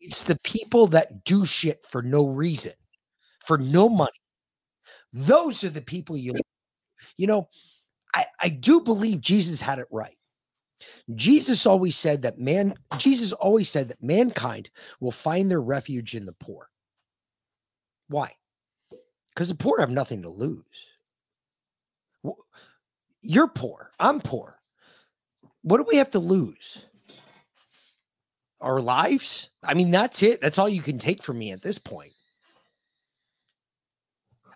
[0.00, 2.72] It's the people that do shit for no reason,
[3.40, 4.10] for no money.
[5.12, 6.32] Those are the people you,
[7.18, 7.50] you know,
[8.14, 10.16] I, I do believe Jesus had it right.
[11.14, 16.24] Jesus always said that man, Jesus always said that mankind will find their refuge in
[16.24, 16.70] the poor.
[18.08, 18.32] Why?
[19.34, 20.64] Because the poor have nothing to lose.
[23.20, 23.90] You're poor.
[23.98, 24.60] I'm poor.
[25.62, 26.84] What do we have to lose?
[28.60, 29.50] Our lives?
[29.62, 30.40] I mean, that's it.
[30.40, 32.12] That's all you can take from me at this point.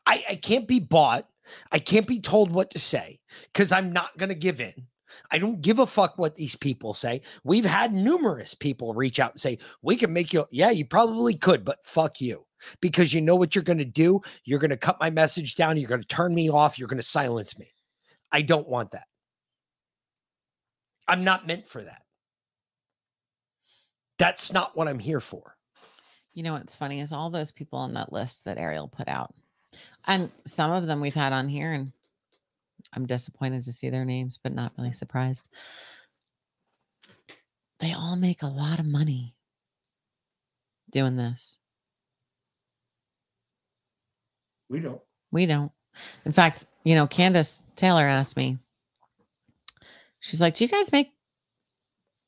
[0.06, 1.26] I, I can't be bought.
[1.72, 3.20] I can't be told what to say
[3.52, 4.86] because I'm not going to give in.
[5.30, 7.22] I don't give a fuck what these people say.
[7.42, 10.44] We've had numerous people reach out and say, We can make you.
[10.50, 12.44] Yeah, you probably could, but fuck you.
[12.80, 14.20] Because you know what you're going to do?
[14.44, 15.76] You're going to cut my message down.
[15.76, 16.78] You're going to turn me off.
[16.78, 17.68] You're going to silence me.
[18.32, 19.06] I don't want that.
[21.06, 22.02] I'm not meant for that.
[24.18, 25.56] That's not what I'm here for.
[26.34, 29.34] You know what's funny is all those people on that list that Ariel put out,
[30.06, 31.92] and some of them we've had on here, and
[32.92, 35.48] I'm disappointed to see their names, but not really surprised.
[37.80, 39.34] They all make a lot of money
[40.90, 41.60] doing this.
[44.68, 45.00] We don't.
[45.30, 45.72] We don't.
[46.24, 48.58] In fact, you know, Candace Taylor asked me,
[50.20, 51.12] she's like, Do you guys make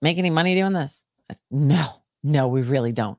[0.03, 1.05] make any money doing this?
[1.29, 1.87] I s- no,
[2.23, 3.19] no, we really don't.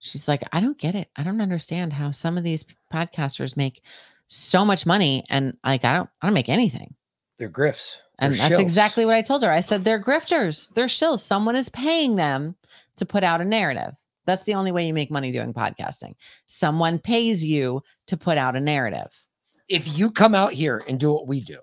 [0.00, 1.08] She's like, I don't get it.
[1.16, 3.82] I don't understand how some of these podcasters make
[4.28, 6.94] so much money and like I don't I don't make anything.
[7.38, 7.96] They're grifts.
[8.20, 8.60] And They're that's shills.
[8.62, 9.50] exactly what I told her.
[9.50, 10.72] I said they're grifters.
[10.74, 11.20] They're shills.
[11.20, 12.56] Someone is paying them
[12.96, 13.94] to put out a narrative.
[14.28, 16.14] That's the only way you make money doing podcasting.
[16.46, 19.10] Someone pays you to put out a narrative.
[19.68, 21.58] if you come out here and do what we do,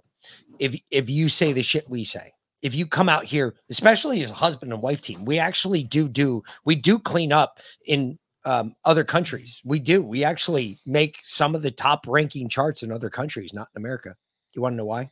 [0.59, 4.31] if if you say the shit we say, if you come out here, especially as
[4.31, 8.75] a husband and wife team, we actually do do we do clean up in um,
[8.83, 9.61] other countries.
[9.63, 10.03] We do.
[10.03, 14.15] We actually make some of the top ranking charts in other countries, not in America.
[14.53, 15.11] You want to know why?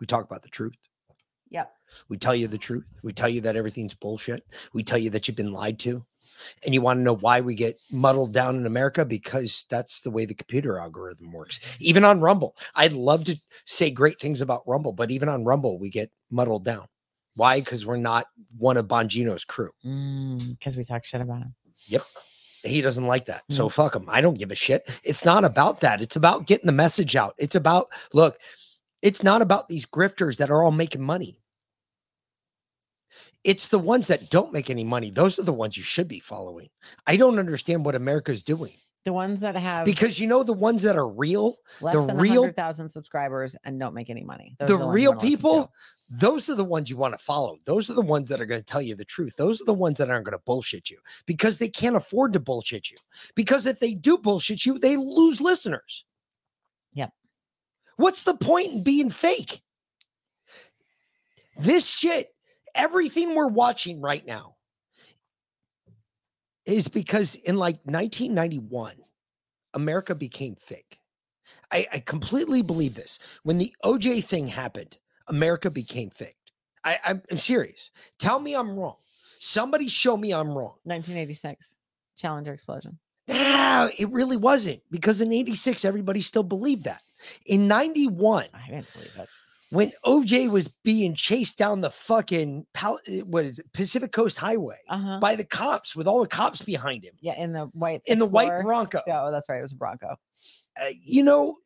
[0.00, 0.74] We talk about the truth.
[1.50, 1.72] Yep.
[2.08, 2.92] We tell you the truth.
[3.02, 4.44] We tell you that everything's bullshit.
[4.72, 6.04] We tell you that you've been lied to.
[6.64, 9.04] And you want to know why we get muddled down in America?
[9.04, 11.76] Because that's the way the computer algorithm works.
[11.80, 15.78] Even on Rumble, I'd love to say great things about Rumble, but even on Rumble,
[15.78, 16.86] we get muddled down.
[17.34, 17.60] Why?
[17.60, 18.26] Because we're not
[18.56, 19.70] one of Bongino's crew.
[19.84, 21.54] Mm, because we talk shit about him.
[21.86, 22.02] Yep.
[22.64, 23.44] He doesn't like that.
[23.50, 23.72] So mm.
[23.72, 24.06] fuck him.
[24.08, 25.00] I don't give a shit.
[25.04, 26.00] It's not about that.
[26.00, 27.34] It's about getting the message out.
[27.38, 28.38] It's about, look,
[29.02, 31.40] it's not about these grifters that are all making money.
[33.48, 35.10] It's the ones that don't make any money.
[35.10, 36.68] Those are the ones you should be following.
[37.06, 38.74] I don't understand what America's doing
[39.06, 42.18] The ones that have because you know the ones that are real, less the than
[42.18, 44.54] real 100,000 subscribers and don't make any money.
[44.58, 45.36] Those the ones real wanna listen to.
[45.38, 45.72] people,
[46.10, 47.56] those are the ones you want to follow.
[47.64, 49.34] Those are the ones that are going to tell you the truth.
[49.38, 52.40] Those are the ones that aren't going to bullshit you because they can't afford to
[52.40, 52.98] bullshit you.
[53.34, 56.04] Because if they do bullshit you, they lose listeners.
[56.92, 57.12] Yep.
[57.96, 59.62] What's the point in being fake?
[61.58, 62.28] This shit,
[62.74, 64.56] everything we're watching right now
[66.66, 68.94] is because in like 1991,
[69.74, 70.98] America became fake.
[71.72, 73.18] I, I completely believe this.
[73.42, 74.98] When the OJ thing happened,
[75.28, 76.52] America became faked.
[76.84, 77.90] I, I'm, I'm serious.
[78.18, 78.96] Tell me I'm wrong.
[79.40, 80.76] Somebody show me I'm wrong.
[80.84, 81.78] 1986
[82.16, 82.98] Challenger explosion.
[83.30, 87.00] Ah, it really wasn't because in 86, everybody still believed that.
[87.46, 89.28] In 91, I didn't believe it.
[89.70, 94.38] When OJ was being chased down the fucking, Pal- uh, what is it, Pacific Coast
[94.38, 95.18] Highway Uh-huh.
[95.20, 98.26] by the cops with all the cops behind him Yeah, in the white in the
[98.26, 99.02] white Bronco.
[99.06, 99.58] Yeah, oh, that's right.
[99.58, 100.16] It was a Bronco.
[100.80, 101.56] Uh, you know,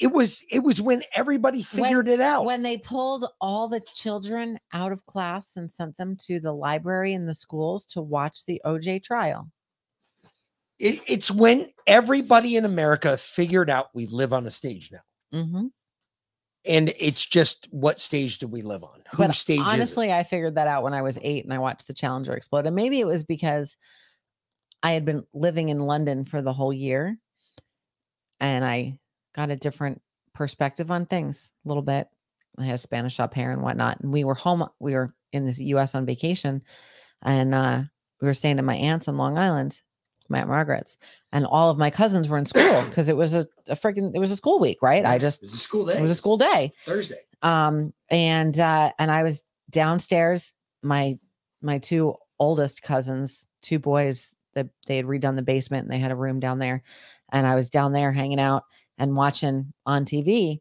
[0.00, 2.44] it was it was when everybody figured it out.
[2.44, 7.12] When they pulled all the children out of class and sent them to the library
[7.12, 9.50] in the schools to watch the OJ trial.
[10.78, 15.00] It- it's when everybody in America figured out we live on a stage now.
[15.34, 15.66] Mm-hmm.
[16.66, 19.02] And it's just what stage do we live on?
[19.12, 19.70] Whose But stage is it?
[19.72, 22.66] honestly, I figured that out when I was eight and I watched the Challenger explode.
[22.66, 23.76] And maybe it was because
[24.82, 27.18] I had been living in London for the whole year
[28.40, 28.98] and I
[29.34, 30.02] got a different
[30.34, 32.08] perspective on things a little bit.
[32.58, 34.00] I had a Spanish au pair and whatnot.
[34.00, 36.62] And we were home, we were in the US on vacation
[37.22, 37.82] and uh,
[38.20, 39.80] we were staying at my aunt's on Long Island.
[40.30, 40.96] My aunt Margaret's,
[41.32, 44.18] and all of my cousins were in school because it was a, a freaking it
[44.18, 45.04] was a school week, right?
[45.04, 45.98] I just it was a school day.
[45.98, 46.70] It was a school day.
[46.84, 47.16] Thursday.
[47.42, 50.54] Um, and uh, and I was downstairs.
[50.82, 51.18] My
[51.60, 56.12] my two oldest cousins, two boys, that they had redone the basement and they had
[56.12, 56.82] a room down there,
[57.32, 58.64] and I was down there hanging out
[58.98, 60.60] and watching on TV,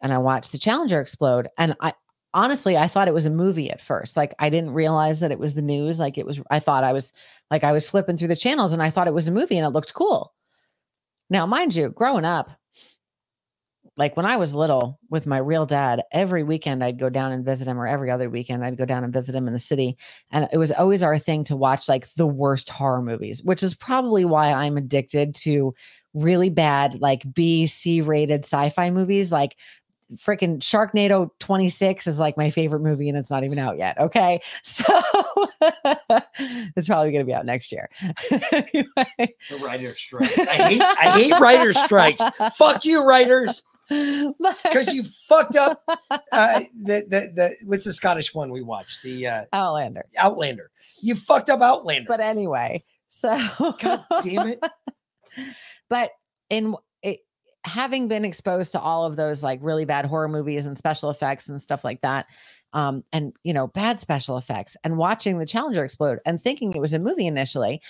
[0.00, 1.94] and I watched the Challenger explode, and I
[2.34, 4.16] honestly I thought it was a movie at first.
[4.16, 5.98] Like I didn't realize that it was the news.
[5.98, 6.40] Like it was.
[6.50, 7.12] I thought I was
[7.50, 9.66] like I was flipping through the channels and I thought it was a movie and
[9.66, 10.34] it looked cool.
[11.28, 12.50] Now, mind you, growing up,
[13.96, 17.44] like when I was little with my real dad, every weekend I'd go down and
[17.44, 19.96] visit him, or every other weekend I'd go down and visit him in the city.
[20.30, 23.74] And it was always our thing to watch like the worst horror movies, which is
[23.74, 25.74] probably why I'm addicted to
[26.12, 29.32] really bad, like B, C rated sci fi movies.
[29.32, 29.56] Like
[30.14, 33.98] freaking Sharknado 26 is like my favorite movie and it's not even out yet.
[33.98, 34.40] Okay.
[34.62, 34.84] So
[36.76, 37.88] it's probably going to be out next year.
[38.52, 39.34] anyway.
[39.50, 40.38] The writer strike.
[40.38, 42.22] I hate I hate writer strikes.
[42.56, 43.62] Fuck you, writers.
[43.88, 49.02] Because you fucked up uh, the, the the what's the Scottish one we watched?
[49.02, 50.04] The uh, Outlander.
[50.18, 50.70] Outlander.
[51.02, 52.06] You fucked up Outlander.
[52.08, 53.28] But anyway, so
[53.80, 54.60] God damn it.
[55.88, 56.10] but
[56.50, 56.74] in
[57.66, 61.48] having been exposed to all of those like really bad horror movies and special effects
[61.48, 62.26] and stuff like that
[62.72, 66.80] um and you know bad special effects and watching the challenger explode and thinking it
[66.80, 67.80] was a movie initially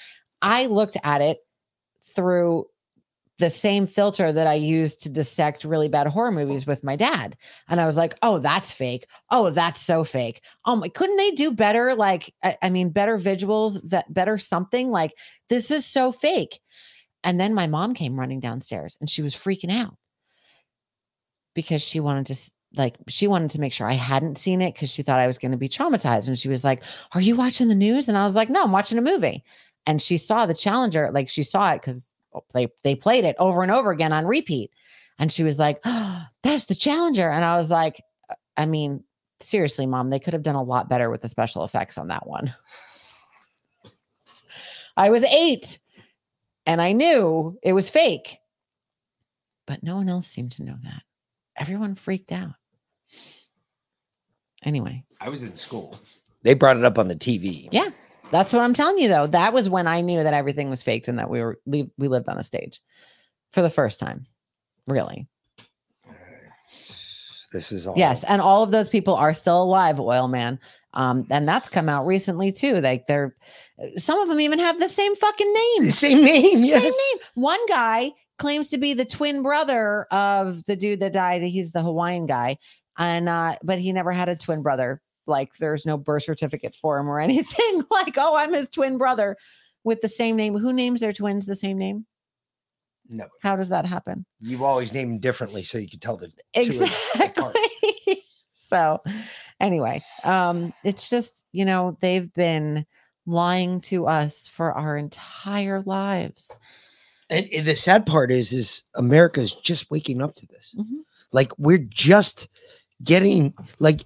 [0.40, 1.38] i looked at it
[2.02, 2.66] through
[3.38, 7.36] the same filter that I used to dissect really bad horror movies with my dad.
[7.68, 9.06] And I was like, oh, that's fake.
[9.30, 10.42] Oh, that's so fake.
[10.64, 11.94] Oh my, couldn't they do better?
[11.94, 15.12] Like, I, I mean, better visuals, better something like
[15.50, 16.60] this is so fake.
[17.26, 19.96] And then my mom came running downstairs and she was freaking out
[21.54, 24.90] because she wanted to like she wanted to make sure I hadn't seen it because
[24.90, 26.28] she thought I was going to be traumatized.
[26.28, 28.08] And she was like, Are you watching the news?
[28.08, 29.42] And I was like, No, I'm watching a movie.
[29.86, 32.12] And she saw the challenger, like she saw it because
[32.54, 34.70] they they played it over and over again on repeat.
[35.18, 37.28] And she was like, oh, that's the challenger.
[37.28, 38.00] And I was like,
[38.30, 39.02] "Uh, I mean,
[39.40, 42.26] seriously, mom, they could have done a lot better with the special effects on that
[42.26, 42.54] one.
[44.96, 45.78] I was eight
[46.66, 48.38] and I knew it was fake.
[49.66, 51.02] But no one else seemed to know that.
[51.56, 52.54] Everyone freaked out.
[54.64, 55.98] Anyway, I was in school.
[56.42, 57.68] They brought it up on the TV.
[57.72, 57.88] yeah,
[58.30, 59.26] that's what I'm telling you though.
[59.26, 62.08] That was when I knew that everything was faked and that we were we we
[62.08, 62.80] lived on a stage
[63.52, 64.26] for the first time.
[64.86, 65.26] Really.
[67.52, 70.58] This is all Yes, and all of those people are still alive, Oil Man.
[70.96, 72.80] Um, and that's come out recently too.
[72.80, 73.36] Like they're
[73.98, 75.90] some of them even have the same fucking name.
[75.90, 76.82] Same name, yes.
[76.82, 77.26] Same name.
[77.34, 81.42] One guy claims to be the twin brother of the dude that died.
[81.42, 82.56] He's the Hawaiian guy.
[82.98, 85.02] And uh, but he never had a twin brother.
[85.26, 87.82] Like there's no birth certificate for him or anything.
[87.90, 89.36] like, oh, I'm his twin brother
[89.84, 90.56] with the same name.
[90.56, 92.06] Who names their twins the same name?
[93.08, 93.26] No.
[93.42, 94.24] How does that happen?
[94.40, 97.54] You always name them differently so you can tell the two of them apart.
[97.82, 98.22] Exactly.
[98.52, 99.00] so
[99.60, 102.86] anyway, um, it's just, you know, they've been
[103.26, 106.56] lying to us for our entire lives.
[107.28, 110.74] And, and the sad part is, is America is just waking up to this.
[110.78, 111.00] Mhm.
[111.32, 112.48] Like we're just
[113.02, 114.04] getting like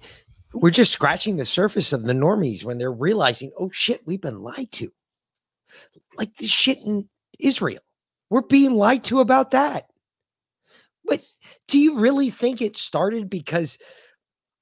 [0.53, 4.41] we're just scratching the surface of the normies when they're realizing, oh shit, we've been
[4.41, 4.91] lied to.
[6.17, 7.07] Like this shit in
[7.39, 7.79] Israel.
[8.29, 9.85] We're being lied to about that.
[11.05, 11.21] But
[11.67, 13.77] do you really think it started because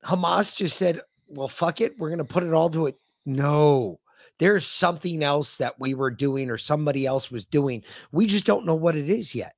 [0.06, 2.98] Hamas just said, well, fuck it, we're gonna put it all to it?
[3.26, 4.00] No.
[4.38, 7.84] There's something else that we were doing or somebody else was doing.
[8.12, 9.54] We just don't know what it is yet.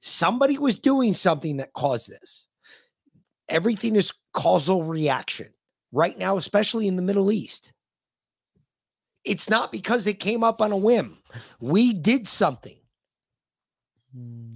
[0.00, 2.48] Somebody was doing something that caused this.
[3.48, 5.48] Everything is causal reaction
[5.92, 7.72] right now, especially in the Middle East.
[9.24, 11.18] It's not because it came up on a whim.
[11.60, 12.76] We did something.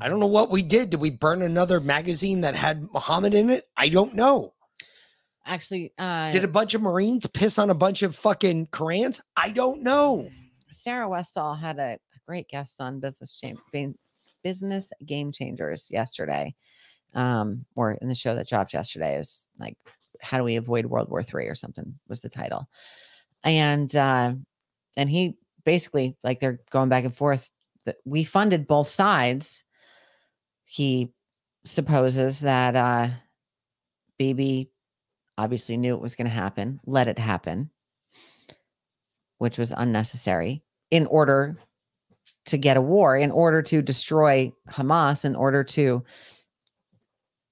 [0.00, 0.90] I don't know what we did.
[0.90, 3.68] Did we burn another magazine that had Muhammad in it?
[3.76, 4.54] I don't know.
[5.46, 9.20] Actually, uh, Did a bunch of Marines piss on a bunch of fucking Korans?
[9.36, 10.30] I don't know.
[10.70, 13.94] Sarah Westall had a, a great guest on business Cham-
[14.42, 16.54] business game changers yesterday,
[17.14, 19.16] um, or in the show that dropped yesterday.
[19.16, 19.76] It was like,
[20.20, 22.66] how do we avoid World War Three or something was the title,
[23.44, 24.32] and uh,
[24.96, 27.50] and he basically like they're going back and forth.
[27.84, 29.62] That we funded both sides.
[30.64, 31.12] He
[31.66, 33.08] supposes that uh,
[34.18, 34.70] Bibi
[35.38, 37.70] obviously knew it was going to happen, let it happen,
[39.38, 41.56] which was unnecessary in order
[42.46, 46.04] to get a war, in order to destroy Hamas, in order to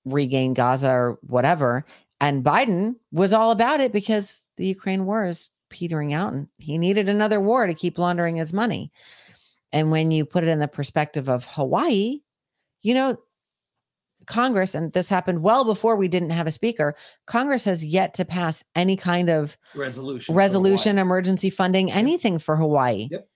[0.05, 1.85] regain Gaza or whatever.
[2.21, 6.79] And Biden was all about it because the Ukraine war is petering out and he
[6.79, 8.93] needed another war to keep laundering his money.
[9.73, 12.21] And when you put it in the perspective of Hawaii,
[12.83, 13.17] you know,
[14.27, 16.95] Congress, and this happened well before we didn't have a speaker,
[17.27, 20.35] Congress has yet to pass any kind of Resolution.
[20.35, 23.09] resolution, emergency funding, anything for Hawaii.
[23.11, 23.29] Yep.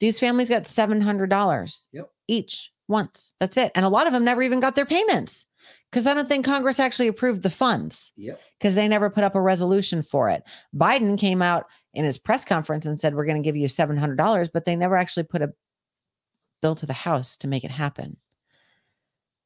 [0.00, 2.10] These families got $700 Yep.
[2.28, 3.34] each once.
[3.40, 3.72] That's it.
[3.74, 5.44] And a lot of them never even got their payments
[5.90, 8.38] because I don't think Congress actually approved the funds Yep.
[8.58, 10.42] because they never put up a resolution for it.
[10.74, 14.48] Biden came out in his press conference and said, We're going to give you $700,
[14.52, 15.52] but they never actually put a
[16.62, 18.16] bill to the House to make it happen.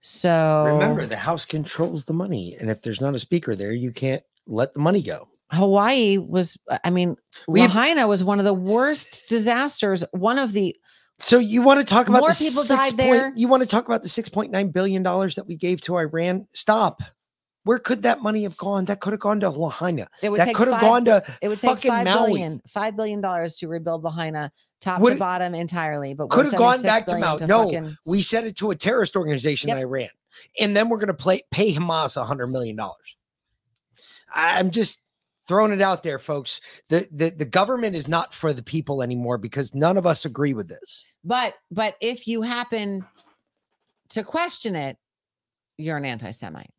[0.02, 3.92] So Remember, the House controls the money, and if there's not a speaker there, you
[3.92, 5.28] can't let the money go.
[5.52, 7.16] Hawaii was, uh, I mean,
[7.46, 10.02] We had- Lahaina was one of the worst disasters.
[10.12, 10.76] One of the
[11.18, 13.32] So you want to talk about More the people died point- there.
[13.36, 15.96] You want to talk about the six point nine billion dollars that we gave to
[15.96, 16.48] Iran?
[16.52, 17.02] Stop.
[17.64, 18.86] Where could that money have gone?
[18.86, 20.08] That could have gone to Lahaina.
[20.20, 22.30] That could have gone to it would take fucking five Maui.
[22.30, 26.14] billion, five billion dollars to rebuild Lahaina top Would to bottom entirely.
[26.14, 27.46] But Could have gone back to Maui.
[27.46, 30.08] No, fucking- we sent it to a terrorist organization in Iran,
[30.60, 33.16] and then we're going to play pay Hamas a hundred million dollars.
[34.34, 35.04] I'm just
[35.46, 36.60] throwing it out there, folks.
[36.88, 40.54] The, the the government is not for the people anymore because none of us agree
[40.54, 41.04] with this.
[41.22, 43.06] But but if you happen
[44.10, 44.96] to question it,
[45.78, 46.70] you're an anti-Semite.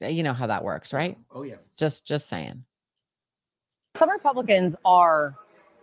[0.00, 1.16] You know how that works, right?
[1.30, 1.56] Oh yeah.
[1.76, 2.64] Just just saying.
[3.96, 5.34] Some Republicans are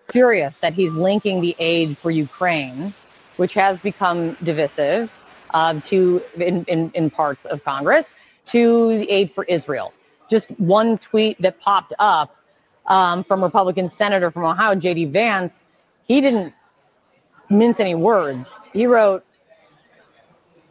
[0.10, 2.94] furious that he's linking the aid for Ukraine,
[3.38, 5.10] which has become divisive,
[5.54, 8.08] um, to in, in, in parts of Congress,
[8.48, 9.94] to the aid for Israel.
[10.30, 12.36] Just one tweet that popped up
[12.88, 15.06] um, from Republican Senator from Ohio, J.D.
[15.06, 15.64] Vance,
[16.04, 16.54] he didn't
[17.50, 18.52] mince any words.
[18.74, 19.24] He wrote,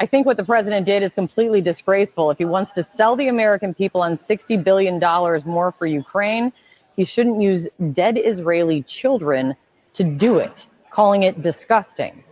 [0.00, 2.30] I think what the president did is completely disgraceful.
[2.30, 4.98] If he wants to sell the American people on $60 billion
[5.46, 6.54] more for Ukraine,
[6.96, 9.54] he shouldn't use dead Israeli children
[9.92, 12.24] to do it, calling it disgusting.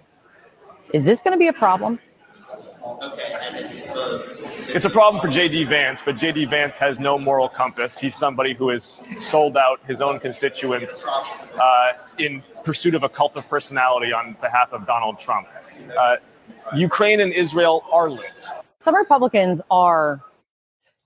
[0.94, 1.98] Is this going to be a problem?
[4.70, 7.98] It's a problem for JD Vance, but JD Vance has no moral compass.
[7.98, 11.04] He's somebody who has sold out his own constituents
[11.60, 15.48] uh, in pursuit of a cult of personality on behalf of Donald Trump.
[15.98, 16.16] Uh,
[16.74, 18.46] Ukraine and Israel are linked.
[18.80, 20.20] Some Republicans are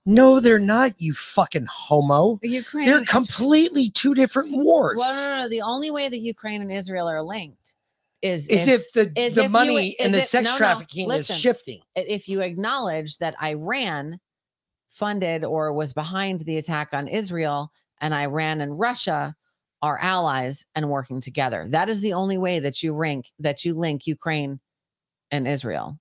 [0.05, 0.91] No, they're not.
[0.99, 2.39] You fucking homo.
[2.43, 4.97] Ukraine They're is- completely two different wars.
[4.97, 5.49] Well, no, no, no.
[5.49, 7.75] The only way that Ukraine and Israel are linked
[8.21, 11.79] is Is if the- is the if money and is the sex trafficking is shifting.
[11.95, 14.19] If you acknowledge that Iran
[14.89, 17.71] funded or was behind the attack on Israel,
[18.01, 19.35] and Iran and Russia
[19.81, 23.73] are allies and working together, that is the only way that you rank that you
[23.73, 24.59] link Ukraine
[25.33, 25.99] and Israel.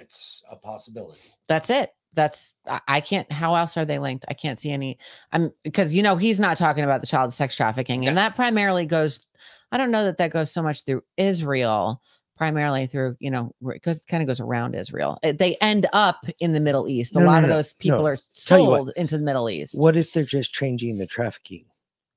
[0.00, 1.20] It's a possibility.
[1.48, 1.90] That's it.
[2.14, 2.54] That's
[2.86, 3.30] I- can't.
[3.32, 4.24] How else are they linked?
[4.28, 4.98] I can't see any.
[5.32, 8.86] I'm because you know he's not talking about the child sex trafficking, and that primarily
[8.86, 9.26] goes.
[9.72, 12.00] I don't know that that goes so much through Israel,
[12.36, 15.18] primarily through you know because it kind of goes around Israel.
[15.22, 17.14] They end up in the Middle East.
[17.14, 18.06] A No, no, lot of those people no.
[18.06, 18.76] are Tell you what.
[18.78, 19.74] sold into the Middle East.
[19.76, 21.64] What if they're just changing the trafficking?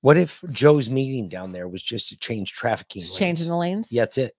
[0.02, 3.02] What if Joe's meeting down there was just to change trafficking?
[3.02, 3.20] Just lanes?
[3.20, 3.92] changing the lanes.
[3.92, 4.34] Yeah, that's it.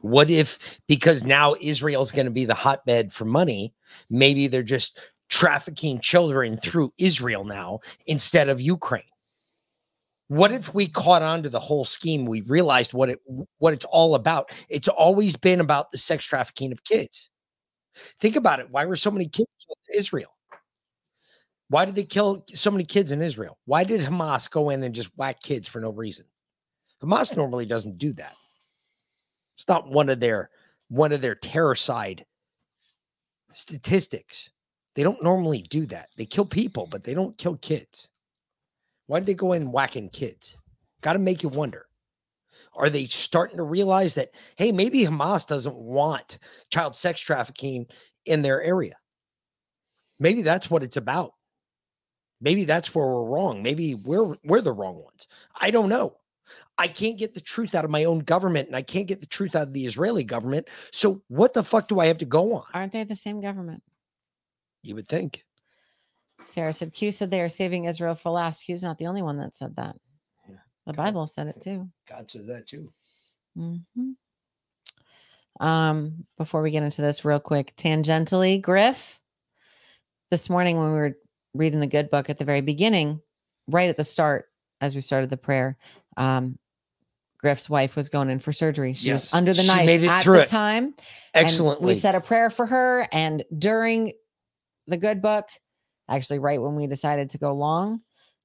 [0.00, 3.74] What if because now Israel's going to be the hotbed for money,
[4.10, 4.98] maybe they're just
[5.28, 9.02] trafficking children through Israel now instead of Ukraine?
[10.28, 12.24] What if we caught on to the whole scheme?
[12.24, 13.18] We realized what it
[13.58, 14.50] what it's all about.
[14.70, 17.28] It's always been about the sex trafficking of kids.
[18.18, 18.70] Think about it.
[18.70, 20.34] Why were so many kids in Israel?
[21.68, 23.58] Why did they kill so many kids in Israel?
[23.64, 26.26] Why did Hamas go in and just whack kids for no reason?
[27.02, 28.34] Hamas normally doesn't do that.
[29.54, 30.50] It's not one of their
[30.88, 32.26] one of their terror side
[33.52, 34.50] statistics.
[34.94, 36.08] They don't normally do that.
[36.16, 38.10] They kill people, but they don't kill kids.
[39.06, 40.58] Why did they go in whacking kids?
[41.00, 41.86] Got to make you wonder.
[42.74, 46.38] Are they starting to realize that hey, maybe Hamas doesn't want
[46.70, 47.86] child sex trafficking
[48.24, 48.96] in their area?
[50.18, 51.32] Maybe that's what it's about.
[52.40, 53.62] Maybe that's where we're wrong.
[53.62, 55.28] Maybe we're we're the wrong ones.
[55.60, 56.16] I don't know.
[56.78, 59.26] I can't get the truth out of my own government and I can't get the
[59.26, 60.68] truth out of the Israeli government.
[60.90, 62.64] So what the fuck do I have to go on?
[62.74, 63.82] Aren't they the same government?
[64.82, 65.44] You would think.
[66.44, 68.64] Sarah said Q said they are saving Israel for last.
[68.64, 69.96] Q's not the only one that said that.
[70.86, 71.88] The Bible said it too.
[72.08, 72.90] God says that too.
[73.56, 73.76] hmm
[75.60, 79.20] Um, before we get into this, real quick, tangentially, Griff.
[80.30, 81.18] This morning, when we were
[81.54, 83.20] reading the good book at the very beginning,
[83.68, 84.50] right at the start,
[84.82, 85.78] as we started the prayer,
[86.18, 86.58] um,
[87.38, 88.92] Griff's wife was going in for surgery.
[88.92, 90.94] She Yes, was under the she knife at the it time.
[91.34, 91.94] excellently.
[91.94, 94.12] we said a prayer for her, and during
[94.86, 95.48] the good book,
[96.08, 98.02] actually, right when we decided to go long,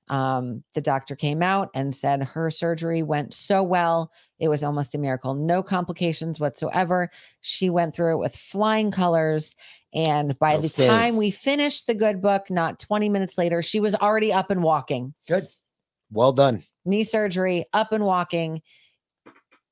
[0.09, 4.09] Um, the doctor came out and said her surgery went so well.
[4.39, 5.33] It was almost a miracle.
[5.33, 7.09] No complications whatsoever.
[7.41, 9.53] She went through it with flying colors.
[9.93, 10.95] And by the Outstanding.
[10.97, 14.63] time we finished the good book, not 20 minutes later, she was already up and
[14.63, 15.13] walking.
[15.27, 15.43] Good.
[16.11, 16.63] Well done.
[16.85, 18.61] Knee surgery, up and walking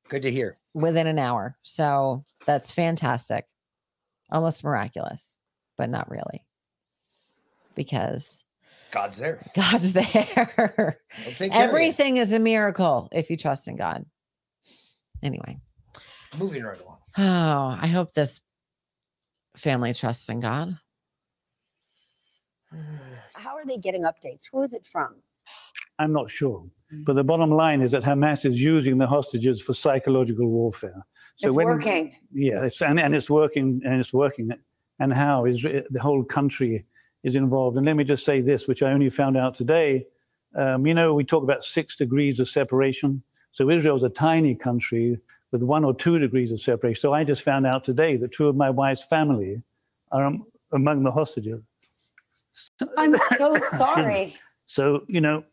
[0.10, 0.57] Good to hear.
[0.74, 1.57] within an hour.
[1.64, 3.45] So that's fantastic.
[4.32, 5.40] Almost miraculous,
[5.78, 6.45] but not really.
[7.76, 8.44] Because
[8.91, 9.45] God's there.
[9.56, 10.06] God's there.
[10.06, 11.52] He'll take care of you.
[11.52, 14.06] Everything is a miracle if you trust in God.
[15.24, 15.57] Anyway,
[16.38, 16.98] Moving right along.
[17.18, 18.41] oh, I hope this
[19.56, 20.78] family trusts in God.
[23.34, 24.44] How are they getting updates?
[24.52, 25.16] Who is it from?
[25.99, 26.65] I'm not sure.
[26.91, 31.05] But the bottom line is that Hamas is using the hostages for psychological warfare.
[31.41, 32.15] It's working.
[32.31, 34.51] Yeah, it's, and, and it's working, and it's working.
[34.99, 36.85] And how is the whole country
[37.23, 37.77] is involved?
[37.77, 40.05] And let me just say this, which I only found out today.
[40.55, 43.22] Um, you know, we talk about six degrees of separation.
[43.51, 45.17] So Israel's a tiny country
[45.51, 47.01] with one or two degrees of separation.
[47.01, 49.61] So I just found out today that two of my wife's family
[50.11, 51.61] are um, among the hostages.
[52.97, 54.35] I'm so sorry.
[54.65, 55.43] So you know,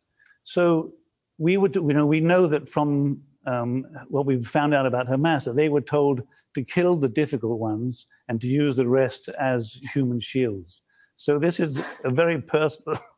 [0.44, 0.92] so
[1.38, 5.44] we would, you know, we know that from um, what we've found out about Hamas
[5.44, 6.22] that they were told
[6.54, 10.82] to kill the difficult ones and to use the rest as human shields.
[11.16, 12.98] So this is a very personal.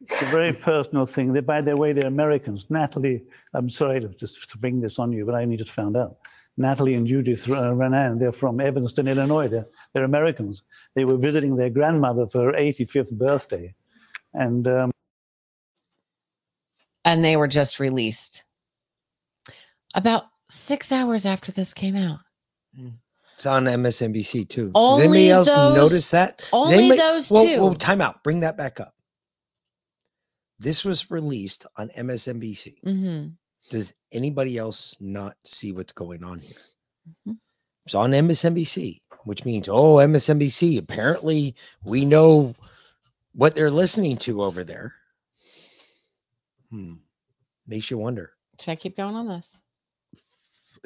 [0.00, 1.32] It's a very personal thing.
[1.32, 2.66] They, by the way, they're Americans.
[2.70, 5.96] Natalie, I'm sorry to just to bring this on you, but I only just found
[5.96, 6.18] out.
[6.56, 9.48] Natalie and Judith uh, Raanan, they're from Evanston, Illinois.
[9.48, 10.62] They're, they're Americans.
[10.94, 13.74] They were visiting their grandmother for her 85th birthday.
[14.34, 14.90] And um,
[17.04, 18.44] And they were just released
[19.94, 22.20] about six hours after this came out.
[23.34, 24.70] It's on MSNBC too.
[24.74, 26.42] Does anybody else those- notice that?
[26.52, 27.60] Only anybody- those whoa, two.
[27.60, 28.22] Whoa, time out.
[28.24, 28.94] Bring that back up.
[30.58, 32.82] This was released on MSNBC.
[32.84, 33.28] Mm-hmm.
[33.70, 36.56] Does anybody else not see what's going on here?
[37.28, 37.32] Mm-hmm.
[37.86, 40.78] It's on MSNBC, which means, oh, MSNBC.
[40.78, 42.54] Apparently, we know
[43.38, 44.94] what they're listening to over there.
[46.70, 46.94] Hmm.
[47.68, 48.32] Makes you wonder.
[48.60, 49.60] Should I keep going on this?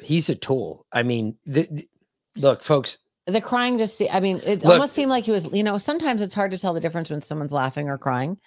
[0.03, 0.85] He's a tool.
[0.91, 1.87] I mean, th- th-
[2.37, 5.45] look, folks, The crying just, se- I mean, it Look- almost seemed like he was,
[5.51, 8.37] you know, sometimes it's hard to tell the difference when someone's laughing or crying.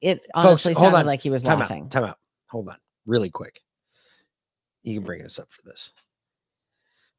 [0.00, 1.06] It folks, honestly hold sounded on.
[1.06, 1.84] like he was time laughing.
[1.84, 2.18] Out, time out.
[2.50, 3.60] Hold on, really quick.
[4.84, 5.92] You can bring us up for this.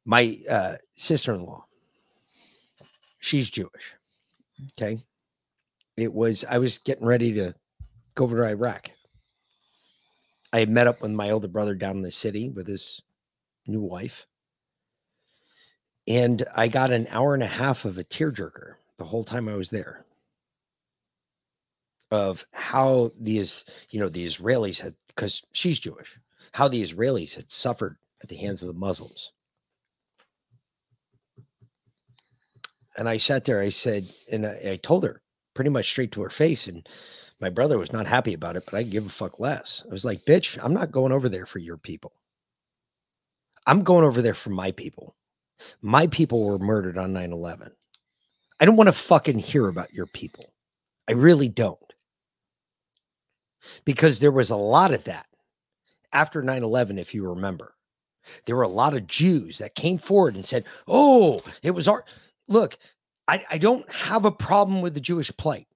[0.06, 1.64] My uh, sister-in-law,
[3.18, 3.96] she's Jewish.
[4.78, 5.02] Okay,
[5.96, 6.44] it was.
[6.48, 7.54] I was getting ready to
[8.14, 8.90] go over to Iraq.
[10.52, 13.02] I had met up with my older brother down in the city with his
[13.66, 14.26] new wife,
[16.06, 19.54] and I got an hour and a half of a tearjerker the whole time I
[19.54, 20.04] was there
[22.10, 26.16] of how these, you know, the Israelis had, because she's Jewish,
[26.52, 29.32] how the Israelis had suffered at the hands of the Muslims.
[32.96, 35.22] And I sat there, I said, and I, I told her
[35.54, 36.86] pretty much straight to her face, and
[37.40, 39.84] my brother was not happy about it, but I give a fuck less.
[39.88, 42.12] I was like, bitch, I'm not going over there for your people.
[43.66, 45.16] I'm going over there for my people.
[45.80, 47.72] My people were murdered on 9 11.
[48.60, 50.52] I don't want to fucking hear about your people.
[51.08, 51.78] I really don't.
[53.84, 55.26] Because there was a lot of that
[56.12, 57.74] after 9 11, if you remember.
[58.46, 62.04] There were a lot of Jews that came forward and said, Oh, it was our.
[62.48, 62.78] Look,
[63.28, 65.66] I, I don't have a problem with the Jewish plight.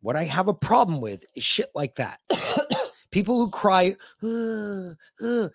[0.00, 2.20] What I have a problem with is shit like that.
[3.10, 4.90] People who cry, "Uh,
[5.24, 5.48] uh,"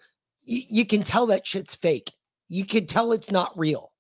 [0.46, 2.12] y- you can tell that shit's fake.
[2.48, 3.92] You can tell it's not real.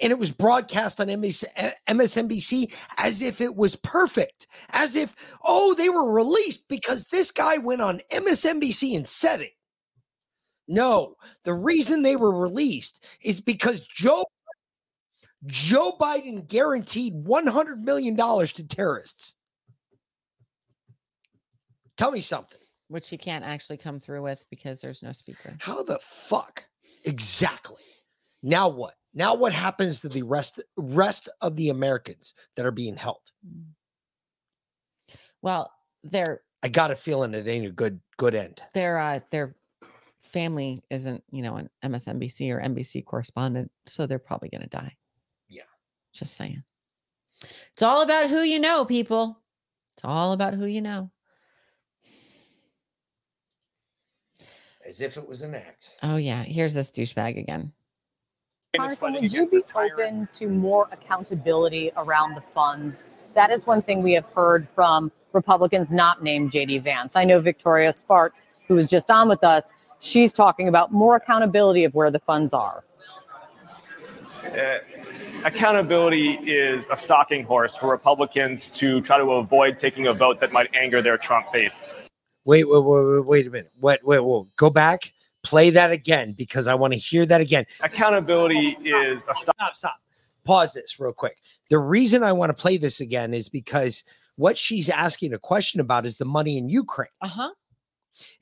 [0.00, 5.14] And it was broadcast on MSNBC, eh, MSNBC as if it was perfect, as if,
[5.44, 9.52] oh, they were released because this guy went on MSNBC and said it.
[10.66, 11.14] No,
[11.44, 14.24] the reason they were released is because Joe
[15.46, 19.34] Joe Biden guaranteed $100 million to terrorists.
[21.96, 22.58] Tell me something.
[22.88, 25.54] Which he can't actually come through with because there's no speaker.
[25.58, 26.64] How the fuck?
[27.04, 27.82] Exactly.
[28.42, 28.94] Now what?
[29.14, 33.20] Now what happens to the rest rest of the Americans that are being held?
[35.42, 38.62] Well, they're I got a feeling it ain't a good good end.
[38.74, 39.56] their uh their
[40.20, 44.96] family isn't, you know, an MSNBC or NBC correspondent, so they're probably gonna die.
[46.12, 46.18] Yeah.
[46.18, 46.62] Just saying.
[47.72, 49.40] It's all about who you know, people.
[49.94, 51.10] It's all about who you know.
[54.86, 55.96] As if it was an act.
[56.02, 57.72] Oh yeah, here's this douchebag again.
[58.76, 63.02] Jonathan, would you be open to more accountability around the funds
[63.34, 67.16] That is one thing we have heard from Republicans not named JD Vance.
[67.16, 71.84] I know Victoria Spartz, who was just on with us, she's talking about more accountability
[71.84, 72.84] of where the funds are.
[74.44, 74.78] Uh,
[75.44, 80.52] accountability is a stalking horse for Republicans to try to avoid taking a vote that
[80.52, 81.84] might anger their Trump base.
[82.46, 83.70] Wait, wait, wait, wait, wait a minute.
[83.80, 84.44] Wait, wait, wait.
[84.56, 85.12] Go back.
[85.44, 87.64] Play that again because I want to hear that again.
[87.82, 89.94] Accountability is a sto- stop, stop.
[90.44, 91.34] Pause this real quick.
[91.70, 94.04] The reason I want to play this again is because
[94.36, 97.10] what she's asking a question about is the money in Ukraine.
[97.20, 97.50] Uh huh.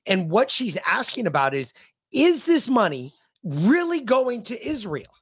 [0.06, 1.74] And what she's asking about is
[2.12, 3.12] is this money
[3.44, 5.12] really going to Israel?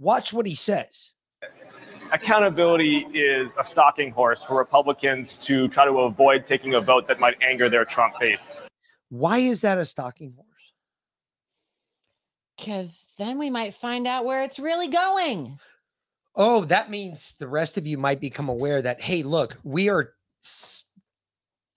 [0.00, 1.12] Watch what he says.
[2.12, 7.20] accountability is a stalking horse for Republicans to try to avoid taking a vote that
[7.20, 8.50] might anger their Trump base.
[9.10, 10.46] Why is that a stalking horse?
[12.56, 15.58] Because then we might find out where it's really going.
[16.34, 20.14] Oh, that means the rest of you might become aware that, hey, look, we are
[20.42, 20.84] s-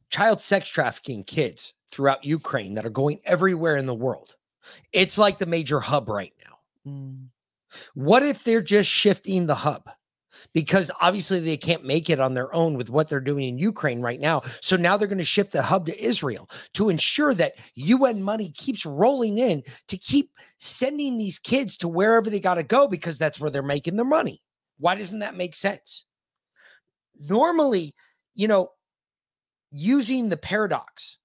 [0.10, 4.36] child sex trafficking kids throughout Ukraine that are going everywhere in the world.
[4.94, 6.92] It's like the major hub right now.
[6.92, 7.28] Mm.
[7.94, 9.90] What if they're just shifting the hub?
[10.54, 14.02] Because obviously they can't make it on their own with what they're doing in Ukraine
[14.02, 14.42] right now.
[14.62, 18.52] So now they're going to shift the hub to Israel to ensure that UN money
[18.52, 23.18] keeps rolling in to keep sending these kids to wherever they got to go because
[23.18, 24.42] that's where they're making their money.
[24.80, 26.06] Why doesn't that make sense?
[27.20, 27.94] Normally,
[28.34, 28.70] you know,
[29.72, 31.20] using the paradox,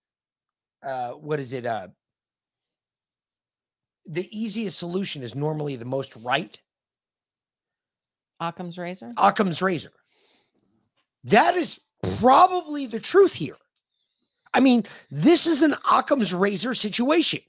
[0.82, 1.66] uh, what is it?
[1.66, 1.88] Uh,
[4.08, 6.60] the easiest solution is normally the most right.
[8.40, 9.12] Occam's razor.
[9.16, 9.92] Occam's razor.
[11.24, 11.80] That is
[12.18, 13.56] probably the truth here.
[14.54, 17.40] I mean, this is an Occam's razor situation.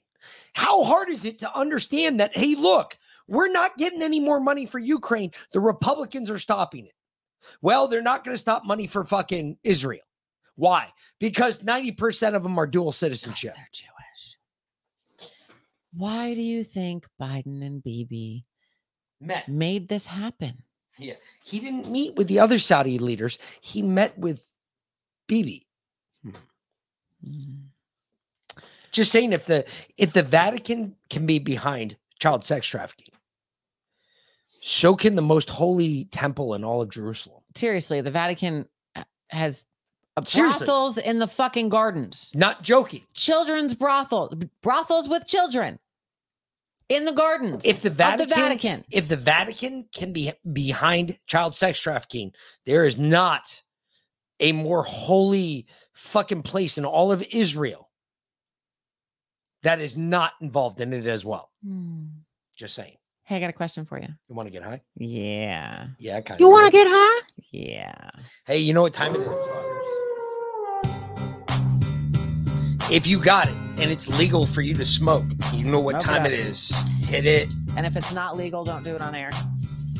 [0.52, 2.96] How hard is it to understand that, hey, look,
[3.26, 5.30] we're not getting any more money for Ukraine.
[5.52, 6.92] The Republicans are stopping it.
[7.62, 10.02] Well, they're not going to stop money for fucking Israel.
[10.56, 10.88] Why?
[11.20, 13.54] Because 90% of them are dual citizenship.
[15.92, 18.44] Why do you think Biden and Bibi
[19.20, 20.62] met made this happen?
[20.98, 21.14] Yeah.
[21.44, 23.38] He didn't meet with the other Saudi leaders.
[23.60, 24.46] He met with
[25.26, 25.66] Bibi.
[28.92, 33.14] Just saying if the if the Vatican can be behind child sex trafficking,
[34.60, 37.42] so can the most holy temple in all of Jerusalem.
[37.54, 39.66] Seriously, the Vatican uh, has
[40.28, 40.66] Seriously.
[40.66, 42.30] brothels in the fucking gardens.
[42.34, 43.02] Not joking.
[43.14, 44.32] Children's brothel,
[44.62, 45.78] brothels with children
[46.88, 47.64] in the gardens.
[47.64, 48.84] If the of Vatican, the Vatican.
[48.90, 52.32] if the Vatican can be behind child sex trafficking,
[52.66, 53.62] there is not
[54.40, 57.90] a more holy fucking place in all of Israel
[59.62, 61.50] that is not involved in it as well.
[61.64, 62.06] Hmm.
[62.56, 62.96] Just saying.
[63.24, 64.08] Hey, I got a question for you.
[64.28, 64.80] You want to get high?
[64.96, 65.86] Yeah.
[65.98, 66.52] Yeah, kind You of.
[66.52, 67.20] want to get high?
[67.52, 68.10] Yeah.
[68.44, 69.38] Hey, you know what time it is?
[72.90, 76.16] If you got it and it's legal for you to smoke, you know what Smoke
[76.16, 76.76] time it it is.
[77.06, 77.52] Hit it.
[77.76, 79.30] And if it's not legal, don't do it on air.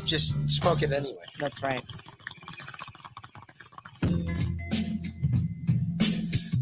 [0.05, 1.15] Just smoke it anyway.
[1.39, 1.81] That's right.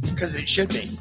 [0.04, 1.00] Because it should be.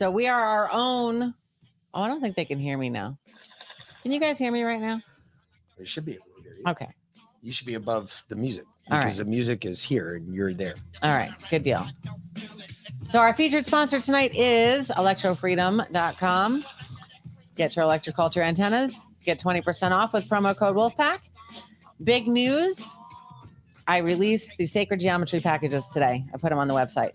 [0.00, 1.34] So we are our own.
[1.92, 3.18] Oh, I don't think they can hear me now.
[4.02, 5.02] Can you guys hear me right now?
[5.78, 6.64] It should be able to hear you.
[6.68, 6.88] Okay.
[7.42, 9.26] You should be above the music All because right.
[9.26, 10.76] the music is here and you're there.
[11.02, 11.30] All right.
[11.50, 11.86] Good deal.
[12.94, 16.64] So our featured sponsor tonight is electrofreedom.com.
[17.56, 19.04] Get your electroculture antennas.
[19.22, 21.18] Get 20% off with promo code Wolfpack.
[22.04, 22.82] Big news.
[23.86, 26.24] I released the sacred geometry packages today.
[26.32, 27.10] I put them on the website.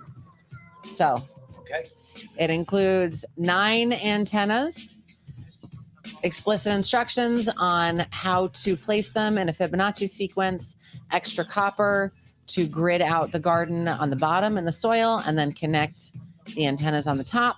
[0.87, 1.17] So
[1.61, 1.85] Okay.
[2.37, 4.97] It includes nine antennas,
[6.23, 10.75] explicit instructions on how to place them in a Fibonacci sequence,
[11.11, 12.13] extra copper
[12.47, 16.11] to grid out the garden on the bottom and the soil, and then connect
[16.55, 17.57] the antennas on the top,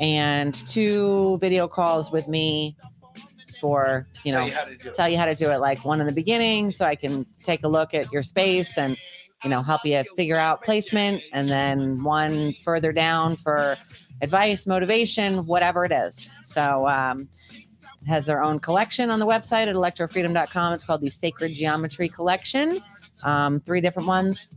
[0.00, 2.76] and two video calls with me
[3.60, 6.00] for you Tell know you to do tell you how to do it like one
[6.00, 8.96] in the beginning so i can take a look at your space and
[9.44, 13.76] you know help you figure out placement and then one further down for
[14.20, 19.66] advice motivation whatever it is so um, it has their own collection on the website
[19.66, 22.80] at electrofreedom.com it's called the sacred geometry collection
[23.24, 24.50] um, three different ones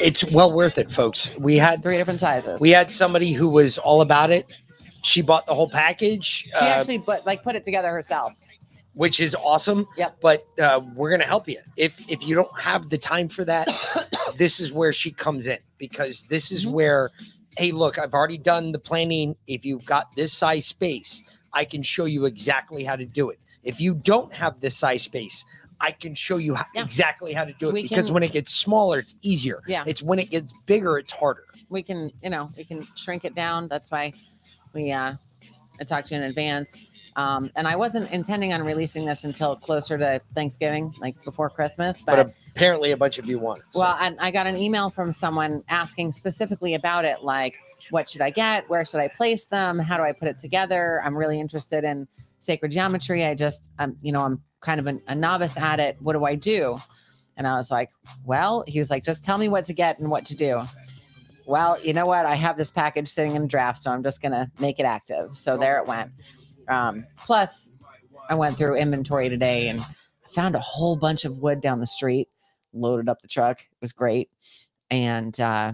[0.00, 1.36] it's well worth it, folks.
[1.38, 2.60] We had three different sizes.
[2.60, 4.56] We had somebody who was all about it.
[5.02, 8.32] She bought the whole package, She uh, actually but like put it together herself.
[8.98, 9.86] Which is awesome.
[9.96, 10.18] Yep.
[10.20, 13.68] But uh, we're gonna help you if if you don't have the time for that.
[14.36, 17.10] this is where she comes in because this is where,
[17.56, 19.36] hey, look, I've already done the planning.
[19.46, 21.22] If you've got this size space,
[21.52, 23.38] I can show you exactly how to do it.
[23.62, 25.44] If you don't have this size space,
[25.80, 28.32] I can show you how, exactly how to do it We because can- when it
[28.32, 29.62] gets smaller, it's easier.
[29.68, 29.84] Yeah.
[29.86, 31.44] It's when it gets bigger, it's harder.
[31.68, 34.12] we can you know we can shrink it down that's why
[34.74, 35.12] we uh
[35.80, 36.84] i talked to you in advance
[37.18, 42.00] um and i wasn't intending on releasing this until closer to thanksgiving like before christmas
[42.02, 43.64] but, But, apparently, a bunch of you want it.
[43.72, 47.56] so- well and i got an email from someone asking specifically about it like
[47.90, 51.02] what should i get where should i place them how do i put it together
[51.04, 52.06] i'm really interested in
[52.38, 55.96] sacred geometry i just i'm you know i'm kind of an, a novice at it
[56.00, 56.78] what do i do
[57.36, 57.90] and i was like
[58.24, 60.62] well he was like just tell me what to get and what to do
[61.46, 62.26] well, you know what?
[62.26, 65.34] I have this package sitting in a draft, so I'm just gonna make it active.
[65.34, 66.10] So there it went.
[66.68, 67.70] Um, plus,
[68.28, 69.80] I went through inventory today and
[70.34, 72.28] found a whole bunch of wood down the street.
[72.74, 73.60] Loaded up the truck.
[73.60, 74.28] It was great,
[74.90, 75.72] and uh,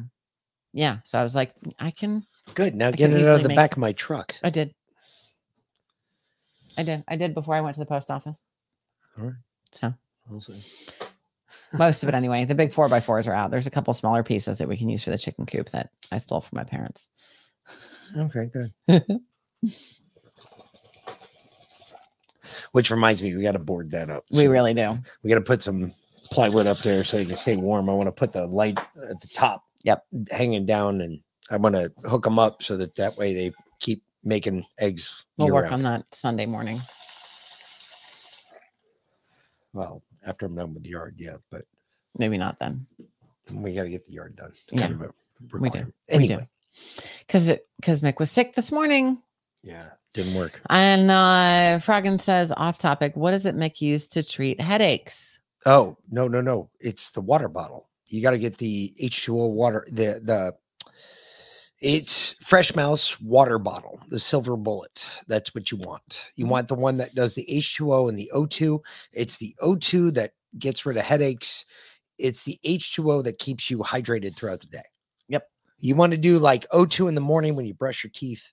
[0.72, 0.98] yeah.
[1.04, 2.24] So I was like, I can.
[2.54, 2.74] Good.
[2.76, 4.36] Now I get it out of the make- back of my truck.
[4.44, 4.72] I did.
[6.78, 7.02] I did.
[7.08, 8.44] I did before I went to the post office.
[9.18, 9.34] All right.
[9.72, 9.92] So
[10.30, 10.62] We'll see.
[11.76, 12.44] most of it anyway.
[12.44, 13.50] The big four by fours are out.
[13.50, 16.18] There's a couple smaller pieces that we can use for the chicken coop that I
[16.18, 17.10] stole from my parents.
[18.16, 19.04] Okay, good.
[22.74, 24.24] Which reminds me, we got to board that up.
[24.34, 24.98] We really do.
[25.22, 25.94] We got to put some
[26.32, 27.88] plywood up there so you can stay warm.
[27.88, 29.62] I want to put the light at the top.
[29.84, 30.05] Yep.
[30.32, 31.20] Hanging down, and
[31.52, 35.24] I want to hook them up so that that way they keep making eggs.
[35.38, 35.86] We'll work year-round.
[35.86, 36.80] on that Sunday morning.
[39.72, 41.62] Well, after I'm done with the yard, yeah, but
[42.18, 42.86] Maybe not then.
[43.52, 44.51] we got to get the yard done.
[44.51, 45.64] It's Yeah, kind of a we do.
[45.64, 45.94] requirement.
[46.09, 46.34] We do.
[46.34, 46.48] Anyway,
[47.26, 49.22] Because it because Mick was sick this morning.
[49.65, 50.61] Yeah, didn't work.
[50.69, 55.41] And uh Froggen says off topic, what does it make use to treat headaches?
[55.66, 56.70] Oh no, no, no!
[56.81, 57.89] It's the water bottle.
[58.09, 59.86] You got to get the H2O water.
[59.91, 60.55] The the
[61.81, 65.07] it's Fresh Mouth water bottle, the silver bullet.
[65.28, 66.31] That's what you want.
[66.36, 68.81] You want the one that does the H2O and the O2.
[69.12, 71.66] It's the O2 that gets rid of headaches.
[72.19, 74.85] It's the H2O that keeps you hydrated throughout the day.
[75.28, 75.45] Yep.
[75.81, 78.53] You want to do like O2 in the morning when you brush your teeth.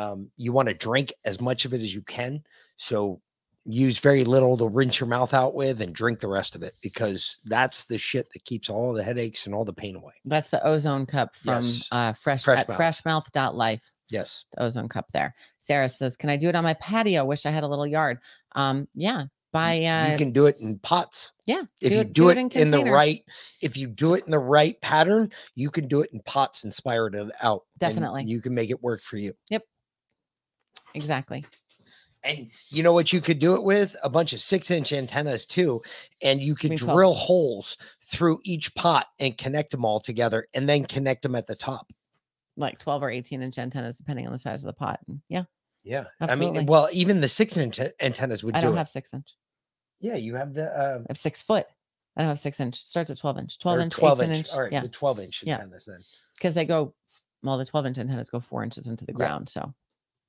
[0.00, 2.42] Um, you want to drink as much of it as you can.
[2.76, 3.20] So
[3.66, 6.72] use very little to rinse your mouth out with and drink the rest of it
[6.82, 10.14] because that's the shit that keeps all the headaches and all the pain away.
[10.24, 11.86] That's the ozone cup from Yes.
[11.92, 12.78] uh fresh Fresh at Mouth.
[12.78, 13.82] freshmouth.life.
[14.10, 14.46] Yes.
[14.52, 15.34] The ozone cup there.
[15.58, 17.24] Sarah says, Can I do it on my patio?
[17.26, 18.18] Wish I had a little yard.
[18.52, 19.24] Um, yeah.
[19.52, 21.32] By uh you can do it in pots.
[21.44, 23.20] yeah, If you do, it, in, the right,
[23.60, 26.72] if you do it in the right pattern, you can do it in pots and
[26.72, 27.62] spiral it out.
[27.80, 28.24] and Definitely.
[28.26, 29.32] you can make it work for you.
[29.50, 29.64] Yep.
[30.94, 31.44] Exactly.
[32.22, 33.96] And you know what you could do it with?
[34.04, 35.80] A bunch of six inch antennas too.
[36.22, 36.94] And you could mean 12.
[36.96, 41.46] drill holes through each pot and connect them all together and then connect them at
[41.46, 41.90] the top.
[42.56, 45.00] Like 12 or 18 inch antennas, depending on the size of the pot.
[45.08, 45.44] And yeah.
[45.82, 46.04] Yeah.
[46.20, 48.78] I mean, well, even the six inch antennas would I do don't it.
[48.78, 49.34] have six inch.
[50.00, 51.66] Yeah, you have the uh, I have six foot.
[52.16, 52.74] I don't have six inch.
[52.82, 53.58] Starts at 12 inch.
[53.60, 54.36] 12 inch, 12 inch.
[54.36, 54.48] inch.
[54.52, 54.80] All right, yeah.
[54.82, 55.54] the 12 inch Yeah.
[55.54, 56.00] antennas then.
[56.34, 56.94] Because they go
[57.42, 59.16] well, the 12 inch antennas go four inches into the Yeah.
[59.16, 59.48] ground.
[59.48, 59.72] So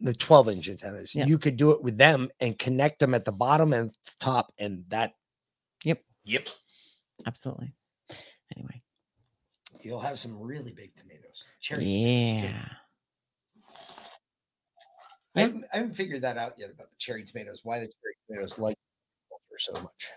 [0.02, 1.14] The 12 inch antennas.
[1.14, 1.26] Yeah.
[1.26, 4.52] You could do it with them and connect them at the bottom and the top,
[4.58, 5.14] and that.
[5.84, 6.02] Yep.
[6.26, 6.50] Yep.
[7.26, 7.74] absolutely.
[8.56, 8.82] Anyway.
[9.82, 11.46] You'll have some really big tomatoes.
[11.60, 12.52] Cherry tomatoes.
[12.52, 12.66] Yeah.
[15.36, 17.62] I haven't, I haven't figured that out yet about the cherry tomatoes.
[17.64, 18.76] Why the cherry tomatoes like
[19.62, 20.10] so much?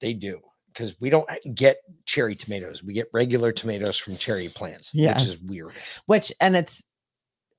[0.00, 2.82] They do because we don't get cherry tomatoes.
[2.82, 5.72] We get regular tomatoes from cherry plants, which is weird.
[6.06, 6.84] Which and it's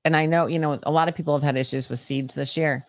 [0.04, 2.56] and I know, you know, a lot of people have had issues with seeds this
[2.56, 2.84] year,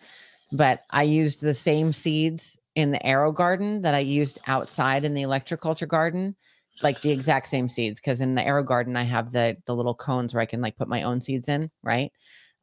[0.52, 5.22] but I used the same seeds in the AeroGarden that I used outside in the
[5.22, 6.34] electroculture garden,
[6.82, 8.00] like the exact same seeds.
[8.00, 10.88] Because in the AeroGarden, I have the the little cones where I can like put
[10.88, 12.10] my own seeds in, right?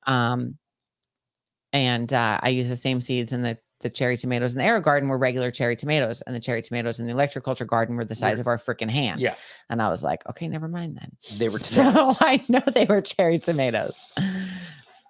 [0.07, 0.57] Um,
[1.71, 5.07] and uh, I use the same seeds in the the cherry tomatoes in the AeroGarden
[5.09, 8.39] were regular cherry tomatoes, and the cherry tomatoes in the electroculture garden were the size
[8.39, 9.19] of our freaking hand.
[9.19, 9.35] Yeah,
[9.69, 11.11] And I was like, okay, never mind then.
[11.37, 11.81] they were So.
[12.21, 13.99] I know they were cherry tomatoes.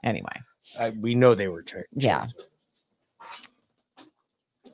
[0.02, 0.32] Anyway,
[0.80, 1.84] I, we know they were cherry.
[1.92, 2.28] yeah.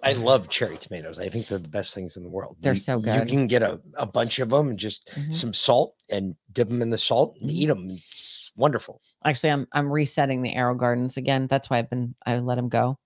[0.04, 1.18] I love cherry tomatoes.
[1.18, 2.58] I think they're the best things in the world.
[2.62, 5.34] They're You- so You can get a, a bunch of them and just Mhm.
[5.34, 7.90] some salt and dip them in the salt and eat them.
[7.90, 9.02] It's wonderful.
[9.24, 11.48] Actually, I'm I'm resetting the AeroGardens again.
[11.48, 13.00] That's why I've been I let them go.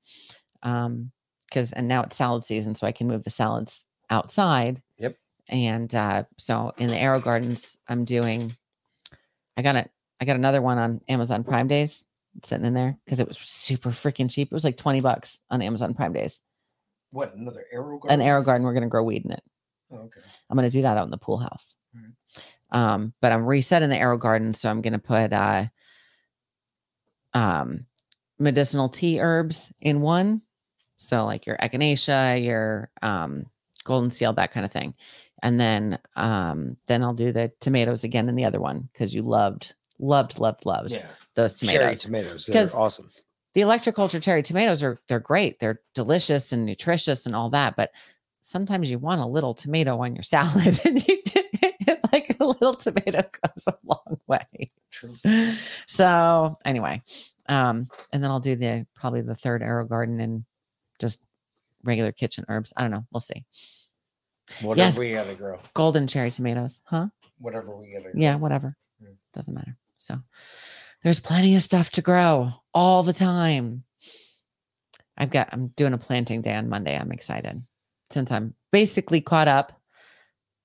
[0.63, 1.11] Um,
[1.47, 4.81] because and now it's salad season, so I can move the salads outside.
[4.97, 5.15] Yep.
[5.47, 8.55] and uh, so in the AeroGardens, I'm doing.
[9.57, 9.89] I got it.
[10.21, 12.05] I got another one on Amazon Prime Days
[12.43, 14.49] sitting in there because it was super freaking cheap.
[14.51, 16.41] It was like twenty bucks on Amazon Prime Days.
[17.11, 18.21] What another AeroGarden An?
[18.21, 18.65] Arrow Garden.
[18.65, 19.43] We're gonna grow weed in it.
[19.91, 20.21] Oh, okay.
[20.49, 21.75] I'm gonna do that out in the pool house.
[22.71, 25.65] Um, but I'm resetting the AeroGarden, so I'm gonna put uh,
[27.33, 27.85] um,
[28.37, 30.43] medicinal tea herbs in one.
[30.99, 33.45] So like your echinacea, your um,
[33.85, 34.93] golden seal, that kind of thing,
[35.41, 39.21] and then um, then I'll do the tomatoes again in the other one because you
[39.21, 41.07] loved, loved, loved, loved Yeah.
[41.35, 41.81] those tomatoes.
[41.81, 42.45] Cherry tomatoes.
[42.45, 43.09] They're awesome.
[43.53, 45.59] the electroculture cherry tomatoes are they're great.
[45.59, 47.91] They're delicious and nutritious and all that, but
[48.41, 51.17] sometimes you want a little tomato on your salad and you
[52.11, 54.71] like a little tomato goes a long way.
[54.91, 55.15] True.
[55.87, 57.01] So anyway,
[57.47, 60.43] um, and then I'll do the probably the third AeroGarden and
[60.99, 61.21] just
[61.83, 62.73] regular kitchen herbs.
[62.75, 63.05] I don't know.
[63.11, 63.45] We'll see.
[64.61, 64.99] Whatever Yes.
[64.99, 65.59] we gotta grow.
[65.73, 67.07] Golden cherry tomatoes, huh?
[67.37, 68.21] Whatever we gotta grow.
[68.21, 68.75] Yeah, whatever.
[69.01, 69.15] Mm.
[69.33, 69.77] Doesn't matter.
[69.97, 70.17] So
[71.03, 73.83] there's plenty of stuff to grow all the time.
[75.17, 76.97] I've got I'm doing a planting day on Monday.
[76.97, 77.61] I'm excited.
[78.09, 79.73] Since I'm basically caught up.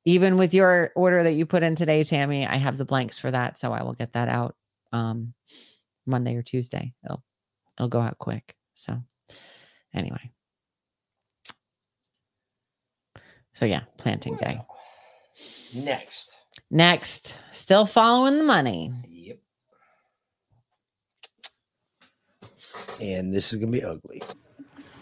[0.06, 3.30] Even with your order that you put in today, Tammy, I have the blanks for
[3.30, 3.56] that.
[3.58, 4.54] So I will get that out
[4.92, 5.34] um
[6.06, 6.92] Monday or Tuesday.
[7.04, 7.22] It'll
[7.78, 8.54] it'll go out quick.
[8.74, 9.02] So
[9.94, 10.30] anyway.
[13.52, 14.58] So yeah, planting day.
[15.74, 16.36] Next.
[16.70, 18.92] Next, still following the money.
[19.08, 19.38] Yep.
[23.00, 24.22] And this is gonna be ugly.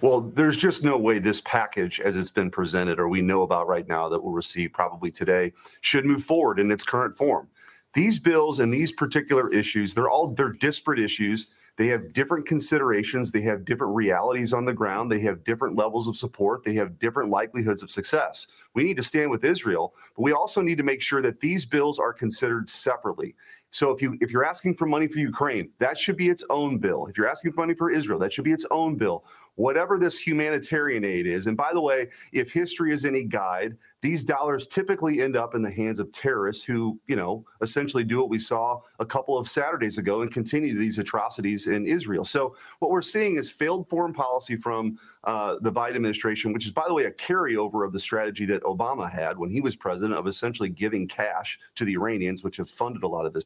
[0.03, 3.69] Well, there's just no way this package, as it's been presented, or we know about
[3.69, 7.49] right now that we'll receive probably today, should move forward in its current form.
[7.95, 11.49] These bills and these particular issues, they're all they're disparate issues.
[11.77, 13.33] They have different considerations.
[13.33, 15.11] They have different realities on the ground.
[15.11, 16.65] They have different levels of support.
[16.65, 18.47] They have different likelihoods of success.
[18.75, 21.65] We need to stand with Israel, but we also need to make sure that these
[21.65, 23.35] bills are considered separately.
[23.71, 26.77] So if you if you're asking for money for Ukraine, that should be its own
[26.77, 27.07] bill.
[27.07, 29.25] If you're asking for money for Israel, that should be its own bill.
[29.55, 34.25] Whatever this humanitarian aid is, and by the way, if history is any guide, these
[34.25, 38.29] dollars typically end up in the hands of terrorists who, you know, essentially do what
[38.29, 42.25] we saw a couple of Saturdays ago and continue these atrocities in Israel.
[42.25, 46.73] So what we're seeing is failed foreign policy from uh, the Biden administration, which is,
[46.73, 50.19] by the way, a carryover of the strategy that Obama had when he was president
[50.19, 53.45] of essentially giving cash to the Iranians, which have funded a lot of this.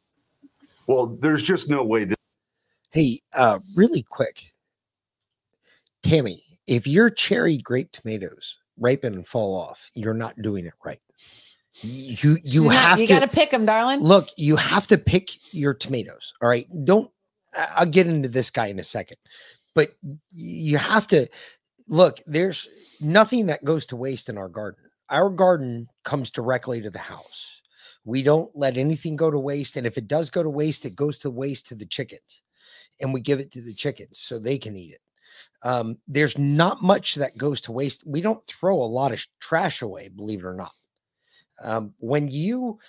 [0.87, 2.17] Well, there's just no way that.
[2.91, 4.53] Hey, uh, really quick,
[6.01, 10.99] Tammy, if you're cherry grape tomatoes ripen and fall off, you're not doing it right.
[11.81, 13.99] You you not- have you to got to pick them, darling.
[13.99, 14.29] look.
[14.37, 16.33] You have to pick your tomatoes.
[16.41, 17.11] All right, don't.
[17.75, 19.17] I'll get into this guy in a second,
[19.75, 19.89] but
[20.31, 21.27] you have to
[21.87, 22.17] look.
[22.25, 22.67] There's
[22.99, 24.83] nothing that goes to waste in our garden.
[25.09, 27.61] Our garden comes directly to the house.
[28.05, 30.95] We don't let anything go to waste, and if it does go to waste, it
[30.95, 32.41] goes to waste to the chickens,
[32.99, 35.01] and we give it to the chickens so they can eat it.
[35.63, 38.03] Um, there's not much that goes to waste.
[38.05, 40.71] We don't throw a lot of trash away, believe it or not.
[41.63, 42.79] Um, when you,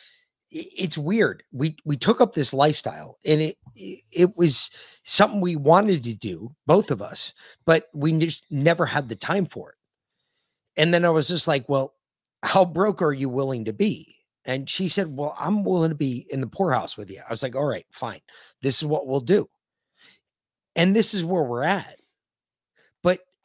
[0.50, 1.42] it's weird.
[1.52, 4.70] We we took up this lifestyle, and it it was
[5.02, 7.34] something we wanted to do, both of us,
[7.66, 9.76] but we just never had the time for it.
[10.78, 11.94] And then I was just like, well,
[12.42, 14.16] how broke are you willing to be?
[14.44, 17.20] And she said, well, I'm willing to be in the poorhouse with you.
[17.20, 18.20] I was like, all right, fine.
[18.62, 19.48] This is what we'll do.
[20.76, 21.97] And this is where we're at.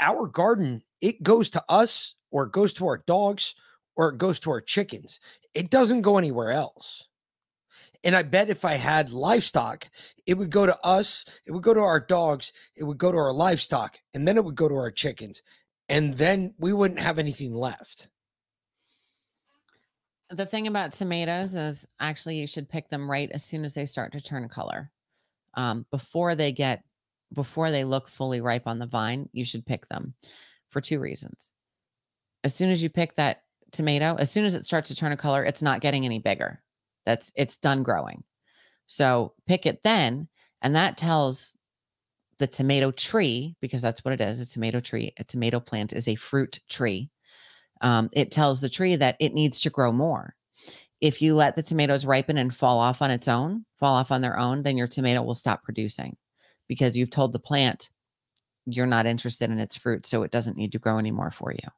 [0.03, 3.55] Our garden, it goes to us or it goes to our dogs
[3.95, 5.19] or it goes to our chickens.
[5.53, 7.07] It doesn't go anywhere else.
[8.03, 9.87] And I bet if I had livestock,
[10.27, 13.17] it would go to us, it would go to our dogs, it would go to
[13.17, 15.41] our livestock, and then it would go to our chickens.
[15.87, 18.09] And then we wouldn't have anything left.
[20.29, 23.85] The thing about tomatoes is actually you should pick them right as soon as they
[23.85, 24.91] start to turn color.
[25.53, 26.83] Um, before they get,
[27.33, 30.13] before they look fully ripe on the vine, you should pick them
[30.69, 31.53] for two reasons.
[32.43, 35.17] As soon as you pick that tomato, as soon as it starts to turn a
[35.17, 36.61] color, it's not getting any bigger.
[37.05, 38.23] That's it's done growing.
[38.85, 40.27] So pick it then,
[40.61, 41.57] and that tells
[42.39, 45.13] the tomato tree, because that's what it is a tomato tree.
[45.17, 47.09] A tomato plant is a fruit tree.
[47.81, 50.35] Um, it tells the tree that it needs to grow more.
[51.01, 54.21] If you let the tomatoes ripen and fall off on its own, fall off on
[54.21, 56.15] their own, then your tomato will stop producing
[56.67, 57.89] because you've told the plant
[58.65, 61.69] you're not interested in its fruit, so it doesn't need to grow anymore for you.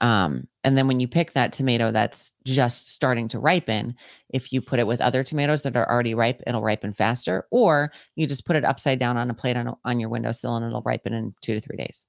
[0.00, 3.94] Um, and then when you pick that tomato that's just starting to ripen,
[4.30, 7.46] if you put it with other tomatoes that are already ripe, it'll ripen faster.
[7.50, 10.64] Or you just put it upside down on a plate on, on your windowsill and
[10.64, 12.08] it'll ripen in two to three days.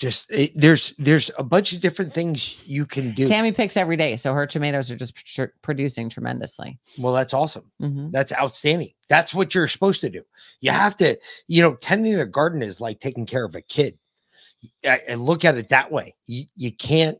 [0.00, 3.28] Just it, there's there's a bunch of different things you can do.
[3.28, 6.78] Tammy picks every day, so her tomatoes are just pr- producing tremendously.
[6.98, 7.70] Well, that's awesome.
[7.80, 8.10] Mhm.
[8.10, 8.90] That's outstanding.
[9.08, 10.22] That's what you're supposed to do.
[10.60, 11.16] You have to,
[11.46, 13.96] you know, tending a garden is like taking care of a kid.
[14.82, 16.14] And look at it that way.
[16.26, 17.18] You, you can't,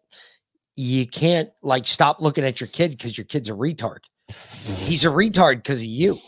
[0.76, 3.98] you can't like stop looking at your kid because your kid's a retard.
[4.78, 6.18] He's a retard because of you.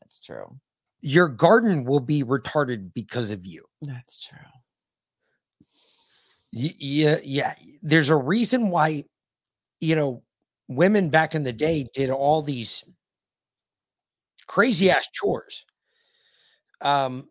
[0.00, 0.58] That's true.
[1.00, 3.64] Your garden will be retarded because of you.
[3.82, 4.38] That's true.
[6.52, 7.54] Yeah, yeah.
[7.82, 9.04] There's a reason why,
[9.80, 10.22] you know,
[10.68, 12.84] women back in the day did all these
[14.46, 15.64] crazy ass chores.
[16.80, 17.28] Um,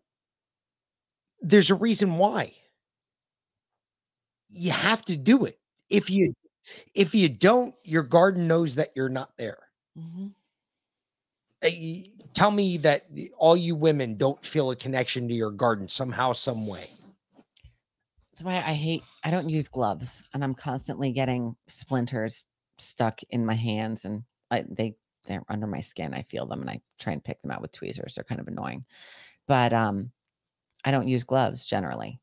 [1.40, 2.52] there's a reason why.
[4.50, 5.56] You have to do it.
[5.90, 6.34] If you
[6.94, 9.58] if you don't, your garden knows that you're not there.
[9.98, 10.34] Mhm.
[11.62, 11.68] Uh,
[12.34, 13.02] Tell me that
[13.38, 16.88] all you women don't feel a connection to your garden somehow, some way.
[18.38, 19.02] That's why I hate.
[19.24, 22.46] I don't use gloves, and I'm constantly getting splinters
[22.78, 24.94] stuck in my hands, and I, they
[25.26, 26.14] they're under my skin.
[26.14, 28.14] I feel them, and I try and pick them out with tweezers.
[28.14, 28.84] They're kind of annoying,
[29.48, 30.12] but um,
[30.84, 32.20] I don't use gloves generally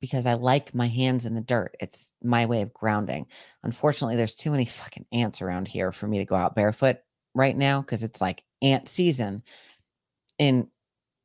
[0.00, 1.76] because I like my hands in the dirt.
[1.78, 3.28] It's my way of grounding.
[3.62, 6.96] Unfortunately, there's too many fucking ants around here for me to go out barefoot
[7.36, 9.44] right now because it's like ant season.
[10.40, 10.66] In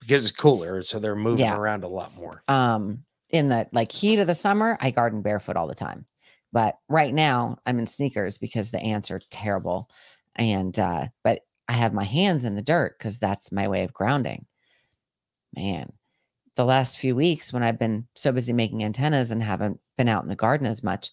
[0.02, 1.58] because it's cooler, so they're moving Yeah.
[1.58, 2.44] around a lot more.
[2.48, 6.06] um in the like heat of the summer i garden barefoot all the time.
[6.54, 9.90] But right now i'm in sneakers because the ants are terrible.
[10.36, 13.94] And uh but i have my hands in the dirt because that's my way of
[13.94, 14.46] grounding.
[15.56, 15.92] Man
[16.58, 20.24] the last few weeks when i've been so busy making antennas and haven't been out
[20.24, 21.12] in the garden as much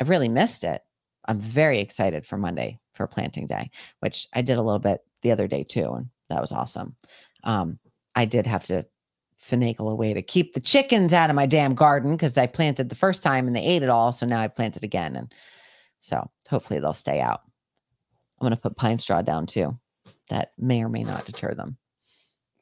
[0.00, 0.82] i've really missed it.
[1.26, 5.32] I'm very excited for monday for planting day which i did a little bit the
[5.32, 6.96] other day too and that was awesome.
[7.44, 7.78] Um
[8.14, 8.86] i did have to
[9.40, 12.88] finagle a way to keep the chickens out of my damn garden because I planted
[12.88, 14.12] the first time and they ate it all.
[14.12, 15.16] So now I planted again.
[15.16, 15.32] And
[16.00, 17.40] so hopefully they'll stay out.
[18.40, 19.78] I'm going to put pine straw down too.
[20.28, 21.76] That may or may not deter them.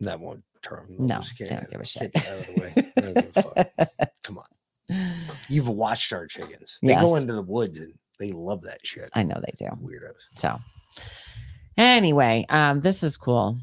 [0.01, 0.87] That won't turn.
[0.99, 2.13] No, they don't give a shit.
[2.13, 3.67] Get out of the way.
[3.89, 4.07] A.
[4.23, 5.15] Come on.
[5.49, 6.79] You've watched our chickens.
[6.83, 9.11] They go into the woods and they love that shit.
[9.15, 9.67] I know they do.
[9.83, 10.17] Weirdos.
[10.37, 10.59] So
[11.77, 13.59] anyway, um, this is cool.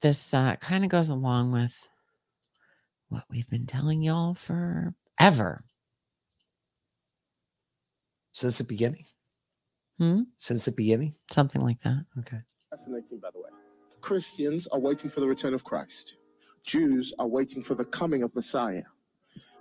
[0.00, 1.88] This uh, kind of goes along with
[3.08, 5.64] what we've been telling y'all forever.
[8.32, 9.04] Since the beginning?
[9.98, 10.22] Hmm?
[10.36, 11.14] Since the beginning?
[11.32, 12.04] Something like that.
[12.20, 12.38] Okay.
[12.70, 13.50] Fascinating, by the way.
[14.00, 16.14] Christians are waiting for the return of Christ.
[16.64, 18.82] Jews are waiting for the coming of Messiah.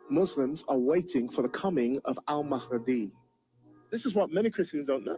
[0.10, 3.12] Muslims are waiting for the coming of Al Mahdi.
[3.90, 5.18] This is what many Christians don't know.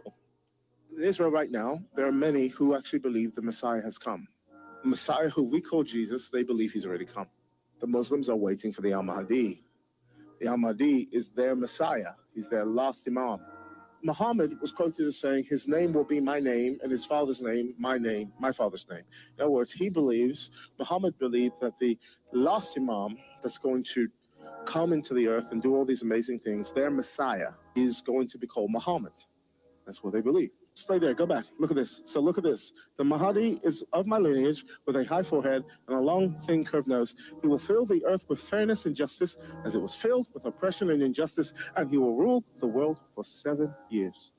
[0.96, 4.26] In Israel right now, there are many who actually believe the Messiah has come.
[4.82, 7.26] Messiah, who we call Jesus, they believe he's already come.
[7.80, 9.62] The Muslims are waiting for the Al Mahdi.
[10.40, 13.40] The Al Mahdi is their Messiah, he's their last Imam.
[14.02, 17.74] Muhammad was quoted as saying, His name will be my name, and his father's name,
[17.78, 19.02] my name, my father's name.
[19.36, 21.98] In other words, he believes, Muhammad believed that the
[22.32, 24.08] last Imam that's going to
[24.64, 28.38] come into the earth and do all these amazing things, their Messiah is going to
[28.38, 29.12] be called Muhammad.
[29.84, 30.50] That's what they believe.
[30.80, 31.44] Stay there, go back.
[31.58, 32.00] Look at this.
[32.06, 32.72] So look at this.
[32.96, 36.88] The Mahdi is of my lineage with a high forehead and a long, thin, curved
[36.88, 37.14] nose.
[37.42, 39.36] He will fill the earth with fairness and justice
[39.66, 43.24] as it was filled with oppression and injustice, and he will rule the world for
[43.24, 44.32] seven years.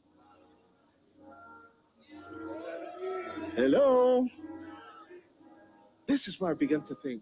[3.55, 4.27] Hello.
[6.07, 7.22] This is where I began to think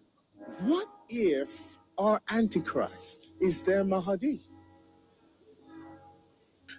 [0.60, 1.50] what if
[1.98, 4.46] our Antichrist is their Mahdi?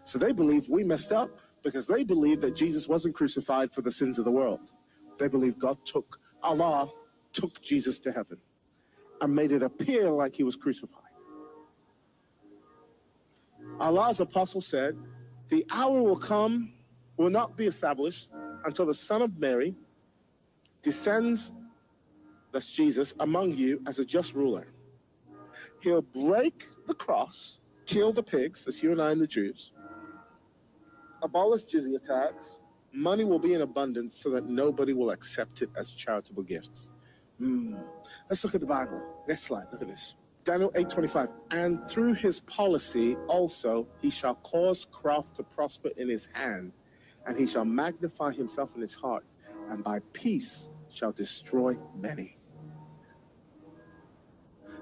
[0.04, 1.30] So they believe we messed up
[1.64, 4.72] because they believe that Jesus wasn't crucified for the sins of the world.
[5.20, 6.90] They believe God took, Allah
[7.34, 8.38] took Jesus to heaven
[9.22, 11.02] and made it appear like he was crucified.
[13.80, 14.98] Allah's apostle said,
[15.50, 16.74] The hour will come,
[17.18, 18.30] will not be established
[18.66, 19.76] until the Son of Mary
[20.82, 21.52] descends,
[22.52, 24.68] that's Jesus, among you as a just ruler.
[25.82, 29.72] He'll break the cross, kill the pigs, that's you and I and the Jews,
[31.22, 32.58] abolish jizya tax,
[32.94, 36.90] money will be in abundance so that nobody will accept it as charitable gifts.
[37.40, 37.76] Hmm.
[38.30, 39.02] Let's look at the Bible.
[39.28, 40.16] Next slide, look at this.
[40.44, 41.30] Daniel 8:25.
[41.52, 46.74] And through his policy also he shall cause craft to prosper in his hand,
[47.26, 49.24] and he shall magnify himself in his heart,
[49.70, 52.38] and by peace shall destroy many.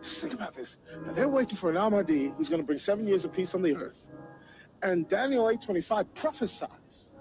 [0.01, 0.77] Just think about this.
[1.05, 3.61] Now, they're waiting for an Ahmadi who's going to bring seven years of peace on
[3.61, 4.05] the earth.
[4.81, 7.11] And Daniel 8:25 prophesies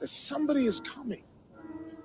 [0.00, 1.24] that somebody is coming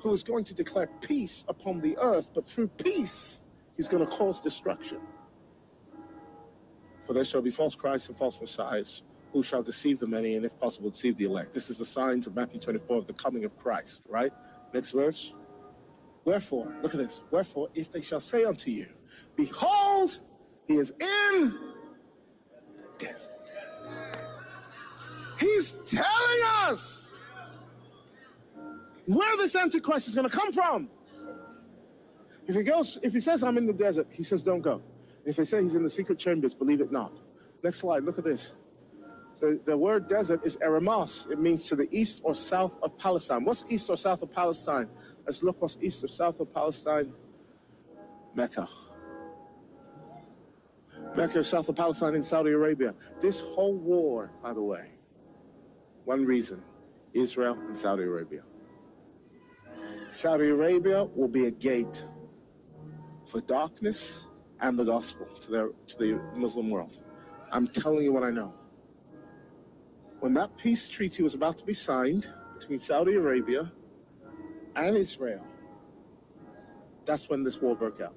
[0.02, 3.44] who is going to declare peace upon the earth, but through peace,
[3.76, 5.00] he's going to cause destruction.
[7.06, 9.02] For there shall be false Christs and false messiahs
[9.34, 11.54] who shall deceive the many and, if possible, deceive the elect.
[11.54, 14.32] This is the signs of Matthew 24 of the coming of Christ, right?
[14.74, 15.34] Next verse.
[16.26, 17.22] Wherefore, look at this.
[17.32, 18.88] Wherefore, if they shall say unto you,
[19.36, 20.20] Behold,
[20.68, 21.58] he is in
[25.60, 27.12] He's telling us
[29.06, 30.88] where this Antichrist is going to come from.
[32.48, 34.82] If he goes, if he says, I'm in the desert, he says, don't go.
[35.26, 37.12] If they say he's in the secret chambers, believe it not.
[37.62, 38.56] Next slide, look at this.
[39.42, 41.30] The, the word desert is eremos.
[41.30, 43.44] It means to the east or south of Palestine.
[43.44, 44.88] What's east or south of Palestine?
[45.26, 47.12] Let's look what's east or south of Palestine.
[48.34, 48.70] Mecca.
[51.18, 52.96] Mecca, south of Palestine in Saudi Arabia.
[53.20, 54.99] This whole war, by the way,
[56.10, 56.60] one reason
[57.14, 58.42] Israel and Saudi Arabia.
[60.10, 62.04] Saudi Arabia will be a gate
[63.28, 64.26] for darkness
[64.60, 66.98] and the gospel to, their, to the Muslim world.
[67.52, 68.56] I'm telling you what I know.
[70.20, 72.28] When that peace treaty was about to be signed
[72.58, 73.72] between Saudi Arabia
[74.76, 75.46] and Israel,
[77.06, 78.16] that's when this war broke out.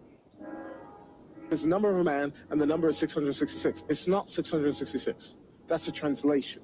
[1.50, 3.84] There's the number of a man and the number is 666.
[3.90, 5.34] It's not 666.
[5.68, 6.62] That's a translation.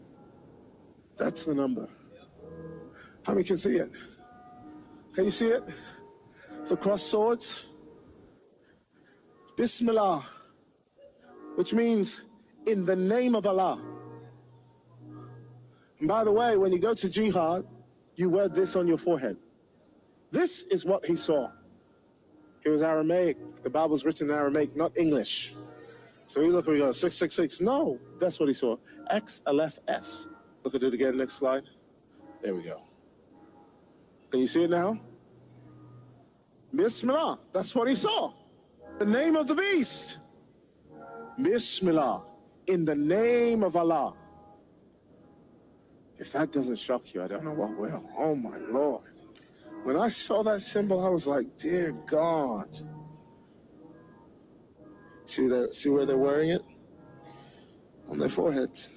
[1.18, 1.88] That's the number.
[3.24, 3.90] How many can see it?
[5.14, 5.64] Can you see it?
[6.68, 7.64] The cross swords.
[9.56, 10.24] Bismillah,
[11.56, 12.24] which means
[12.66, 13.82] in the name of Allah.
[15.98, 17.66] And by the way, when you go to jihad,
[18.14, 19.36] you wear this on your forehead.
[20.30, 21.50] This is what he saw.
[22.64, 23.62] It was Aramaic.
[23.64, 25.54] The Bible's written in Aramaic, not English.
[26.28, 27.60] So we look and we go, 666.
[27.60, 28.76] No, that's what he saw.
[29.10, 30.26] X, Aleph, S.
[30.64, 31.64] Look at it again, next slide.
[32.42, 32.82] There we go.
[34.30, 34.98] Can you see it now?
[36.74, 37.38] Bismillah.
[37.52, 38.32] That's what he saw.
[38.98, 40.18] The name of the beast.
[41.40, 42.26] Bismillah.
[42.66, 44.14] In the name of Allah.
[46.18, 48.04] If that doesn't shock you, I don't know what will.
[48.18, 49.04] Oh my Lord.
[49.84, 52.68] When I saw that symbol, I was like, dear God.
[55.24, 56.62] See that see where they're wearing it?
[58.08, 58.90] On their foreheads.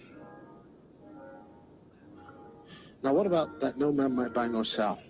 [3.03, 5.01] Now what about that no man might buy nor sell?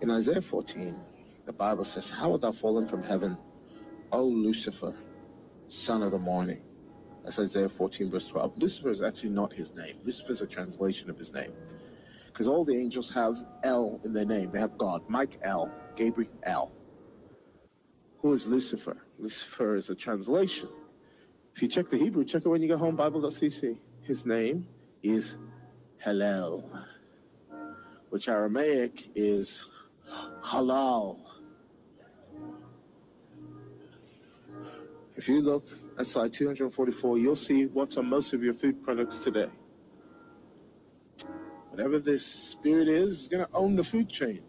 [0.00, 0.98] In Isaiah 14,
[1.44, 3.36] the Bible says, How art thou fallen from heaven,
[4.10, 4.94] O Lucifer,
[5.68, 6.62] son of the morning?
[7.22, 8.58] That's Isaiah 14, verse 12.
[8.58, 9.96] Lucifer is actually not his name.
[10.04, 11.52] Lucifer is a translation of his name.
[12.26, 14.50] Because all the angels have L in their name.
[14.50, 15.02] They have God.
[15.08, 16.72] Mike L, Gabriel L.
[18.18, 18.96] Who is Lucifer?
[19.18, 20.68] Lucifer is a translation.
[21.54, 23.78] If you check the Hebrew, check it when you go home, Bible.cc.
[24.02, 24.66] His name
[25.02, 25.38] is
[26.04, 26.62] Hallel,
[28.10, 29.64] which Aramaic is
[30.42, 31.18] halal.
[35.16, 35.66] If you look
[35.98, 39.48] at slide 244, you'll see what's on most of your food products today.
[41.70, 44.42] Whatever this spirit is, is going to own the food chain.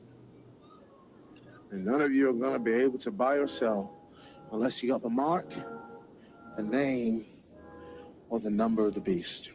[1.72, 3.94] And none of you are going to be able to buy or sell
[4.52, 5.54] unless you got the mark,
[6.58, 7.26] the name,
[8.30, 9.52] or the number of the beast.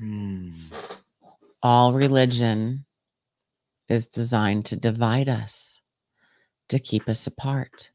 [0.00, 0.52] Hmm.
[1.62, 2.86] All religion
[3.90, 5.82] is designed to divide us,
[6.70, 7.90] to keep us apart.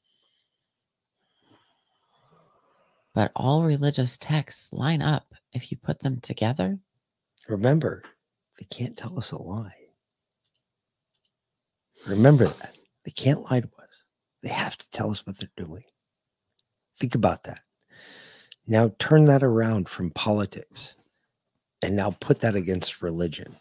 [3.15, 6.77] But all religious texts line up if you put them together.
[7.49, 8.03] Remember,
[8.59, 9.87] they can't tell us a lie.
[12.07, 12.75] Remember that.
[13.03, 14.05] They can't lie to us.
[14.43, 15.83] They have to tell us what they're doing.
[16.99, 17.61] Think about that.
[18.67, 20.95] Now turn that around from politics
[21.85, 23.55] and now put that against religion.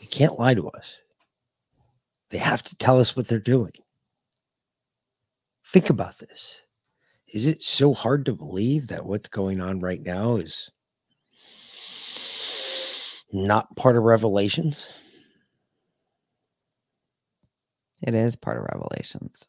[0.00, 1.02] They can't lie to us.
[2.30, 3.70] They have to tell us what they're doing.
[5.68, 6.62] Think about this.
[7.32, 10.68] Is it so hard to believe that what's going on right now is
[13.32, 14.92] not part of Revelations?
[18.02, 19.46] It is part of Revelations.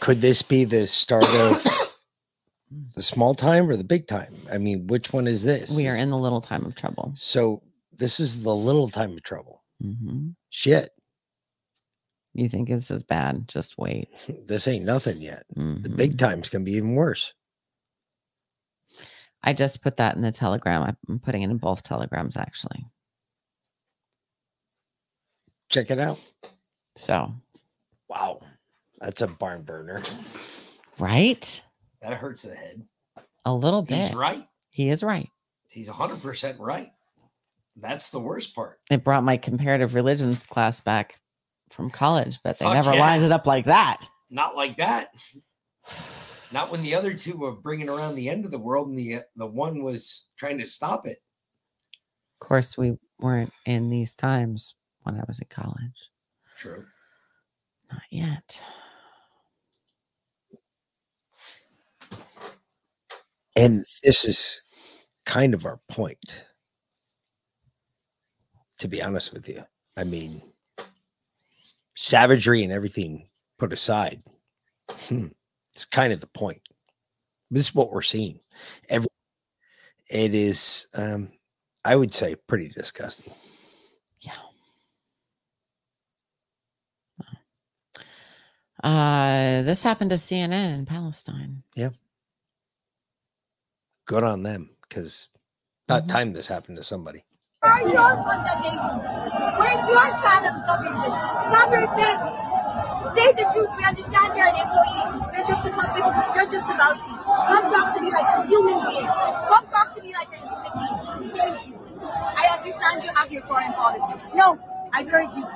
[0.00, 1.93] Could this be the start of
[2.94, 4.34] the small time or the big time?
[4.52, 5.70] I mean, which one is this?
[5.76, 7.12] We are in the little time of trouble.
[7.16, 7.62] So
[7.96, 9.62] this is the little time of trouble.
[9.80, 10.90] hmm Shit,
[12.34, 13.46] You think this is bad?
[13.48, 14.08] Just wait.
[14.46, 15.44] this ain't nothing yet.
[15.54, 15.96] The Mhm.
[15.96, 17.32] big time's gonna be even worse.
[19.42, 20.96] I just put that in the telegram.
[21.08, 22.86] I'm putting it in both telegrams actually.
[25.68, 26.18] Check it out.
[26.96, 27.32] So,
[28.08, 28.40] Wow,
[29.00, 30.02] that's a barn burner.
[30.98, 31.63] right?
[32.04, 32.82] That hurts the head.
[33.46, 33.96] A little bit.
[33.96, 34.46] He's right.
[34.68, 35.30] He is right.
[35.68, 36.90] He's 100% right.
[37.76, 38.78] That's the worst part.
[38.90, 41.18] It brought my comparative religions class back
[41.70, 43.00] from college, but they Fuck never yeah.
[43.00, 44.06] lines it up like that.
[44.28, 45.08] Not like that.
[46.52, 49.20] Not when the other two were bringing around the end of the world, and the
[49.34, 51.18] the one was trying to stop it.
[52.40, 56.10] Of course, we weren't in these times when I was in college.
[56.58, 56.84] True.
[57.90, 58.62] Not yet.
[63.56, 64.62] And this is
[65.26, 66.44] kind of our point.
[68.78, 69.64] To be honest with you,
[69.96, 70.42] I mean,
[71.94, 73.28] savagery and everything
[73.58, 74.22] put aside,
[74.90, 75.28] hmm,
[75.72, 76.60] it's kind of the point.
[77.50, 78.40] This is what we're seeing.
[78.88, 79.08] Every,
[80.10, 81.30] it is, um,
[81.84, 83.32] I would say, pretty disgusting.
[88.84, 91.62] Uh, this happened to CNN in Palestine.
[91.74, 91.88] Yeah.
[94.06, 95.28] Good on them because
[95.88, 96.12] about mm-hmm.
[96.12, 97.24] time this happened to somebody.
[97.60, 99.00] Where your condemnation?
[99.56, 101.16] Where's your channel covering this?
[101.48, 102.20] Cover this.
[103.16, 103.72] Say the truth.
[103.78, 105.08] We understand you're an employee.
[105.32, 106.04] You're just a puppet.
[106.36, 107.22] You're just a mouthpiece.
[107.24, 109.06] Come talk to me like a human being.
[109.08, 111.36] Come talk to me like a human being.
[111.36, 111.74] Thank you.
[112.04, 114.20] I understand you have your foreign policy.
[114.34, 114.58] No,
[114.92, 115.46] I've heard you.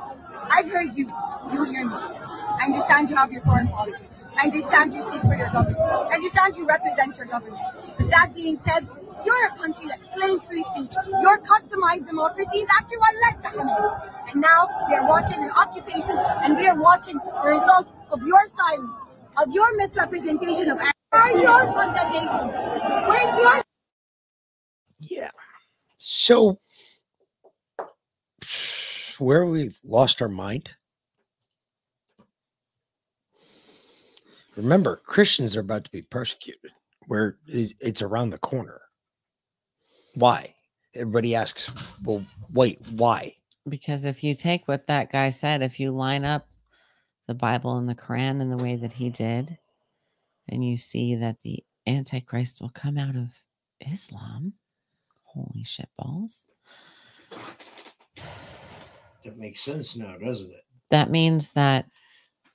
[0.48, 1.12] I've heard you.
[1.52, 1.92] You hear me.
[1.92, 4.06] I understand you have your foreign policy.
[4.38, 5.78] I understand you speak for your government.
[5.78, 7.60] I understand you represent your government.
[7.98, 8.86] That being said,
[9.24, 10.92] you're a country that's claimed free speech.
[11.20, 14.32] Your customized democracy is actually what led to Hamas.
[14.32, 18.46] And now we are watching an occupation and we are watching the result of your
[18.48, 18.96] silence,
[19.36, 22.48] of your misrepresentation of Where your condemnation?
[23.08, 23.62] Where's your
[25.00, 25.30] Yeah.
[25.98, 26.58] So,
[29.18, 30.76] where we've lost our mind.
[34.56, 36.72] Remember, Christians are about to be persecuted.
[37.08, 38.80] Where it's around the corner.
[40.14, 40.54] Why?
[40.94, 41.70] Everybody asks,
[42.04, 43.34] well, wait, why?
[43.68, 46.48] Because if you take what that guy said, if you line up
[47.26, 49.58] the Bible and the Quran in the way that he did,
[50.48, 53.28] and you see that the Antichrist will come out of
[53.80, 54.52] Islam,
[55.24, 56.46] holy shit balls.
[59.24, 60.64] That makes sense now, doesn't it?
[60.90, 61.86] That means that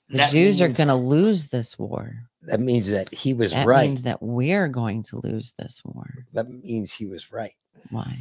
[0.09, 2.13] the Jews are going to lose this war.
[2.43, 3.87] That means that he was that right.
[3.87, 6.09] means that we're going to lose this war.
[6.33, 7.53] that means he was right.
[7.89, 8.17] Why?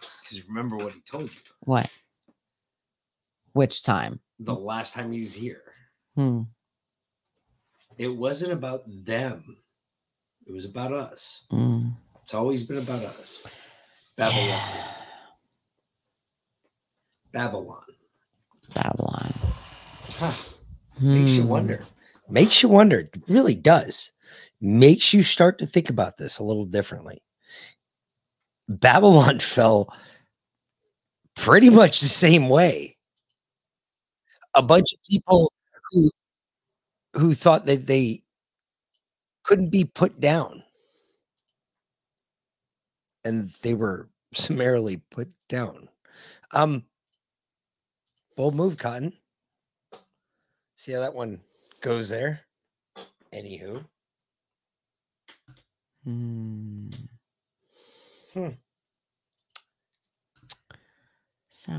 [0.00, 1.88] Because remember what he told you What?
[3.52, 4.20] Which time?
[4.38, 5.62] the last time he was here.
[6.16, 6.42] Hmm.
[7.98, 9.58] It wasn't about them,
[10.46, 11.44] it was about us.
[11.52, 11.92] Mm.
[12.22, 13.46] It's always been about us.
[14.16, 14.60] Babylon.
[17.32, 17.84] Babylon.
[18.74, 19.32] Babylon.
[20.18, 20.32] Huh.
[21.08, 21.48] Makes you Hmm.
[21.48, 21.84] wonder.
[22.28, 23.00] Makes you wonder.
[23.00, 24.12] It really does.
[24.60, 27.22] Makes you start to think about this a little differently.
[28.68, 29.92] Babylon fell
[31.36, 32.96] pretty much the same way.
[34.54, 35.52] A bunch of people
[35.92, 36.10] who
[37.14, 38.22] who thought that they
[39.44, 40.62] couldn't be put down.
[43.24, 45.88] And they were summarily put down.
[46.52, 46.84] Um
[48.36, 49.19] bold move, Cotton.
[50.80, 51.40] See how that one
[51.82, 52.40] goes there?
[53.34, 53.84] Anywho.
[56.04, 56.88] Hmm.
[58.32, 58.48] Hmm.
[61.48, 61.72] So,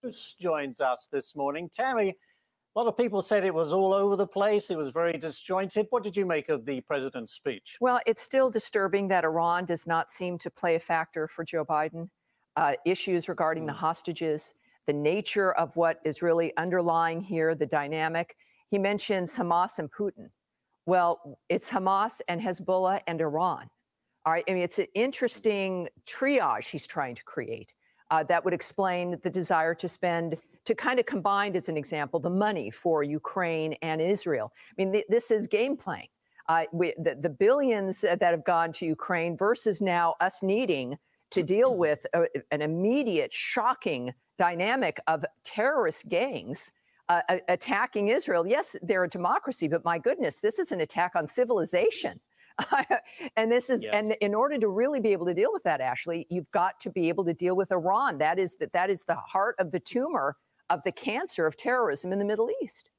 [0.00, 1.68] Bruce joins us this morning.
[1.74, 4.70] Tammy, a lot of people said it was all over the place.
[4.70, 5.88] It was very disjointed.
[5.90, 7.78] What did you make of the president's speech?
[7.80, 11.64] Well, it's still disturbing that Iran does not seem to play a factor for Joe
[11.64, 12.10] Biden.
[12.54, 14.54] Uh, issues regarding the hostages,
[14.86, 18.36] the nature of what is really underlying here, the dynamic.
[18.70, 20.30] He mentions Hamas and Putin.
[20.86, 23.68] Well, it's Hamas and Hezbollah and Iran.
[24.24, 24.44] All right.
[24.48, 27.72] I mean, it's an interesting triage he's trying to create
[28.10, 32.20] uh, that would explain the desire to spend, to kind of combine, as an example,
[32.20, 34.52] the money for Ukraine and Israel.
[34.70, 36.08] I mean, th- this is game playing.
[36.48, 40.98] Uh, we, the, the billions that have gone to Ukraine versus now us needing
[41.30, 46.72] to deal with a, an immediate, shocking dynamic of terrorist gangs
[47.08, 48.46] uh, attacking Israel.
[48.46, 52.20] Yes, they're a democracy, but my goodness, this is an attack on civilization.
[53.36, 56.26] and this is and in order to really be able to deal with that ashley
[56.28, 59.14] you've got to be able to deal with iran that is that that is the
[59.14, 60.36] heart of the tumor
[60.68, 62.90] of the cancer of terrorism in the middle east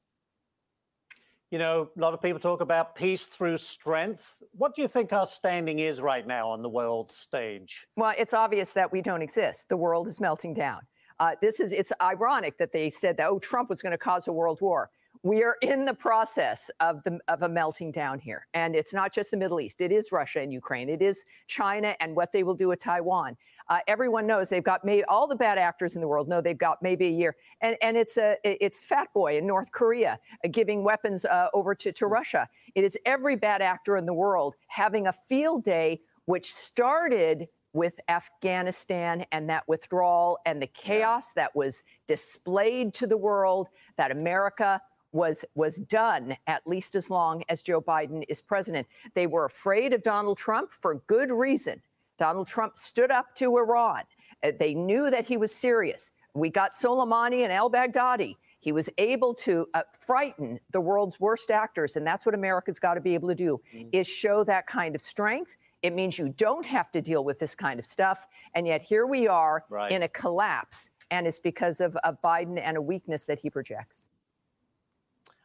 [1.50, 4.42] You know, a lot of people talk about peace through strength.
[4.56, 7.86] What do you think our standing is right now on the world stage?
[7.96, 10.80] well it's obvious that we don't exist the world is melting down
[11.20, 14.28] uh, this is it's ironic that they said that oh trump was going to cause
[14.28, 14.90] a world war
[15.24, 19.12] we are in the process of the of a melting down here, and it's not
[19.12, 19.80] just the Middle East.
[19.80, 20.90] It is Russia and Ukraine.
[20.90, 23.34] It is China and what they will do with Taiwan.
[23.70, 26.58] Uh, everyone knows they've got maybe all the bad actors in the world know they've
[26.58, 30.48] got maybe a year, and and it's a it's Fat Boy in North Korea uh,
[30.50, 32.46] giving weapons uh, over to to Russia.
[32.74, 38.00] It is every bad actor in the world having a field day, which started with
[38.08, 44.80] Afghanistan and that withdrawal and the chaos that was displayed to the world that America
[45.12, 48.86] was was done at least as long as Joe Biden is president.
[49.14, 51.82] They were afraid of Donald Trump for good reason.
[52.18, 54.02] Donald Trump stood up to Iran.
[54.42, 56.12] Uh, They knew that he was serious.
[56.34, 58.36] We got Soleimani and al-Baghdadi.
[58.58, 62.94] He was able to uh, frighten the world's worst actors, and that's what America's got
[62.94, 63.60] to be able to do:
[63.92, 65.56] is show that kind of strength.
[65.84, 69.06] It means you don't have to deal with this kind of stuff, and yet here
[69.06, 69.92] we are Right.
[69.92, 74.08] in a collapse, and it's because of, of Biden and a weakness that he projects.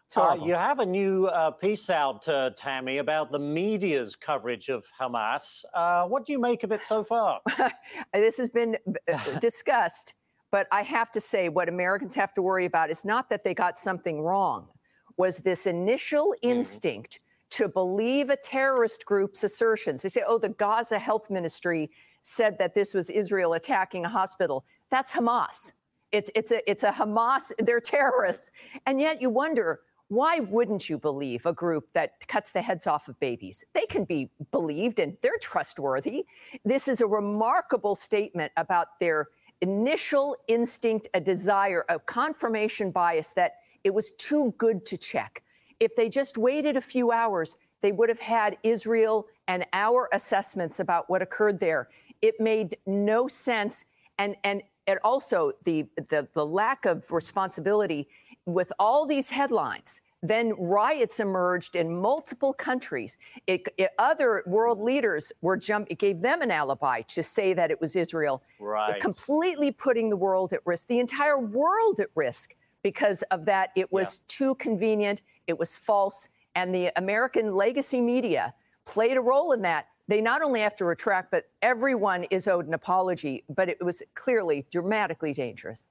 [0.05, 4.69] It's Uh, you have a new uh, piece out, uh, Tammy, about the media's coverage
[4.69, 5.65] of Hamas.
[5.73, 7.41] Uh, what do you make of it so far?
[8.13, 8.77] this has been
[9.11, 10.13] uh, discussed,
[10.51, 13.53] but I have to say, what Americans have to worry about is not that they
[13.53, 14.69] got something wrong,
[15.17, 17.19] was this initial instinct
[17.51, 20.01] to believe a terrorist group's assertions.
[20.01, 21.89] They say, oh, the Gaza Health Ministry
[22.21, 24.65] said that this was Israel attacking a hospital.
[24.89, 25.73] That's Hamas.
[26.11, 27.51] It's it's a it's a Hamas.
[27.59, 28.51] They're terrorists,
[28.87, 33.07] and yet you wonder why wouldn't you believe a group that cuts the heads off
[33.07, 33.63] of babies?
[33.73, 36.25] They can be believed and they're trustworthy.
[36.65, 39.27] This is a remarkable statement about their
[39.61, 45.43] initial instinct, a desire, a confirmation bias that it was too good to check.
[45.79, 50.79] If they just waited a few hours, they would have had Israel and our assessments
[50.79, 51.89] about what occurred there.
[52.21, 53.85] It made no sense.
[54.17, 58.07] And, and, and also the, the, the lack of responsibility
[58.45, 60.01] with all these headlines.
[60.21, 63.17] Then riots emerged in multiple countries.
[63.47, 65.87] It, it- other world leaders were jump.
[65.89, 68.99] It gave them an alibi to say that it was Israel, Right.
[68.99, 72.53] completely putting the world at risk, the entire world at risk
[72.83, 73.71] because of that.
[73.75, 75.21] It was too convenient.
[75.47, 78.53] It was false, and the American legacy media
[78.85, 79.87] played a role in that.
[80.07, 83.43] They not only have to retract, but everyone is owed an apology.
[83.47, 85.89] But it was clearly dramatically dangerous.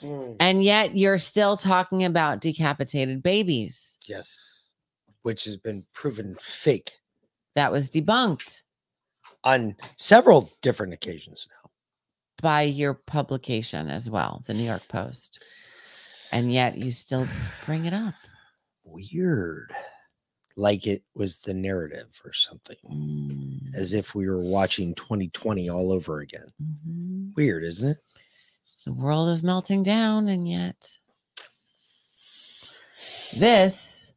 [0.00, 0.32] Hmm.
[0.38, 3.98] And yet you're still talking about decapitated babies.
[4.06, 4.72] Yes.
[5.22, 6.92] Which has been proven fake
[7.54, 8.62] That was debunked
[9.42, 11.65] on several different occasions now.
[12.42, 15.42] By your publication as well, the New York Post.
[16.32, 17.26] And yet you still
[17.64, 18.14] bring it up.
[18.84, 19.72] Weird.
[20.56, 22.76] Like it was the narrative or something.
[22.90, 23.74] Mm.
[23.74, 26.52] As if we were watching 2020 all over again.
[27.36, 27.98] Weird, isn't it?
[28.86, 30.98] The world is melting down, and yet
[33.36, 34.14] this.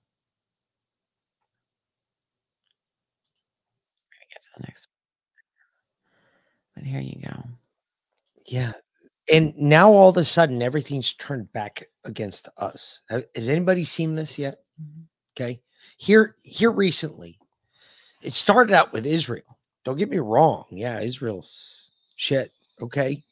[4.07, 4.87] We're get to the next.
[6.75, 7.43] But here you go.
[8.49, 8.71] Yeah.
[9.31, 13.01] And now all of a sudden everything's turned back against us.
[13.09, 14.57] Has anybody seen this yet?
[14.81, 15.03] Mm-hmm.
[15.33, 15.61] Okay.
[15.97, 17.37] Here here recently.
[18.23, 19.59] It started out with Israel.
[19.85, 20.65] Don't get me wrong.
[20.71, 22.51] Yeah, Israel's shit.
[22.81, 23.23] Okay.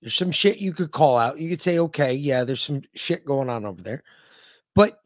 [0.00, 1.38] There's some shit you could call out.
[1.38, 4.02] You could say, okay, yeah, there's some shit going on over there.
[4.74, 4.98] But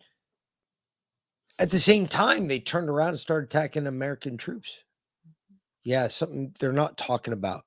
[1.61, 4.83] at the same time, they turned around and started attacking American troops.
[5.25, 5.55] Mm-hmm.
[5.85, 7.65] Yeah, something they're not talking about.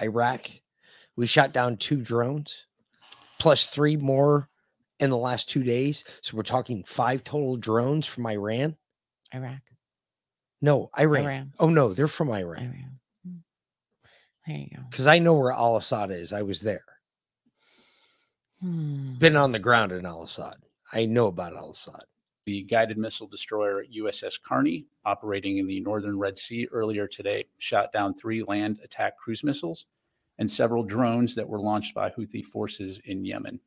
[0.00, 0.50] Iraq,
[1.16, 2.66] we shot down two drones,
[3.38, 4.48] plus three more
[4.98, 6.04] in the last two days.
[6.22, 8.76] So we're talking five total drones from Iran.
[9.34, 9.60] Iraq.
[10.62, 11.24] No, Iran.
[11.24, 11.52] Iran.
[11.58, 12.64] Oh no, they're from Iran.
[12.64, 13.00] Iran.
[14.46, 14.82] There you go.
[14.90, 16.32] Because I know where Al Assad is.
[16.32, 16.84] I was there.
[18.60, 19.14] Hmm.
[19.14, 20.56] Been on the ground in Al Assad.
[20.92, 22.04] I know about Al Assad.
[22.46, 27.92] The guided missile destroyer USS Carney, operating in the northern Red Sea earlier today, shot
[27.92, 29.86] down three land attack cruise missiles
[30.38, 33.60] and several drones that were launched by Houthi forces in Yemen.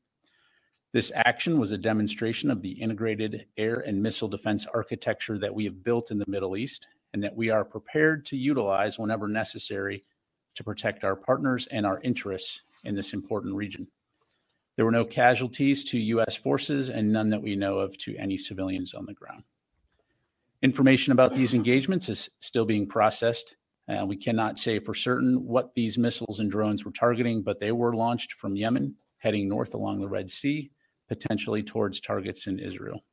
[0.92, 5.66] This action was a demonstration of the integrated air and missile defense architecture that we
[5.66, 10.04] have built in the Middle East and that we are prepared to utilize whenever necessary
[10.56, 13.88] to protect our partners and our interests in this important region.
[14.76, 16.36] There were no casualties to U.S.
[16.36, 19.44] forces and none that we know of to any civilians on the ground.
[20.62, 23.58] Information about these engagements is still being processed.
[23.88, 27.72] Uh, we cannot say for certain what these missiles and drones were targeting, but they
[27.72, 30.72] were launched from Yemen, heading north along the Red Sea,
[31.08, 33.04] potentially towards targets in Israel.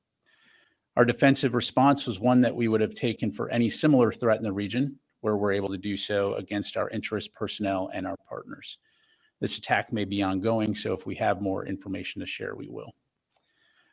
[0.97, 4.45] Our defensive response was one that we would have taken for any similar threat in
[4.45, 8.79] the region, where we're able to do so against our interest personnel and our partners.
[9.41, 12.93] This attack may be ongoing, so if we have more information to share, we will.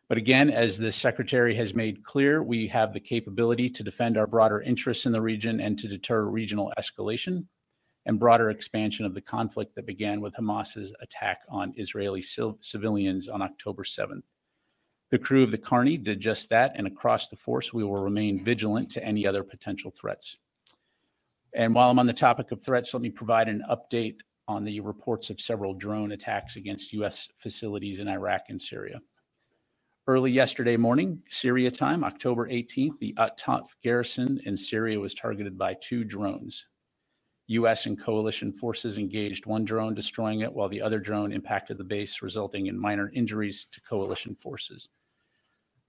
[0.09, 4.27] But again, as the secretary has made clear, we have the capability to defend our
[4.27, 7.45] broader interests in the region and to deter regional escalation
[8.05, 13.27] and broader expansion of the conflict that began with Hamas's attack on Israeli civil- civilians
[13.27, 14.23] on October 7th.
[15.09, 18.43] The crew of the Carney did just that, and across the force, we will remain
[18.43, 20.37] vigilant to any other potential threats.
[21.53, 24.79] And while I'm on the topic of threats, let me provide an update on the
[24.79, 27.27] reports of several drone attacks against U.S.
[27.37, 28.99] facilities in Iraq and Syria.
[30.07, 35.75] Early yesterday morning, Syria time, October 18th, the At-Tanf garrison in Syria was targeted by
[35.81, 36.65] two drones.
[37.47, 37.85] U.S.
[37.85, 42.21] and coalition forces engaged one drone, destroying it, while the other drone impacted the base,
[42.21, 44.87] resulting in minor injuries to coalition forces.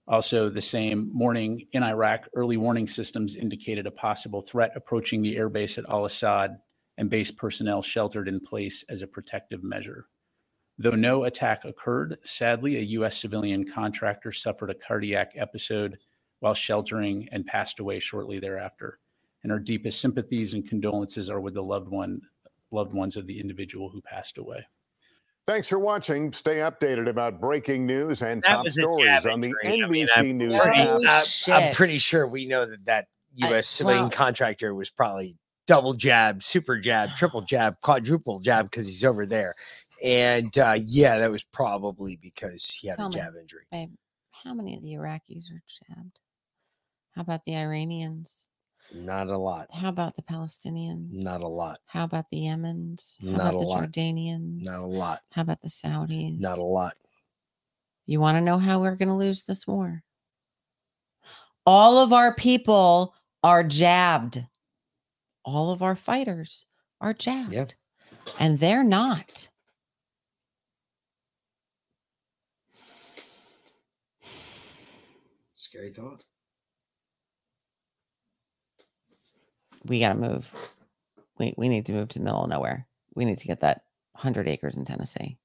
[0.08, 5.36] Also, the same morning in Iraq, early warning systems indicated a possible threat approaching the
[5.36, 6.58] airbase at Al Assad
[6.98, 10.06] and base personnel sheltered in place as a protective measure.
[10.76, 13.16] Though no attack occurred, sadly, a U.S.
[13.16, 15.98] civilian contractor suffered a cardiac episode
[16.40, 18.98] while sheltering and passed away shortly thereafter.
[19.42, 22.20] And our deepest sympathies and condolences are with the loved one,
[22.70, 24.66] loved ones of the individual who passed away.
[25.46, 26.32] Thanks for watching.
[26.32, 29.82] Stay updated about breaking news and That top stories on the injury.
[29.82, 30.72] I mean, NBC I'm- News I'm-
[31.06, 31.24] app.
[31.48, 33.06] I'm- I'm pretty sure we know that that
[33.42, 33.66] I- U.S.
[33.68, 35.36] civilian well- contractor was probably
[35.68, 39.54] double jab, super jab, triple jab, quadruple jab because he's over there.
[40.04, 43.62] And uh, yeah, that was probably because he had Tell a me, jab injury.
[43.70, 43.90] Babe,
[44.32, 46.18] how many of the Iraqis are jabbed?
[47.14, 48.48] How about the Iranians?
[48.94, 49.66] Not a lot.
[49.72, 51.08] How about the Palestinians?
[51.12, 51.78] Not a lot.
[51.86, 53.22] How about the Yemens?
[53.22, 53.82] How Not about a the lot.
[53.84, 54.64] Jordanians?
[54.64, 55.18] Not a lot.
[55.32, 56.40] How about the Saudis?
[56.40, 56.94] Not a lot.
[58.06, 60.02] You want to know how we're going to lose this war?
[61.66, 64.42] All of our people are jabbed.
[65.48, 66.66] All of our fighters
[67.00, 67.54] are jabbed.
[68.38, 69.48] And they're not.
[75.54, 76.22] Scary thought.
[79.86, 80.52] We got to move.
[81.38, 82.86] We, we need to move to the middle of nowhere.
[83.14, 85.38] We need to get that 100 acres in Tennessee.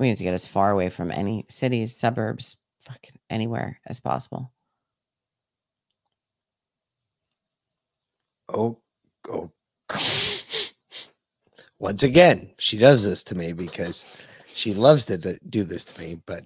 [0.00, 4.52] We need to get as far away from any cities, suburbs, fucking anywhere as possible.
[8.54, 8.78] Oh,
[9.28, 9.50] oh.
[11.78, 14.06] Once again, she does this to me because
[14.46, 15.18] she loves to
[15.48, 16.20] do this to me.
[16.26, 16.42] But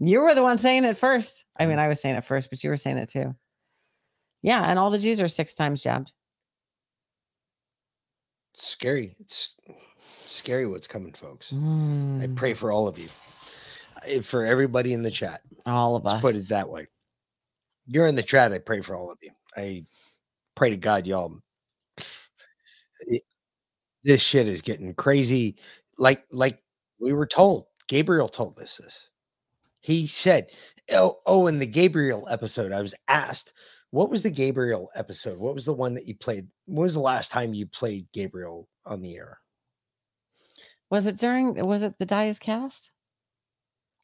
[0.00, 1.44] You were the one saying it first.
[1.58, 3.34] I mean, I was saying it first, but you were saying it too.
[4.42, 6.12] Yeah, and all the Jews are six times jabbed.
[8.54, 9.16] scary.
[9.20, 9.56] It's
[10.26, 11.60] scary what's coming, folks.
[12.20, 13.08] I Mm, pray for all of you,
[14.22, 15.42] for everybody in the chat.
[15.66, 16.22] all of Let's us.
[16.22, 16.88] put it that way.
[17.86, 18.52] You're in the chat.
[18.52, 19.30] I pray for all of you.
[19.56, 19.84] I
[20.54, 21.38] pray to God, y'all.
[24.04, 25.56] this shit is getting crazy.
[25.98, 26.62] Like, like
[27.00, 27.66] we were told.
[27.88, 29.10] Gabriel told us this.
[29.80, 30.50] He said,
[30.92, 33.52] "Oh, oh." In the Gabriel episode, I was asked,
[33.90, 35.38] "What was the Gabriel episode?
[35.38, 36.48] What was the one that you played?
[36.66, 39.40] When was the last time you played Gabriel on the air?"
[40.90, 42.90] Was it during, was it the Dias cast?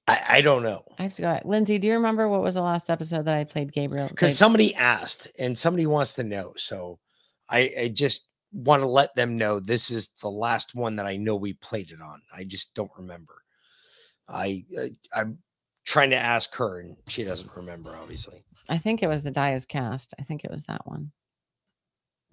[0.06, 0.84] I, I don't know.
[0.98, 1.40] I have to go.
[1.44, 4.08] Lindsay, do you remember what was the last episode that I played Gabriel?
[4.08, 6.52] because somebody asked and somebody wants to know.
[6.56, 6.98] So
[7.48, 11.16] I, I just want to let them know this is the last one that I
[11.16, 12.20] know we played it on.
[12.36, 13.34] I just don't remember.
[14.28, 15.38] I, I I'm
[15.84, 17.96] trying to ask her and she doesn't remember.
[18.00, 20.14] Obviously, I think it was the Dias cast.
[20.18, 21.12] I think it was that one.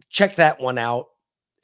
[0.09, 1.07] check that one out.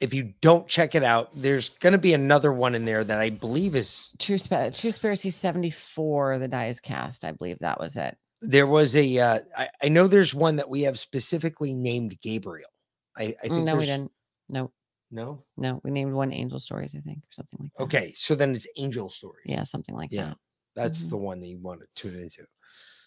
[0.04, 3.18] If you don't check it out, there's going to be another one in there that
[3.20, 7.24] I believe is True, Spa- Truspiracy 74, the die is cast.
[7.24, 8.14] I believe that was it.
[8.42, 9.18] there was a.
[9.18, 12.68] Uh, I, I know there's one that we have specifically named Gabriel.
[13.16, 14.12] I, I think Mm, no, we didn't.
[14.50, 14.70] No,
[15.10, 15.42] No.
[15.56, 17.82] no, we named one Angel Stories, I think, or something like that.
[17.84, 19.46] Okay, so then it's Angel Stories.
[19.46, 20.38] Yeah, something like Yeah, that.
[20.76, 21.10] that's Mhm.
[21.10, 22.44] the one that you want to tune into.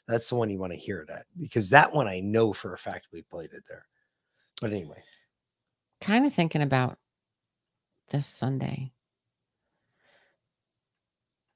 [0.08, 2.74] That's the one you want to hear it at because that one I know for
[2.74, 3.86] a fact we played it there.
[4.62, 5.04] But anyway,
[6.02, 6.98] Kind of thinking about
[8.10, 8.92] this Sunday,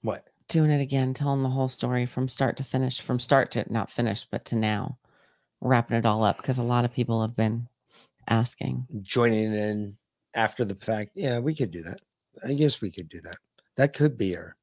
[0.02, 0.28] what?
[0.52, 3.90] doing it again, telling the whole story from start to finish, from start to not
[3.90, 4.98] finish, but to now,
[5.62, 7.68] wrapping it all up because a lot of people have been
[8.28, 8.86] asking.
[9.02, 9.98] Joining in
[10.36, 11.12] after the fact.
[11.16, 12.02] Yeah, we could do that.
[12.48, 13.38] I guess we could do that.
[13.78, 14.56] That could be our.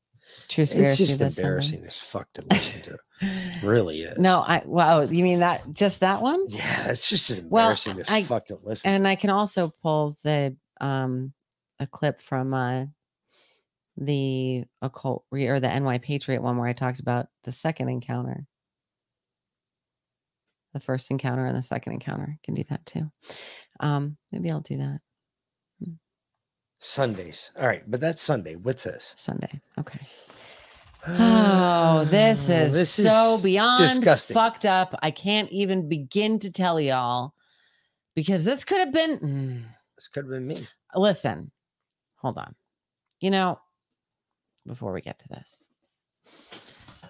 [0.49, 2.83] True It's just embarrassing as fuck to listen
[3.21, 3.67] to.
[3.67, 4.19] really is.
[4.19, 6.43] No, I wow, you mean that just that one?
[6.49, 8.91] Yeah, it's just as Well, embarrassing as I- fuck to listen.
[8.91, 11.33] And I can also pull the um
[11.81, 12.87] a clip from uh
[13.97, 18.47] the occult re- or the NY Patriot one where I talked about the second encounter.
[20.75, 22.39] The first encounter and the second encounter.
[22.45, 23.11] Can do that too.
[23.81, 25.01] Um, maybe I'll do that
[26.81, 27.51] Sundays.
[27.59, 28.55] All right, but that's Sunday.
[28.57, 29.15] What's this?
[29.17, 29.61] Sunday.
[29.79, 30.01] Okay.
[31.07, 34.35] Oh, this is This so is beyond disgusting.
[34.35, 34.95] fucked up.
[35.03, 37.35] I can't even begin to tell y'all
[38.15, 39.19] because this could have been.
[39.19, 39.63] mm.
[39.97, 40.67] This could have been me.
[40.95, 41.51] Listen,
[42.17, 42.55] hold on.
[43.21, 43.59] You know,
[44.67, 45.67] before we get to this,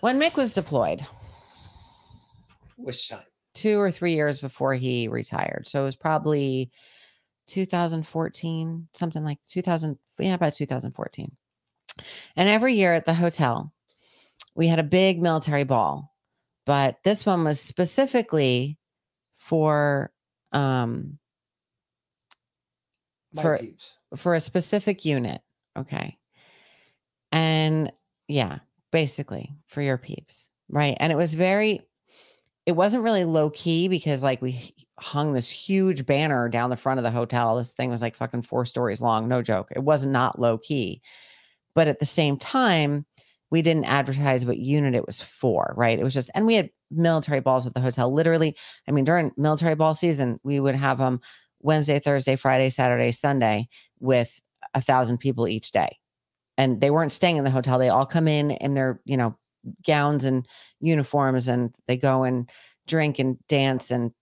[0.00, 1.04] when Mick was deployed,
[2.76, 3.22] Which time?
[3.54, 5.66] two or three years before he retired.
[5.66, 6.70] So it was probably
[7.48, 11.36] 2014, something like 2000, yeah, about 2014.
[12.36, 13.72] And every year at the hotel,
[14.54, 16.14] we had a big military ball,
[16.66, 18.78] but this one was specifically
[19.36, 20.12] for
[20.52, 21.18] um
[23.32, 23.92] My for peeps.
[24.16, 25.40] for a specific unit.
[25.76, 26.18] Okay.
[27.30, 27.92] And
[28.26, 28.58] yeah,
[28.90, 30.50] basically for your peeps.
[30.68, 30.96] Right.
[31.00, 31.87] And it was very,
[32.68, 36.98] it wasn't really low key because like we hung this huge banner down the front
[36.98, 37.56] of the hotel.
[37.56, 39.26] This thing was like fucking four stories long.
[39.26, 39.70] No joke.
[39.74, 41.00] It was not low key.
[41.74, 43.06] But at the same time,
[43.48, 45.72] we didn't advertise what unit it was for.
[45.78, 45.98] Right.
[45.98, 48.12] It was just, and we had military balls at the hotel.
[48.12, 48.54] Literally,
[48.86, 51.22] I mean, during military ball season, we would have them
[51.60, 53.66] Wednesday, Thursday, Friday, Saturday, Sunday
[53.98, 54.42] with
[54.74, 55.96] a thousand people each day.
[56.58, 57.78] And they weren't staying in the hotel.
[57.78, 59.38] They all come in in their, you know,
[59.86, 60.46] gowns and
[60.80, 62.50] uniforms and they go and
[62.86, 64.12] drink and dance and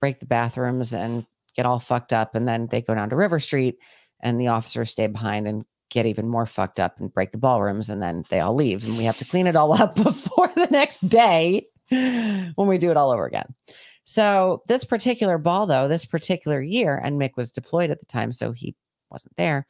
[0.00, 2.34] break the bathrooms and get all fucked up.
[2.34, 3.76] And then they go down to River Street
[4.20, 7.88] and the officers stay behind and get even more fucked up and break the ballrooms.
[7.88, 10.68] And then they all leave and we have to clean it all up before the
[10.70, 13.54] next day when we do it all over again.
[14.04, 18.30] So this particular ball, though, this particular year, and Mick was deployed at the time,
[18.30, 18.76] so he
[19.10, 19.66] wasn't there.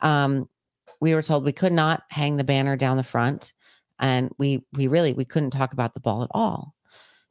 [0.00, 0.48] Um,
[1.00, 3.52] we were told we could not hang the banner down the front,
[3.98, 6.74] and we we really we couldn't talk about the ball at all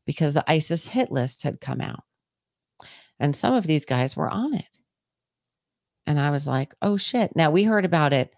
[0.06, 2.04] because the ISIS hit list had come out,
[3.20, 4.80] and some of these guys were on it.
[6.08, 8.34] And I was like, "Oh shit!" Now we heard about it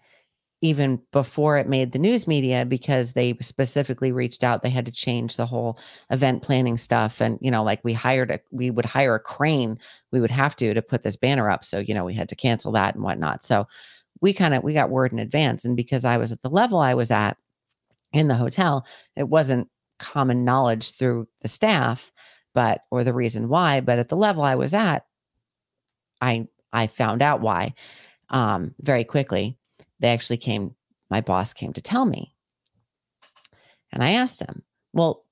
[0.64, 4.62] even before it made the news media because they specifically reached out.
[4.62, 5.78] They had to change the whole
[6.10, 9.78] event planning stuff and you know like we hired a we would hire a crane
[10.10, 11.64] we would have to to put this banner up.
[11.64, 13.44] So you know we had to cancel that and whatnot.
[13.44, 13.66] So
[14.22, 15.66] we kind of we got word in advance.
[15.66, 17.36] And because i was at the level i was at
[18.14, 18.86] in the hotel
[19.16, 19.68] it wasn't
[19.98, 22.10] common knowledge through the staff
[22.54, 25.04] but or the reason why but at the level i was at
[26.20, 27.72] i i found out why
[28.30, 29.56] um very quickly.
[30.00, 30.74] They actually came
[31.10, 32.34] my boss came to tell me.
[33.92, 34.62] And i asked him
[34.92, 35.24] well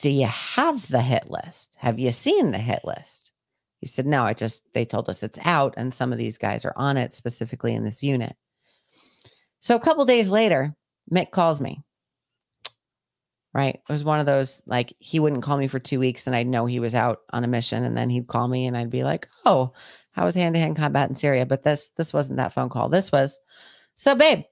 [0.00, 1.76] do you have the hit list?
[1.78, 3.32] Have you seen the hit list?
[3.80, 6.64] He said no i just they told us it's out and some of these guys
[6.64, 8.36] are on it specifically in this unit.
[9.60, 10.74] So a couple days later
[11.12, 11.82] mick calls me
[13.54, 16.36] right it was one of those like he wouldn't call me for two weeks and
[16.36, 18.90] i'd know he was out on a mission and then he'd call me and i'd
[18.90, 19.72] be like oh
[20.12, 23.40] how was hand-to-hand combat in syria but this this wasn't that phone call this was
[23.98, 24.44] so, babe,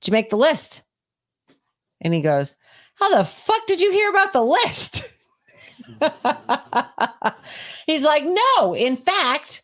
[0.00, 0.82] did you make the list?
[2.00, 2.56] And he goes,
[2.94, 5.14] How the fuck did you hear about the list?
[7.86, 9.60] He's like, No, in fact,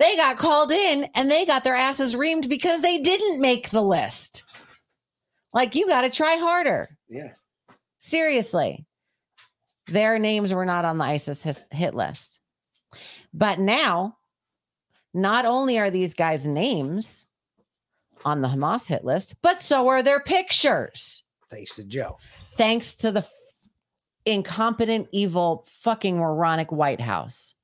[0.00, 3.80] they got called in and they got their asses reamed because they didn't make the
[3.80, 4.42] list.
[5.54, 6.88] Like, you got to try harder.
[7.08, 7.30] Yeah.
[7.98, 8.84] Seriously.
[9.86, 12.40] Their names were not on the ISIS his- hit list.
[13.32, 14.18] But now,
[15.14, 17.26] not only are these guys' names
[18.24, 21.22] on the Hamas hit list, but so are their pictures.
[21.50, 22.18] Thanks to Joe.
[22.54, 23.30] Thanks to the f-
[24.24, 27.54] incompetent, evil, fucking moronic White House.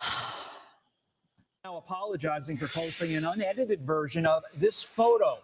[1.64, 5.38] now apologizing for posting an unedited version of this photo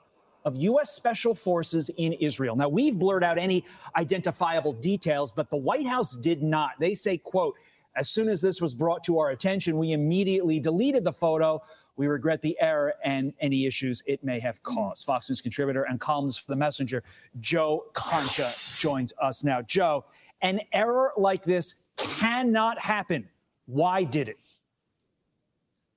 [0.45, 0.93] of U.S.
[0.93, 2.57] Special Forces in Israel.
[2.57, 3.65] Now, we've blurred out any
[3.97, 6.73] identifiable details, but the White House did not.
[6.79, 7.57] They say, quote,
[7.97, 11.62] as soon as this was brought to our attention, we immediately deleted the photo.
[11.97, 15.07] We regret the error and any issues it may have caused.
[15.07, 17.05] Fox News contributor and columnist for The Messenger,
[17.41, 19.62] Joe Concha, joins us now.
[19.62, 20.05] Joe,
[20.43, 23.29] an error like this cannot happen.
[23.66, 24.39] Why did it?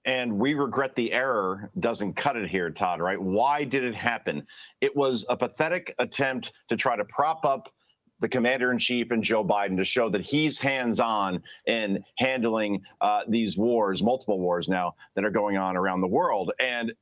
[0.07, 3.21] And we regret the error doesn't cut it here, Todd, right?
[3.21, 4.47] Why did it happen?
[4.79, 7.69] It was a pathetic attempt to try to prop up
[8.19, 12.81] the commander in chief and Joe Biden to show that he's hands on in handling
[13.01, 16.51] uh, these wars, multiple wars now that are going on around the world.
[16.59, 16.93] And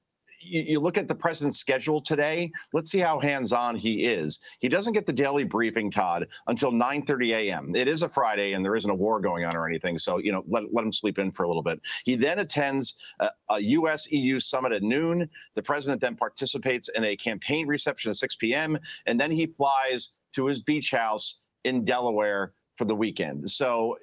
[0.45, 2.51] you, you look at the president's schedule today.
[2.73, 4.39] Let's see how hands-on he is.
[4.59, 7.75] He doesn't get the daily briefing, Todd, until 9:30 a.m.
[7.75, 10.31] It is a Friday, and there isn't a war going on or anything, so you
[10.31, 11.81] know let let him sleep in for a little bit.
[12.03, 14.09] He then attends a, a U.S.
[14.11, 15.29] EU summit at noon.
[15.55, 18.77] The president then participates in a campaign reception at 6 p.m.
[19.05, 23.49] and then he flies to his beach house in Delaware for the weekend.
[23.49, 23.95] So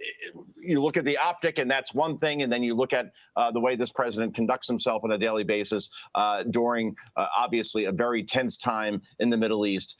[0.61, 3.51] you look at the optic, and that's one thing, and then you look at uh,
[3.51, 7.93] the way this president conducts himself on a daily basis uh, during uh, obviously a
[7.93, 9.97] very tense time in the Middle East,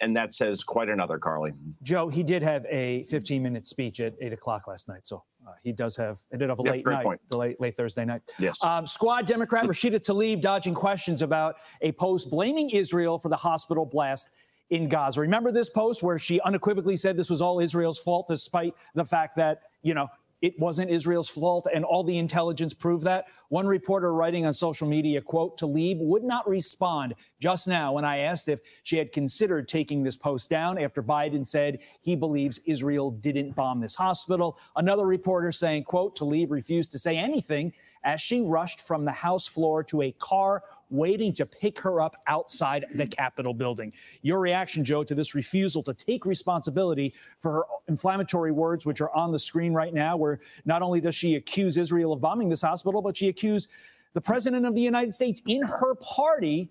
[0.00, 1.52] and that says quite another, Carly.
[1.82, 5.06] Joe, he did have a 15 minute speech at eight o'clock last night.
[5.06, 7.20] So uh, he does have, it did have a Yeah, late night, point.
[7.28, 8.22] the late, late Thursday night.
[8.38, 8.62] Yes.
[8.62, 13.84] Um, squad Democrat Rashida Tlaib dodging questions about a post blaming Israel for the hospital
[13.84, 14.30] blast
[14.70, 15.20] in Gaza.
[15.20, 19.36] Remember this post where she unequivocally said this was all Israel's fault, despite the fact
[19.36, 20.08] that, you know,
[20.40, 23.24] it wasn't Israel's fault and all the intelligence proved that.
[23.48, 28.18] One reporter writing on social media, quote, Tlaib would not respond just now when I
[28.18, 33.10] asked if she had considered taking this post down after Biden said he believes Israel
[33.10, 34.58] didn't bomb this hospital.
[34.76, 37.72] Another reporter saying, quote, Tlaib refused to say anything
[38.04, 42.16] as she rushed from the House floor to a car waiting to pick her up
[42.26, 43.92] outside the Capitol building.
[44.22, 49.14] Your reaction, Joe, to this refusal to take responsibility for her inflammatory words, which are
[49.14, 52.62] on the screen right now, where not only does she accuse Israel of bombing this
[52.62, 53.70] hospital, but she accused
[54.14, 56.70] the president of the United States in her party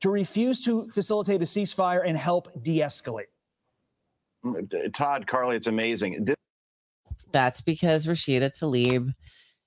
[0.00, 3.26] to refuse to facilitate a ceasefire and help de escalate.
[4.94, 6.24] Todd, Carly, it's amazing.
[6.24, 6.36] This
[7.32, 9.12] That's because Rashida Tlaib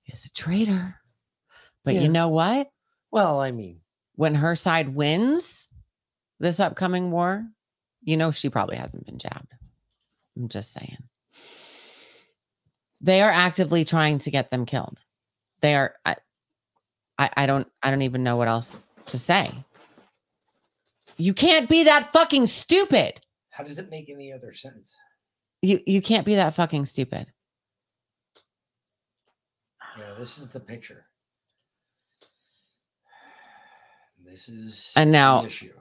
[0.07, 1.00] is a traitor.
[1.83, 2.01] But Yeah.
[2.01, 2.69] you know what?
[3.11, 3.81] Well, I mean,
[4.15, 5.69] when her side wins
[6.39, 7.47] this upcoming war,
[8.03, 9.51] you know she probably hasn't been jabbed.
[10.35, 10.97] I'm just saying.
[13.01, 15.03] They are actively trying to get them killed.
[15.61, 16.15] They are I,
[17.17, 19.51] I I don't I don't even know what else to say.
[21.17, 23.19] You can't be that fucking stupid.
[23.49, 24.95] how does it make any other sense?
[25.61, 27.31] You you can't be that fucking stupid.
[29.97, 31.05] Yeah, this is the picture.
[34.31, 35.73] This is And the now issue.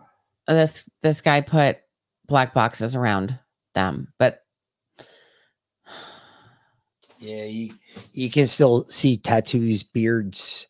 [0.49, 1.79] this this guy put
[2.27, 3.39] black boxes around
[3.75, 4.43] them, but
[7.21, 7.75] Yeah, you
[8.13, 10.67] you can still see tattoos, beards.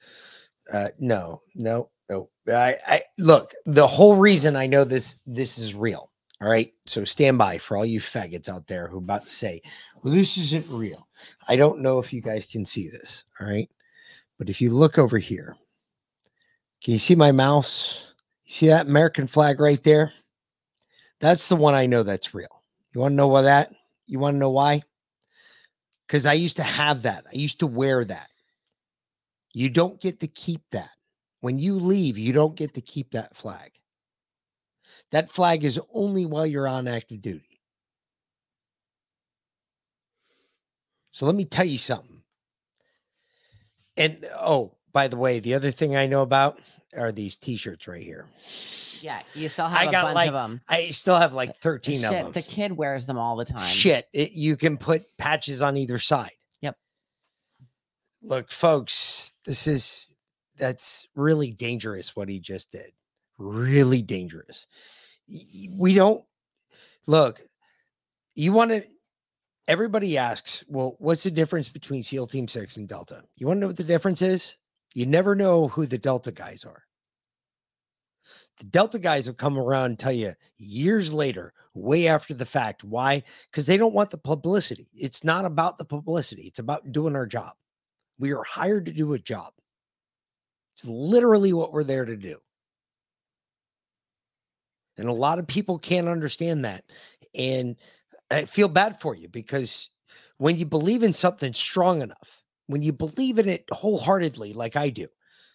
[0.70, 2.28] Uh, no, no, no.
[2.48, 3.54] I, I look.
[3.66, 6.10] The whole reason I know this this is real.
[6.42, 9.60] All right, so stand by for all you faggots out there who about to say,
[10.02, 11.06] "Well, this isn't real."
[11.48, 13.24] I don't know if you guys can see this.
[13.40, 13.70] All right,
[14.38, 15.56] but if you look over here,
[16.82, 18.14] can you see my mouse?
[18.46, 20.12] You see that American flag right there?
[21.20, 22.62] That's the one I know that's real.
[22.94, 23.72] You want to know why that?
[24.06, 24.82] You want to know why?
[26.10, 27.24] because I used to have that.
[27.32, 28.30] I used to wear that.
[29.52, 30.90] You don't get to keep that.
[31.40, 33.70] When you leave, you don't get to keep that flag.
[35.12, 37.60] That flag is only while you're on active duty.
[41.12, 42.22] So let me tell you something.
[43.96, 46.58] And oh, by the way, the other thing I know about
[46.96, 48.26] are these t-shirts right here.
[49.00, 50.60] yeah, you still have I a got bunch like of them.
[50.68, 52.32] I still have like 13 of them.
[52.32, 53.66] the kid wears them all the time.
[53.66, 56.30] Shit, it, you can put patches on either side.
[56.60, 56.76] Yep.
[58.22, 60.16] Look, folks, this is
[60.56, 62.90] that's really dangerous what he just did.
[63.38, 64.66] Really dangerous.
[65.78, 66.22] We don't
[67.06, 67.40] look.
[68.34, 68.82] You want to.
[69.68, 73.22] Everybody asks, well, what's the difference between SEAL Team Six and Delta?
[73.38, 74.56] You want to know what the difference is?
[74.94, 76.84] You never know who the Delta guys are.
[78.58, 82.84] The Delta guys will come around and tell you years later, way after the fact.
[82.84, 83.22] Why?
[83.50, 84.88] Because they don't want the publicity.
[84.94, 87.52] It's not about the publicity, it's about doing our job.
[88.18, 89.52] We are hired to do a job.
[90.74, 92.36] It's literally what we're there to do.
[94.98, 96.84] And a lot of people can't understand that.
[97.34, 97.76] And
[98.30, 99.88] I feel bad for you because
[100.36, 102.39] when you believe in something strong enough,
[102.70, 105.08] when you believe in it wholeheartedly, like I do,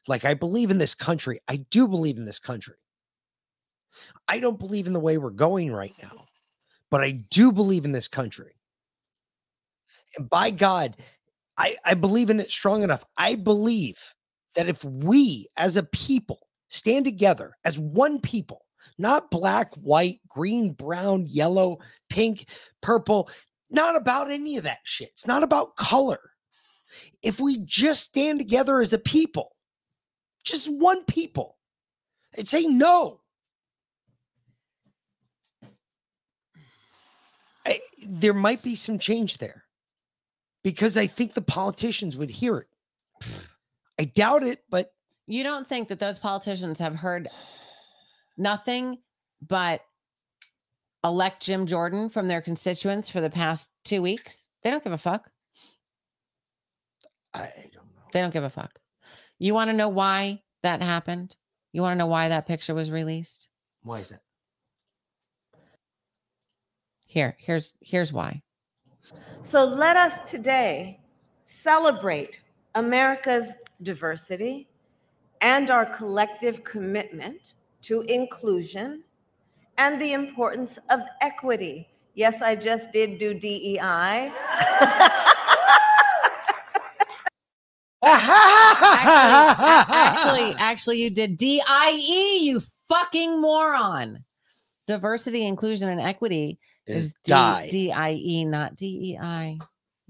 [0.07, 2.75] like I believe in this country, I do believe in this country.
[4.27, 6.25] I don't believe in the way we're going right now,
[6.91, 8.55] but I do believe in this country.
[10.17, 10.97] And by God,
[11.57, 13.05] I, I believe in it strong enough.
[13.17, 13.97] I believe
[14.55, 18.65] that if we as a people stand together as one people,
[18.97, 21.79] not black, white, green, brown, yellow,
[22.09, 22.49] pink,
[22.81, 23.29] purple,
[23.69, 25.09] not about any of that shit.
[25.09, 26.19] It's not about color.
[27.21, 29.55] If we just stand together as a people,
[30.43, 31.57] just one people,
[32.37, 33.21] and say no,
[37.65, 39.63] I, there might be some change there
[40.63, 42.67] because I think the politicians would hear it.
[43.99, 44.91] I doubt it, but
[45.27, 47.29] You don't think that those politicians have heard
[48.37, 48.99] nothing
[49.41, 49.81] but
[51.03, 54.49] elect Jim Jordan from their constituents for the past two weeks?
[54.61, 55.31] They don't give a fuck.
[57.35, 57.81] I don't know.
[58.13, 58.79] They don't give a fuck.
[59.39, 61.35] You want to know why that happened?
[61.73, 63.49] You want to know why that picture was released?
[63.83, 64.21] why is that?
[67.05, 68.41] Here, here's here's why.
[69.49, 70.99] So let us today
[71.63, 72.39] celebrate
[72.73, 73.53] America's
[73.83, 74.67] diversity
[75.41, 77.53] and our collective commitment
[77.83, 79.03] to inclusion
[79.77, 81.87] and the importance of equity.
[82.15, 84.31] Yes, I just did do DEI.
[89.25, 94.23] actually, a- actually, you did DIE, you fucking moron.
[94.87, 97.69] Diversity, inclusion, and equity Is is D- die.
[97.71, 99.57] DIE, not DEI.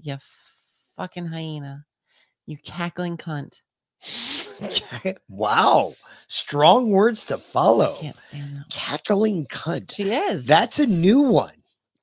[0.02, 0.18] You
[0.96, 1.86] fucking hyena.
[2.46, 3.62] You cackling cunt.
[5.28, 5.94] wow.
[6.28, 7.96] Strong words to follow.
[8.00, 8.68] Can't stand that.
[8.70, 9.94] Cackling cunt.
[9.94, 10.44] She is.
[10.46, 11.54] That's a new one.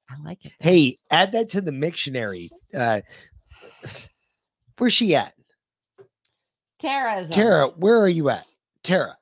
[0.09, 0.53] I like it.
[0.59, 2.49] Hey, add that to the dictionary.
[2.75, 3.01] Uh,
[4.77, 5.33] where's she at?
[6.83, 8.45] Tara Tara, where are you at?
[8.83, 9.17] Tara,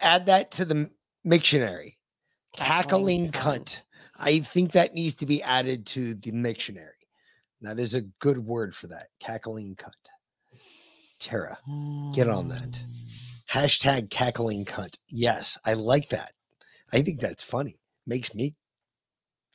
[0.00, 0.90] add that to the
[1.24, 1.94] dictionary.
[2.56, 3.84] Cackling cunt.
[4.18, 6.90] I think that needs to be added to the dictionary.
[7.60, 9.06] That is a good word for that.
[9.20, 9.92] Cackling cunt.
[11.20, 11.56] Tara,
[12.12, 12.82] get on that.
[12.82, 12.90] Um.
[13.52, 14.98] Hashtag cackling cunt.
[15.08, 16.32] Yes, I like that.
[16.92, 17.78] I think that's funny.
[18.08, 18.56] Makes me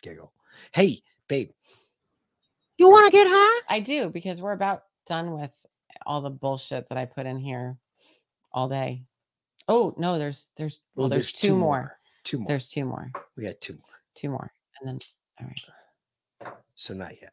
[0.02, 0.32] giggle.
[0.74, 1.50] Hey, babe.
[2.78, 3.62] You want to get high?
[3.68, 5.54] I do because we're about done with
[6.06, 7.78] all the bullshit that I put in here
[8.52, 9.04] all day.
[9.68, 11.78] Oh no, there's there's well, Well, there's, there's two, two more.
[11.78, 12.00] more.
[12.24, 12.48] Two more.
[12.48, 13.12] There's two more.
[13.38, 13.82] We got two more.
[14.16, 15.00] Two more, and then
[15.40, 17.32] all right, So not yet.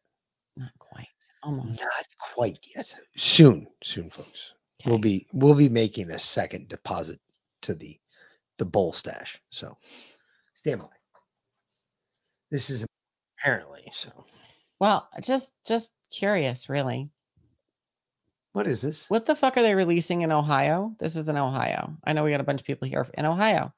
[0.57, 1.09] not quite,
[1.43, 1.81] almost.
[1.81, 2.05] Not
[2.35, 2.95] quite yet.
[3.17, 4.55] Soon, soon, folks.
[4.87, 7.19] We'll be we'll be making a second deposit
[7.63, 7.99] to the
[8.59, 9.41] the bowl stash.
[9.51, 9.77] So
[10.55, 10.87] stand by.
[12.51, 12.87] This is
[13.41, 14.11] apparently so.
[14.79, 17.11] Well, just just curious, really.
[18.59, 19.09] What is this?
[19.09, 20.93] What the fuck are they releasing in Ohio?
[20.99, 21.97] This is in Ohio.
[22.03, 23.73] I know we got a bunch of people here in Ohio.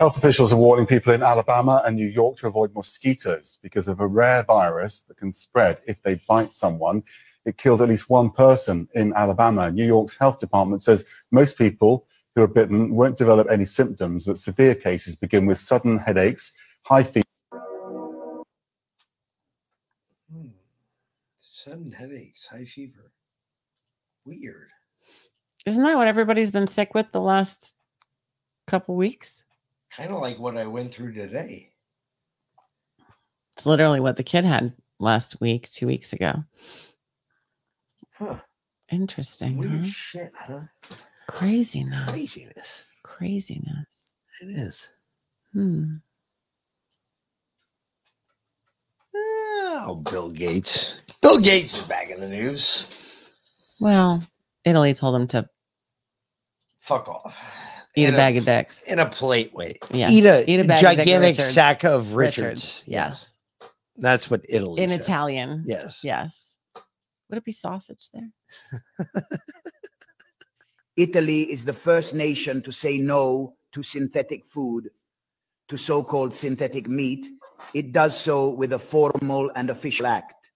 [0.00, 4.00] Health officials are warning people in Alabama and New York to avoid mosquitoes because of
[4.00, 7.02] a rare virus that can spread if they bite someone.
[7.44, 9.70] It killed at least one person in Alabama.
[9.70, 14.38] New York's health department says most people who are bitten won't develop any symptoms, but
[14.38, 17.26] severe cases begin with sudden headaches, high fever.
[20.32, 20.46] Hmm.
[21.36, 23.12] Sudden headaches, high fever.
[24.24, 24.70] Weird.
[25.66, 27.76] Isn't that what everybody's been sick with the last
[28.66, 29.44] couple weeks?
[29.94, 31.72] Kind of like what I went through today.
[33.52, 36.44] It's literally what the kid had last week, two weeks ago.
[38.12, 38.38] Huh.
[38.90, 39.56] Interesting.
[39.56, 39.86] Weird huh?
[39.86, 40.60] shit, huh?
[41.26, 42.10] Craziness.
[42.10, 42.84] Craziness.
[43.02, 44.14] Craziness.
[44.42, 44.90] It is.
[45.52, 45.96] Hmm.
[49.14, 51.00] Oh, Bill Gates.
[51.20, 53.32] Bill Gates is back in the news.
[53.80, 54.26] Well,
[54.64, 55.48] Italy told him to
[56.78, 57.79] Fuck off.
[57.96, 58.82] Eat In a bag of dicks.
[58.84, 59.78] in a plate weight.
[59.92, 60.08] Yeah.
[60.10, 61.50] Eat a, Eat a bag of gigantic Richards.
[61.50, 62.46] sack of Richards.
[62.46, 63.36] Richards, yes.
[63.96, 65.00] That's what Italy In said.
[65.00, 65.62] Italian.
[65.66, 66.00] Yes.
[66.02, 66.56] Yes.
[67.28, 68.30] Would it be sausage there?
[70.96, 74.90] Italy is the first nation to say no to synthetic food,
[75.68, 77.26] to so called synthetic meat.
[77.74, 80.50] It does so with a formal and official act.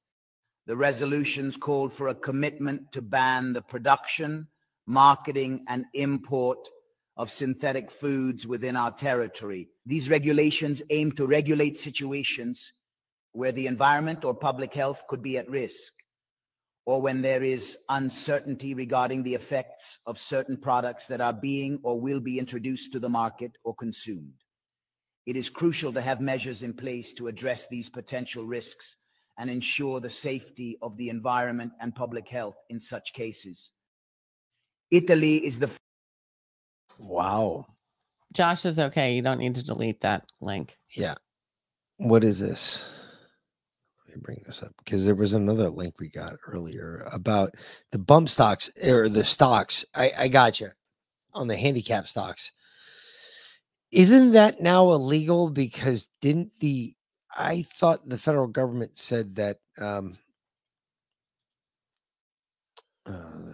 [0.66, 4.48] The resolutions called for a commitment to ban the production,
[4.86, 6.59] marketing, and import
[7.16, 9.69] of synthetic foods within our territory.
[9.86, 12.73] These regulations aim to regulate situations
[13.32, 15.93] where the environment or public health could be at risk
[16.86, 22.01] or when there is uncertainty regarding the effects of certain products that are being or
[22.01, 24.35] will be introduced to the market or consumed.
[25.27, 28.97] It is crucial to have measures in place to address these potential risks
[29.39, 33.70] and ensure the safety of the environment and public health in such cases.
[34.91, 35.70] Italy is the
[36.99, 37.66] Wow.
[38.33, 39.15] Josh is okay.
[39.15, 40.79] You don't need to delete that link.
[40.97, 41.15] Yeah.
[41.99, 43.01] What is this?
[44.07, 47.55] Let me bring this up because there was another link we got earlier about
[47.93, 49.85] the bump stocks or the stocks.
[49.95, 50.71] I, I got you
[51.33, 52.53] on the handicap stocks.
[53.93, 55.51] Isn't that now illegal?
[55.51, 56.95] Because didn't the
[57.37, 60.19] I thought the federal government said that um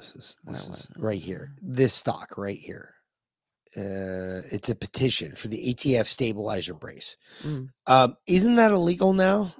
[0.00, 1.50] this is this is right here.
[1.60, 2.94] This stock right here.
[3.76, 7.16] Uh, it's a petition for the ATF stabilizer brace.
[7.42, 7.68] Mm.
[7.86, 9.54] Um, isn't that illegal now?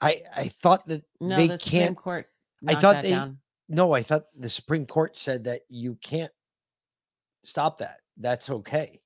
[0.00, 1.96] I I thought that No, they the can't.
[1.96, 2.26] Court
[2.66, 3.10] I thought they.
[3.10, 3.38] down.
[3.68, 6.30] No, I thought the Supreme Court said that you can't
[7.44, 8.00] stop that.
[8.16, 9.00] That's okay.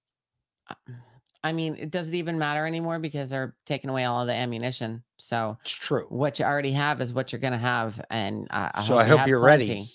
[1.44, 5.02] I mean, it doesn't even matter anymore because they're taking away all of the ammunition.
[5.18, 6.06] So it's true.
[6.08, 9.02] What you already have is what you're going to have, and I, I so hope
[9.02, 9.90] I you hope you're plenty, ready.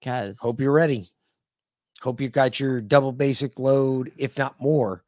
[0.00, 1.10] Because Hope you're ready.
[2.04, 5.02] Hope you got your double basic load, if not more,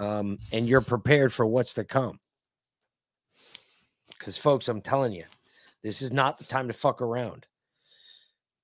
[0.00, 2.18] um, and you're prepared for what's to come.
[4.08, 5.22] Because, folks, I'm telling you,
[5.84, 7.46] this is not the time to fuck around.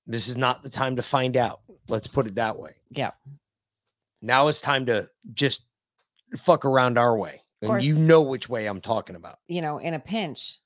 [0.05, 1.60] This is not the time to find out.
[1.89, 2.72] Let's put it that way.
[2.90, 3.12] Yeah.
[4.20, 5.64] Now it's time to just
[6.36, 7.40] fuck around our way.
[7.62, 9.39] And you know which way I'm talking about.
[9.47, 10.59] you know, in a pinch,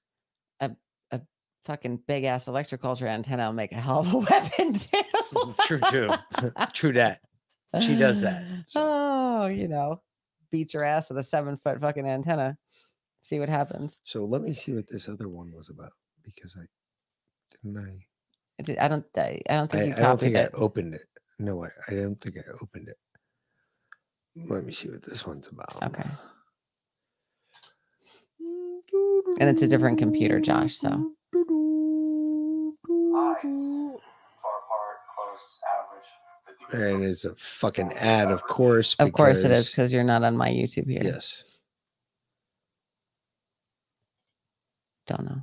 [1.62, 5.55] fucking big ass electroculture antenna will make a hell of a weapon too.
[5.62, 6.09] True, true.
[6.72, 7.20] true that.
[7.82, 8.43] She does that.
[8.74, 10.01] Oh, you know,
[10.51, 12.56] beat your ass with a seven foot fucking antenna.
[13.20, 14.01] See what happens.
[14.05, 15.93] So let me see what this other one was about
[16.24, 16.64] because I
[17.62, 18.06] didn't I.
[18.59, 19.05] I di- I don't.
[19.16, 20.51] I I don't think I, you I don't think it.
[20.55, 21.05] I opened it.
[21.39, 22.97] No, I, I don't think I opened it.
[24.47, 25.82] Let me see what this one's about.
[25.82, 26.09] Okay.
[29.40, 30.76] And it's a different computer, Josh.
[30.76, 31.12] So
[36.73, 38.94] And it's a fucking ad, of course.
[38.98, 41.02] of course it is because- because you're not on my YouTube here.
[41.02, 41.44] Yes.
[45.06, 45.43] Don't know.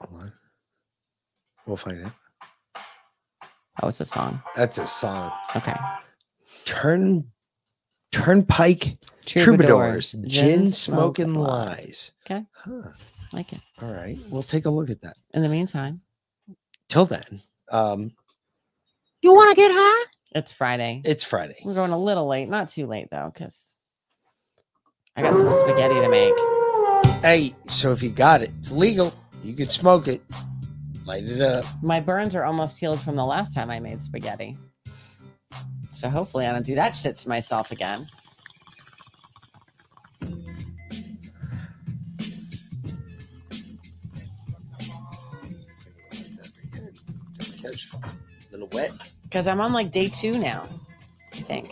[0.00, 0.32] Oh, Hold on.
[1.66, 2.12] We'll find out.
[3.82, 4.42] Oh, it's a song.
[4.54, 5.32] That's a song.
[5.56, 5.74] Okay.
[6.66, 7.30] Turn
[8.10, 12.12] Turnpike Troubadours, Troubadours, Gin, Gin Smoke, Smoking and Lies.
[12.26, 12.44] Okay.
[12.52, 12.90] Huh.
[13.32, 13.60] Like it.
[13.80, 14.18] All right.
[14.28, 15.16] We'll take a look at that.
[15.32, 16.02] In the meantime,
[16.92, 17.40] Till then,
[17.70, 18.12] um,
[19.22, 20.06] you want to get high?
[20.32, 21.00] It's Friday.
[21.06, 21.54] it's Friday.
[21.64, 22.50] We're going a little late.
[22.50, 23.76] Not too late though, because
[25.16, 26.34] I got some spaghetti to make.
[27.22, 29.14] Hey, so if you got it, it's legal.
[29.42, 30.20] You could smoke it.
[31.06, 31.64] Light it up.
[31.82, 34.54] My burns are almost healed from the last time I made spaghetti.
[35.92, 38.06] So hopefully I don't do that shit to myself again.
[47.94, 48.08] A
[48.50, 48.92] little wet.
[49.24, 50.64] Because I'm on like day two now,
[51.32, 51.70] I think.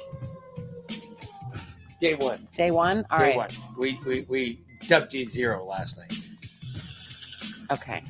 [2.00, 2.48] Day one.
[2.54, 3.04] Day one?
[3.10, 3.32] All right.
[3.32, 3.50] Day one.
[3.78, 6.18] We, we we dubbed you zero last night.
[7.70, 8.02] Okay.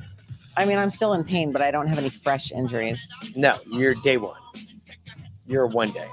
[0.57, 3.01] I mean, I'm still in pain, but I don't have any fresh injuries.
[3.35, 4.39] No, you're day one.
[5.45, 6.07] You're one day.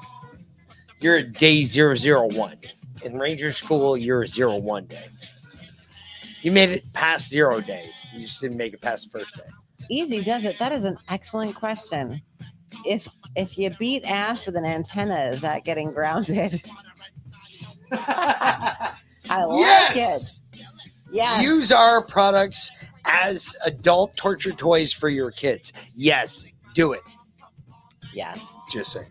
[1.01, 2.57] You're a day zero zero one.
[3.05, 5.07] In Ranger School, you're a zero one day.
[6.43, 7.91] You made it past zero day.
[8.13, 9.43] You just didn't make it past the first day.
[9.91, 10.59] Easy does it.
[10.59, 12.21] That is an excellent question.
[12.85, 16.63] If if you beat ass with an antenna, is that getting grounded?
[17.93, 20.41] I like Yes!
[20.53, 20.65] it.
[21.11, 21.41] Yeah.
[21.41, 22.71] Use our products
[23.07, 25.73] as adult torture toys for your kids.
[25.95, 27.01] Yes, do it.
[28.13, 28.45] Yes.
[28.71, 29.07] Just saying.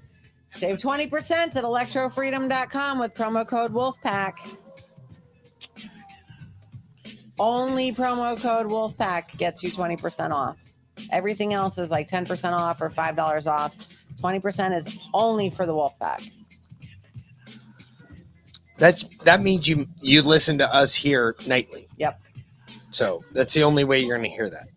[0.51, 4.33] Save 20% at electrofreedom.com with promo code Wolfpack.
[7.39, 10.57] Only promo code Wolfpack gets you 20% off.
[11.11, 13.75] Everything else is like 10% off or $5 off.
[14.21, 16.21] 20% is only for the wolf pack.
[18.77, 21.87] That's that means you you listen to us here nightly.
[21.97, 22.21] Yep.
[22.91, 24.67] So that's the only way you're going to hear that.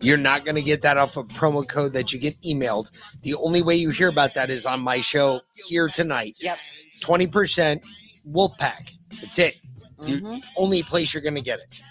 [0.00, 2.90] You're not going to get that off a promo code that you get emailed.
[3.22, 6.38] The only way you hear about that is on my show here tonight.
[6.40, 6.58] Yep.
[7.00, 7.82] 20%
[8.30, 8.92] Wolfpack.
[9.20, 9.56] That's it.
[10.00, 10.44] The Mhm.
[10.56, 11.82] only place you're going to get it.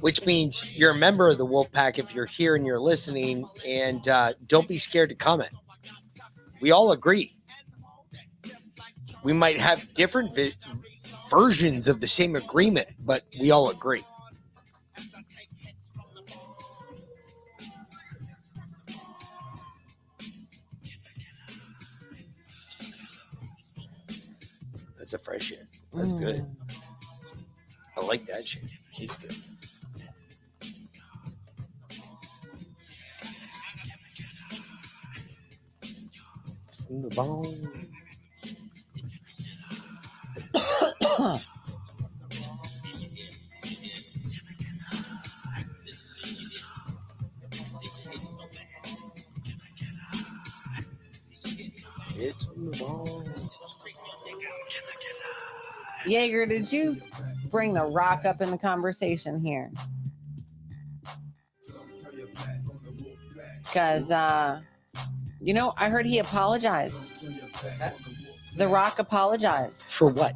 [0.00, 4.06] Which means you're a member of the Wolfpack if you're here and you're listening, and
[4.08, 5.50] uh, don't be scared to comment.
[6.60, 7.32] We all agree.
[9.22, 10.54] We might have different vi-
[11.30, 14.02] versions of the same agreement, but we all agree.
[24.96, 25.66] That's a fresh shit.
[25.92, 26.44] That's good.
[27.96, 28.64] I like that shit.
[28.92, 29.34] Tastes good.
[36.88, 37.86] From the bone.
[52.16, 53.32] It's from the bone.
[56.06, 56.96] Jaeger, did you
[57.50, 59.70] bring the rock up in the conversation here?
[63.62, 64.62] Because, uh,
[65.40, 67.28] you know, I heard he apologized.
[68.56, 70.34] The Rock apologized For what?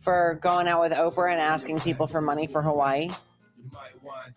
[0.00, 3.10] for going out with Oprah and asking people for money for Hawaii.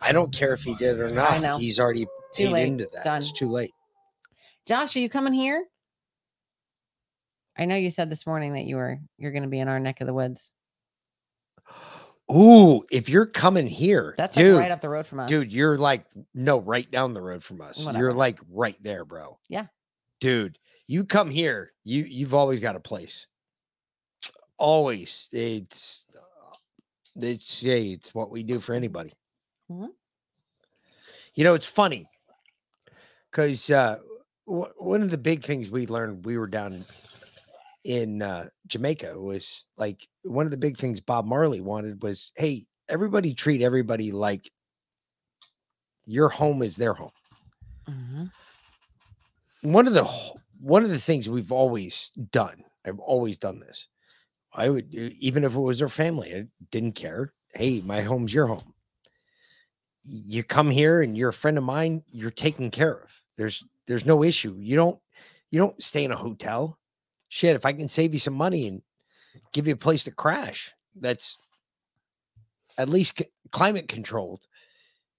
[0.03, 1.31] I don't care if he did or not.
[1.31, 1.57] I know.
[1.57, 2.67] He's already Too paid late.
[2.67, 3.05] into that.
[3.05, 3.17] Done.
[3.19, 3.71] It's too late.
[4.67, 5.63] Josh, are you coming here?
[7.57, 9.79] I know you said this morning that you were you're going to be in our
[9.79, 10.53] neck of the woods.
[12.31, 15.29] Ooh, if you're coming here, That's dude, like right up the road from us.
[15.29, 17.85] dude, you're like no, right down the road from us.
[17.85, 18.03] Whatever.
[18.03, 19.37] You're like right there, bro.
[19.49, 19.67] Yeah.
[20.23, 23.27] Dude, you come here, you you've always got a place.
[24.57, 26.07] Always, it's
[27.17, 29.11] it's yeah, it's what we do for anybody.
[29.69, 29.89] Mhm.
[31.35, 32.07] You know, it's funny
[33.29, 33.97] because uh,
[34.47, 36.85] w- one of the big things we learned we were down
[37.83, 42.65] in uh, Jamaica was like one of the big things Bob Marley wanted was, hey,
[42.87, 44.49] everybody treat everybody like
[46.05, 47.11] your home is their home.
[47.89, 48.31] Mhm.
[49.63, 50.03] One of the
[50.59, 53.87] one of the things we've always done, I've always done this.
[54.53, 57.33] I would even if it was our family, I didn't care.
[57.53, 58.73] Hey, my home's your home.
[60.03, 63.23] You come here and you're a friend of mine, you're taken care of.
[63.37, 64.55] There's there's no issue.
[64.59, 64.99] You don't
[65.49, 66.77] you don't stay in a hotel.
[67.29, 68.81] Shit, if I can save you some money and
[69.53, 71.37] give you a place to crash, that's
[72.77, 74.47] at least c- climate controlled.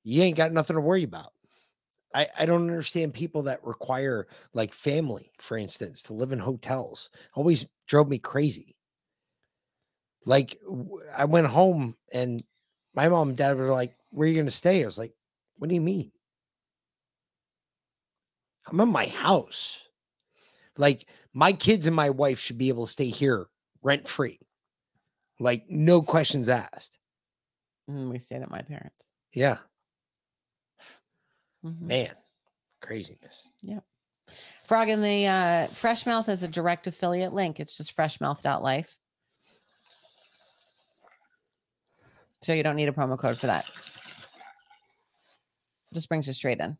[0.04, 1.33] You ain't got nothing to worry about.
[2.14, 7.10] I, I don't understand people that require like family, for instance, to live in hotels.
[7.34, 8.76] Always drove me crazy.
[10.24, 10.56] Like
[11.16, 12.42] I went home and
[12.94, 14.82] my mom and dad were like, Where are you gonna stay?
[14.82, 15.12] I was like,
[15.56, 16.12] What do you mean?
[18.66, 19.82] I'm in my house.
[20.78, 23.46] Like my kids and my wife should be able to stay here
[23.82, 24.38] rent free.
[25.40, 27.00] Like no questions asked.
[27.90, 29.12] Mm, we stayed at my parents.
[29.32, 29.58] Yeah.
[31.64, 31.80] Mhm.
[31.80, 32.14] Man,
[32.80, 33.44] craziness.
[33.62, 33.84] Yep.
[34.64, 37.60] Frog in the uh, Freshmouth is a direct affiliate link.
[37.60, 38.98] It's just freshmouth.life.
[42.40, 43.64] So you don't need a promo code for that.
[45.92, 46.76] Just brings you straight in.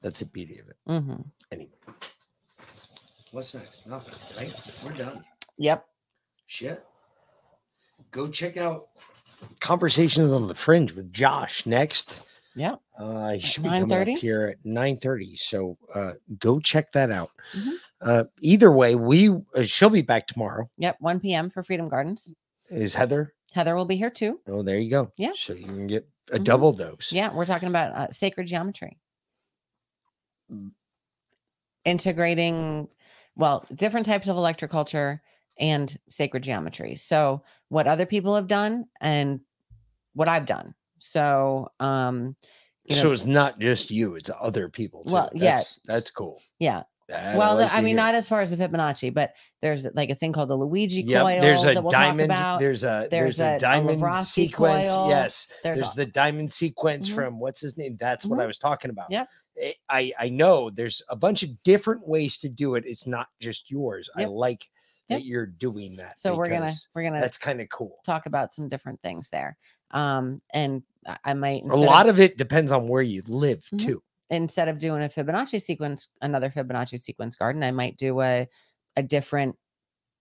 [0.00, 0.76] That's the beauty of it.
[0.88, 1.22] Mm-hmm.
[1.52, 1.72] Anyway.
[3.32, 3.86] What's next?
[3.86, 4.54] Nothing, right?
[4.84, 5.24] We're done.
[5.58, 5.84] Yep.
[6.46, 6.84] Shit.
[8.10, 8.88] Go check out
[9.60, 12.22] Conversations on the Fringe with Josh next.
[12.54, 12.76] Yeah.
[12.98, 14.14] Uh, he should be coming 9:30?
[14.14, 15.38] up here at 9:30.
[15.38, 17.30] So uh, go check that out.
[17.52, 17.72] Mhm.
[18.00, 20.70] Uh, either way, we uh, she'll be back tomorrow.
[20.78, 20.96] Yep.
[21.00, 21.50] 1 p.m.
[21.50, 22.32] for Freedom Gardens.
[22.70, 23.34] Is Heather?
[23.52, 24.40] Heather will be here too.
[24.48, 25.12] Oh, there you go.
[25.16, 25.32] Yeah.
[25.34, 26.44] So you can get a Mhm.
[26.44, 27.12] double dose.
[27.12, 27.32] Yeah.
[27.32, 28.98] We're talking about uh, sacred geometry.
[31.84, 32.88] Integrating,
[33.36, 35.20] well, different types of electroculture
[35.58, 36.94] and sacred geometry.
[36.96, 39.40] So, what other people have done and
[40.14, 40.74] what I've done.
[40.98, 42.36] So, um,
[42.84, 45.04] you know, So it's not just you; it's other people.
[45.04, 45.12] Too.
[45.12, 45.60] Well, yeah.
[45.86, 46.40] That's, cool.
[46.58, 46.82] yeah.
[47.08, 47.96] That well, the- like I mean, hear.
[47.96, 51.22] not as far as the Fibonacci, but there's like a thing called the Luigi Yep,
[51.22, 52.30] coil there's a that we'll diamond.
[52.60, 54.88] There's a there's, a, a diamond Lakhovsky sequence.
[54.88, 57.14] coil, Yes, there's there's, a- the diamond sequence Mhm.
[57.14, 57.96] from what's his name.
[58.00, 59.06] That's what I was talking about.
[59.10, 59.26] Yeah,
[59.62, 62.84] I- I I know there's a bunch of different ways to do it.
[62.86, 64.10] It's not just yours.
[64.16, 64.68] I like
[65.08, 65.20] Yep.
[65.20, 66.18] that you're doing that.
[66.18, 67.98] So we're gonna we're gonna that's kind of cool.
[68.04, 69.56] talk about some different things there.
[69.92, 70.82] Um, and
[71.24, 73.78] I- might A lot of it depends on where you live Mhm.
[73.80, 74.02] too.
[74.30, 78.48] instead of doing a Fibonacci sequence, another Fibonacci sequence garden, I might do a
[78.96, 79.56] a different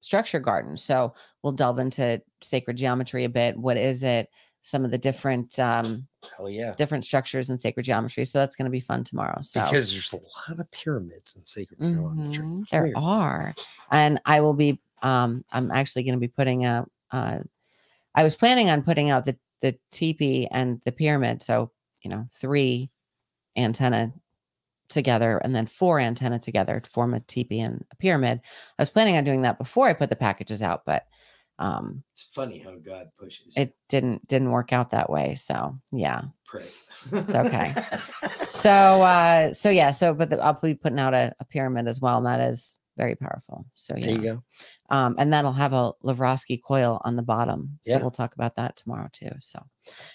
[0.01, 0.77] structure garden.
[0.77, 3.57] So we'll delve into sacred geometry a bit.
[3.57, 4.29] What is it?
[4.61, 6.07] Some of the different um
[6.37, 6.73] Hell yeah.
[6.77, 8.25] different structures in sacred geometry.
[8.25, 9.39] So that's going to be fun tomorrow.
[9.41, 12.45] So Because there's a lot of pyramids in sacred geometry.
[12.45, 12.95] Mhm, It's there weird.
[12.97, 13.55] are,
[13.91, 14.79] and I will be.
[15.01, 16.85] Um, I'm actually going to be putting a.
[17.11, 17.39] Uh,
[18.15, 21.41] I was planning on putting out the the teepee and the pyramid.
[21.41, 21.71] So
[22.01, 22.91] you know, three
[23.57, 24.13] antenna
[24.89, 28.41] together and then four antenna together to form a teepee and a pyramid.
[28.77, 31.07] I was planning on doing that before I put the packages out, but
[31.59, 33.53] um, It's funny how God pushes.
[33.55, 35.35] it didn't didn't work out that way.
[35.35, 36.65] So yeah, Pray.
[37.11, 37.73] it's okay.
[38.49, 41.99] so uh so yeah so but the, i'll be putting out a, a pyramid as
[41.99, 44.43] well and that is very powerful so yeah There you go.
[44.89, 48.01] um and that'll have a Lakhovsky coil on the bottom so Yeah.
[48.01, 49.61] we'll talk about that tomorrow too so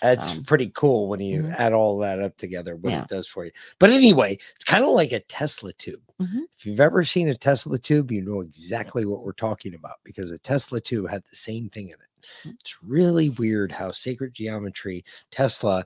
[0.03, 1.55] That's Um, pretty cool when you mhm.
[1.59, 3.03] add all that up together, what Yeah.
[3.03, 3.53] it does for you.
[3.79, 6.03] But anyway, it's kind of like a Tesla tube.
[6.21, 6.41] Mhm.
[6.59, 10.33] If you've ever seen a Tesla tube, you know exactly what we're talking about because
[10.33, 12.11] a Tesla tube had the same thing in it.
[12.49, 12.57] Mm.
[12.61, 15.85] It's really weird how sacred geometry, Tesla,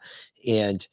[0.48, 0.86] and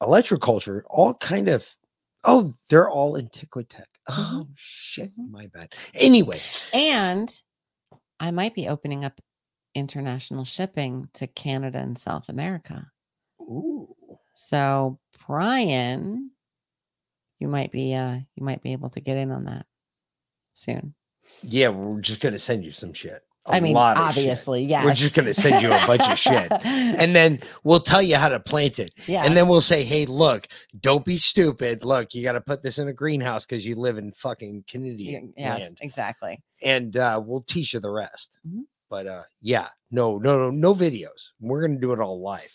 [0.00, 1.76] electroculture all kind of
[2.24, 3.84] oh, they're all in Tiquitech.
[4.08, 5.74] Oh shit, my bad.
[5.94, 6.40] Anyway,
[6.74, 7.30] and
[8.20, 9.20] i might be opening up
[9.74, 12.86] international shipping to canada and south america
[13.40, 13.88] ooh,
[14.34, 16.30] So Brian,
[17.40, 19.66] you might be uh you might be able to get in on that
[20.52, 20.94] soon.
[21.42, 23.22] Yeah, we're just gonna send you some shit.
[23.46, 24.22] I mean, lot of shit.
[24.24, 26.50] obviously, We're just gonna send you a bunch of shit.
[26.98, 28.92] And then we'll tell you how to plant it.
[29.06, 29.24] Yeah.
[29.24, 30.48] And then we'll say, hey, look,
[30.80, 31.84] don't be stupid.
[31.84, 35.60] Look, you gotta put this in a greenhouse because you live in fucking Canadian yes,
[35.60, 35.78] land.
[35.80, 36.42] exactly.
[36.64, 38.38] And uh, we'll teach you the rest.
[38.46, 38.62] Mhm.
[38.90, 41.30] But uh yeah, no, no, no, no videos.
[41.40, 42.52] We're gonna do it all live.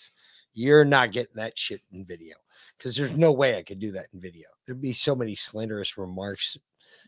[0.53, 2.35] You're not getting that shit in video
[2.77, 4.47] because there's no way I could do that in video.
[4.65, 6.57] There'd be so many slanderous remarks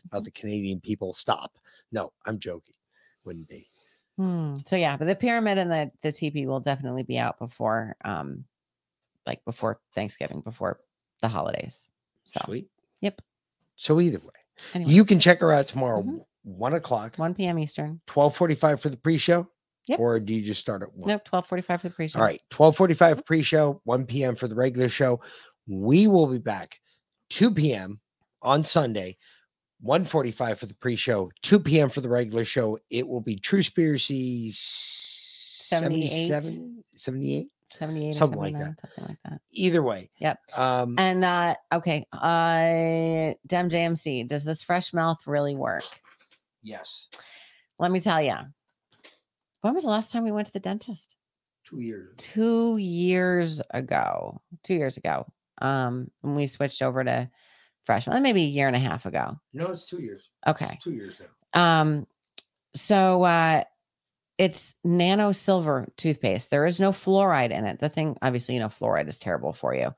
[0.06, 1.12] about the Canadian people.
[1.12, 1.58] Stop.
[1.92, 2.74] No, I'm joking.
[3.26, 3.66] Wouldn't be.
[4.16, 4.58] Hmm.
[4.64, 8.44] So yeah, but the pyramid and the the TP will definitely be out before um
[9.26, 10.80] like before Thanksgiving, before
[11.20, 11.90] the holidays.
[12.24, 12.68] So Sweet.
[13.02, 13.20] Yep.
[13.74, 14.40] So either way,
[14.74, 14.92] Anyway.
[14.92, 16.24] you can check her out tomorrow, Mhm.
[16.44, 17.58] one o'clock, 1 p.m.
[17.58, 18.00] Eastern.
[18.06, 19.46] twelve forty-five for the pre-show.
[19.88, 20.00] Yep.
[20.00, 21.08] Or do you just start at one?
[21.08, 22.18] Nope, 1245 for the pre-show.
[22.18, 24.34] All right, twelve forty-five pre-show, one p.m.
[24.36, 25.20] for the regular show.
[25.68, 26.78] We will be back
[27.28, 28.00] two p.m.
[28.42, 29.16] on Sunday.
[29.80, 31.88] 145 for the pre-show, 2 p.m.
[31.88, 32.78] for the regular show.
[32.90, 38.80] It will be Truspiracy 77, 78, 78 or something like 79, that.
[38.80, 39.40] something like that.
[39.52, 40.08] Either way.
[40.20, 40.38] Yep.
[40.56, 45.84] Um, And uh okay, uh Dem JMC, does this fresh mouth really work?
[46.62, 47.08] yes,
[47.78, 48.34] Let me tell you.
[49.60, 51.16] When was the last time we went to the dentist?
[51.64, 52.14] two years.
[52.16, 54.40] Two years ago.
[54.62, 55.26] Two years ago.
[55.60, 57.28] Um, when we switched over to
[57.86, 59.38] fresh mouth, maybe a year and a half ago.
[59.54, 60.28] No, it's two years.
[60.46, 60.70] Okay.
[60.72, 61.20] It's two years
[61.54, 61.80] now.
[61.80, 62.06] Um,
[62.74, 63.62] so uh
[64.38, 66.50] it's nano silver toothpaste.
[66.50, 67.78] There is no fluoride in it.
[67.78, 69.94] The thing, obviously, you know, fluoride is terrible for you.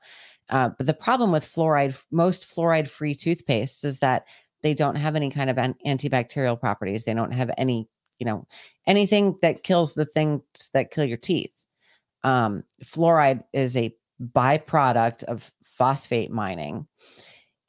[0.49, 4.25] Uh, but the problem with fluoride, most fluoride free toothpastes is that
[4.61, 7.03] they don't have any kind of an- antibacterial properties.
[7.03, 8.47] They don't have any, you know,
[8.87, 10.41] anything that kills the things
[10.73, 11.53] that kill your teeth.
[12.23, 16.87] Um, fluoride is a byproduct of phosphate mining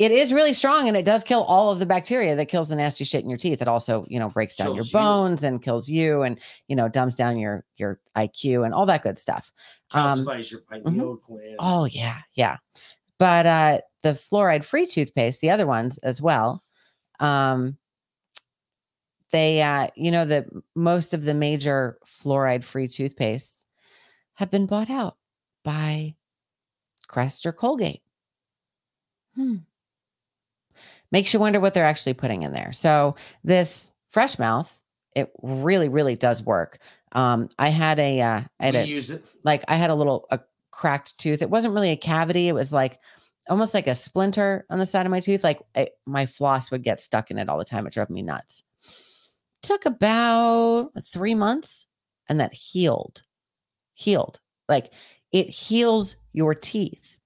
[0.00, 2.74] it is really strong and it does kill all of the bacteria that kills the
[2.74, 3.60] nasty shit in your teeth.
[3.60, 4.98] It also, you know, breaks down your Kills you.
[4.98, 9.02] bones and kills you and, you know, dumps down your your IQ and all that
[9.02, 9.52] good stuff.
[9.90, 11.56] Um, your pineal gland.
[11.58, 12.56] oh yeah, yeah.
[13.18, 16.64] But uh the fluoride free toothpaste, the other ones as well,
[17.20, 17.76] um
[19.32, 23.66] they uh you know that most of the major fluoride free toothpastes
[24.32, 25.18] have been bought out
[25.62, 26.14] by
[27.06, 28.00] Crest or Colgate.
[29.34, 29.56] Hmm
[31.10, 32.72] makes you wonder what they're actually putting in there.
[32.72, 34.78] So this fresh mouth,
[35.14, 36.78] it really, really does work.
[37.12, 39.24] Um, I had a, uh, I had We a, use it.
[39.42, 40.40] like I had a little a
[40.70, 41.42] cracked tooth.
[41.42, 42.48] It wasn't really a cavity.
[42.48, 43.00] It was like
[43.48, 45.42] almost like a splinter on the side of my tooth.
[45.42, 47.86] Like I, my floss would get stuck in it all the time.
[47.86, 48.62] It drove me nuts.
[49.62, 51.86] Took about three months,
[52.28, 53.22] and that healed.
[53.94, 54.40] Healed.
[54.68, 54.92] Like
[55.32, 57.18] it heals your teeth.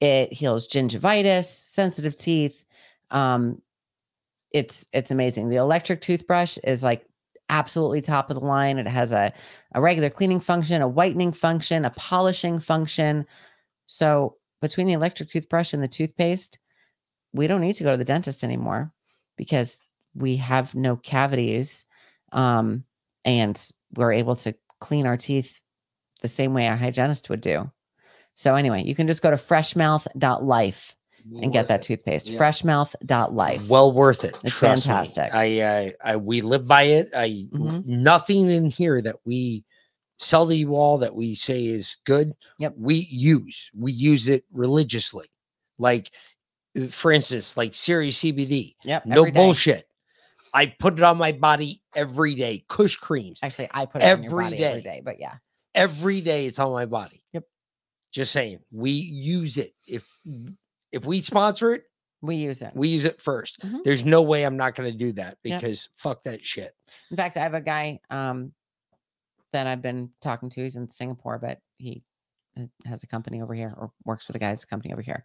[0.00, 2.64] It heals gingivitis, sensitive teeth.
[3.12, 3.62] Um,
[4.50, 5.48] it's it's amazing.
[5.48, 7.06] The electric toothbrush is like
[7.48, 8.78] absolutely top of the line.
[8.78, 9.32] It has a,
[9.74, 13.26] a regular cleaning function, a whitening function, a polishing function.
[13.86, 16.58] So between the electric toothbrush and the toothpaste,
[17.32, 18.92] we don't need to go to the dentist anymore
[19.36, 19.80] because
[20.14, 21.86] we have no cavities.
[22.32, 22.84] Um,
[23.24, 23.62] and
[23.94, 25.60] we're able to clean our teeth
[26.20, 27.70] the same way a hygienist would do.
[28.34, 30.96] So anyway, you can just go to freshmouth.life
[31.40, 31.86] and get that it.
[31.86, 32.26] toothpaste.
[32.28, 32.38] Yeah.
[32.40, 33.68] Freshmouth.life.
[33.68, 34.38] Well worth it.
[34.44, 34.92] It's trust me.
[34.92, 35.34] fantastic.
[35.34, 37.08] I, I, I, we live by it.
[37.14, 37.84] I Mhm.
[37.86, 39.64] nothing in here that we
[40.18, 42.32] sell to you all that we say is good.
[42.58, 42.74] Yep.
[42.76, 43.70] We use.
[43.74, 45.26] We use it religiously.
[45.78, 46.10] Like,
[46.80, 48.76] uh, for instance, like Series CBD.
[48.84, 49.86] Yep, No every bullshit.
[50.54, 52.64] I put it on my body every day.
[52.68, 53.40] Kush creams.
[53.42, 54.96] Actually, I put it on your Every body every day.
[54.96, 55.34] day, but yeah.
[55.74, 57.22] Every day it's on my body.
[57.32, 57.44] Yep.
[58.12, 58.58] Just saying.
[58.70, 59.70] We use it.
[59.88, 60.06] If
[60.92, 61.84] if we sponsor it,
[62.20, 62.70] we use it.
[62.74, 63.82] We use it 1st Mhm.
[63.84, 65.60] There's no way I'm not going to do that Yep.
[65.60, 66.76] because fuck that shit.
[67.10, 68.52] In fact, I have a guy um,
[69.52, 70.62] that I've been talking to.
[70.62, 72.02] He's in Singapore, but he
[72.56, 75.24] uh, has a company over here or works for the guy's company over here.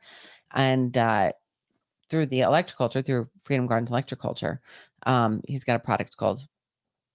[0.53, 1.33] And uh,
[2.09, 4.59] through the electroculture, through Freedom Gardens Electroculture,
[5.05, 6.47] um, he's got a product called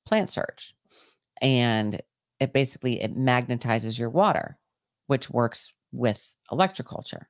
[0.06, 0.74] Plant Surge.
[1.40, 2.00] And
[2.38, 4.58] it basically it magnetizes your water,
[5.08, 7.24] which works with electroculture.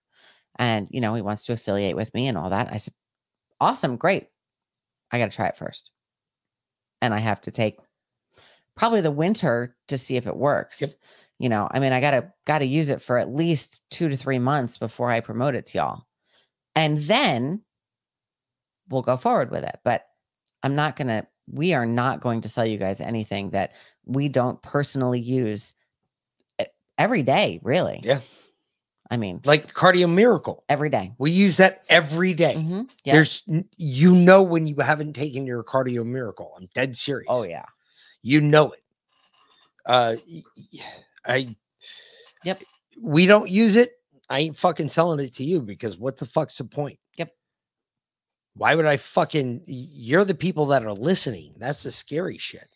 [0.59, 2.73] And you know, he wants to affiliate with me and all that.
[2.73, 2.95] I said,
[3.61, 4.29] awesome, great.
[5.11, 5.91] I got to try it first.
[7.01, 7.79] And I have to take
[8.77, 10.81] probably the winter to see if it works.
[11.39, 14.39] You know, I mean, I gotta gotta use it for at least two to three
[14.39, 16.07] months before I promote it to y'all.
[16.75, 17.63] And then
[18.89, 19.79] we'll go forward with it.
[19.85, 20.07] But
[20.63, 23.73] I'm not gonna, we are not going to sell you guys anything that
[24.07, 25.75] we don't personally use
[26.61, 26.67] e-
[26.97, 28.01] every day, really.
[28.05, 28.21] Yeah.
[29.12, 30.65] I mean, Like Cardio Miracle.
[30.70, 31.12] every day.
[31.18, 32.55] We use that every day.
[32.57, 32.89] Mhm.
[33.05, 33.12] Yeah.
[33.12, 33.44] There's,
[33.76, 36.55] you know, when you haven't taken your Cardio Miracle.
[36.57, 37.26] I'm dead serious.
[37.28, 37.66] Oh yeah.
[38.23, 38.81] You know it.
[39.84, 40.15] Uh,
[41.26, 41.55] I.
[42.44, 42.62] Yep.
[43.02, 43.92] We don't use it.
[44.31, 46.99] I ain't fucking selling it to you because what the fuck's the point?
[47.16, 47.34] Yep.
[48.55, 49.65] Why would I fucking?
[49.66, 51.55] You're the people that are listening.
[51.58, 52.66] That's the scary shit.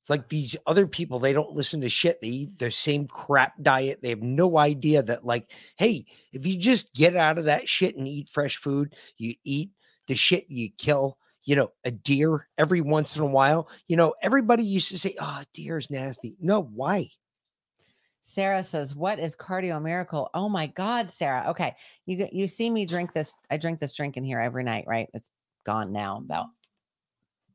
[0.00, 2.20] It's like these other people, they don't listen to shit.
[2.20, 4.00] They eat their same crap diet.
[4.00, 7.96] They have no idea that, like, hey, if you just get out of that shit
[7.96, 9.70] and eat fresh food, you eat
[10.06, 13.68] the shit you kill, you know, a deer every once in a while.
[13.88, 16.36] You know, everybody used to say, oh, deer is nasty.
[16.40, 17.08] No, why?
[18.20, 21.44] Sarah says, "What is Cardio Miracle?" Oh my God, Sarah.
[21.48, 23.34] Okay, you you see me drink this.
[23.50, 25.08] I drink this drink in here every night, right?
[25.14, 25.30] It's
[25.64, 26.18] gone now.
[26.18, 26.48] About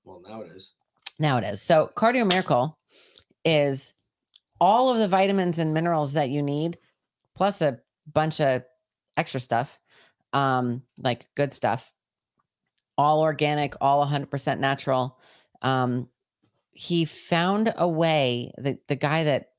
[0.03, 0.73] Well, now it is.
[1.19, 1.61] Now it is.
[1.61, 2.77] So Cardio Miracle
[3.45, 3.93] is
[4.59, 6.77] all of the vitamins and minerals that you need,
[7.35, 7.79] plus a
[8.11, 8.63] bunch of
[9.17, 9.79] extra stuff,
[10.33, 11.93] um, like good stuff,
[12.97, 15.19] all organic, all 100% natural.
[15.61, 16.09] Um,
[16.73, 18.51] he found a way.
[18.57, 19.49] The the guy that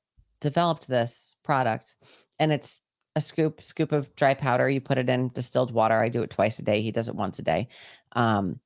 [0.41, 1.95] developed this product,
[2.39, 2.81] and it's
[3.17, 4.69] a scoop scoop of dry powder.
[4.69, 5.95] You put it in distilled water.
[5.95, 6.83] I do it twice a day.
[6.83, 7.69] He does it once a day,
[8.13, 8.59] um,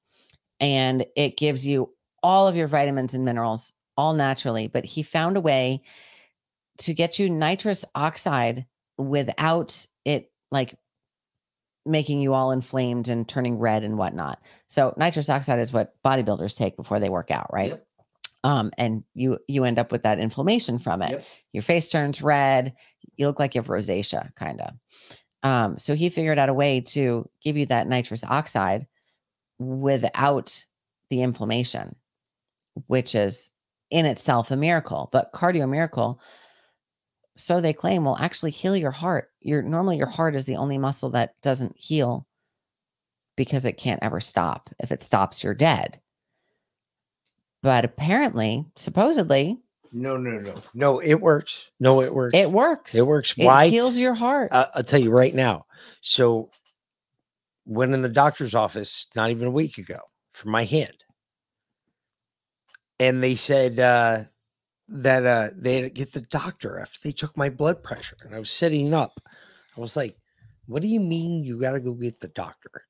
[0.60, 4.68] and it gives you all of your vitamins and minerals all naturally.
[4.68, 5.82] But he found a way
[6.78, 8.66] to get you nitrous oxide
[8.96, 10.74] without it like
[11.84, 14.40] making you all inflamed and turning red and whatnot.
[14.66, 17.72] So nitrous oxide is what bodybuilders take before they work out, right?
[18.44, 21.10] Um, and you you end up with that inflammation from it.
[21.52, 22.74] Your face turns red.
[23.16, 24.74] You look like you have rosacea, kind of.
[25.42, 28.86] Um, so he figured out a way to give you that nitrous oxide
[29.58, 30.64] without
[31.10, 31.96] the inflammation,
[32.86, 33.50] which is
[33.90, 35.08] in itself a miracle.
[35.12, 36.20] But cardio miracle,
[37.36, 39.30] so they claim, will actually heal your heart.
[39.40, 42.26] Your normally your heart is the only muscle that doesn't heal
[43.36, 44.70] because it can't ever stop.
[44.80, 46.00] If it stops, you're dead.
[47.62, 49.58] But apparently, supposedly,
[49.92, 50.54] No, no, no.
[50.74, 51.70] No, it works.
[51.80, 52.36] No, it works.
[52.36, 52.94] it works.
[52.94, 53.34] It works.
[53.38, 53.68] It Why?
[53.68, 54.50] heals your heart.
[54.52, 55.66] Uh, I'll tell you right now.
[56.00, 56.50] So,
[57.64, 59.98] went in the doctor's office not even a week ago
[60.30, 60.96] for my hand,
[63.00, 64.20] and they said uh,
[64.88, 68.34] that uh, they had to get the doctor after they took my blood pressure, and
[68.34, 69.20] I was sitting up.
[69.76, 70.16] I was like,
[70.66, 72.84] "What do you mean you got to go get the doctor?"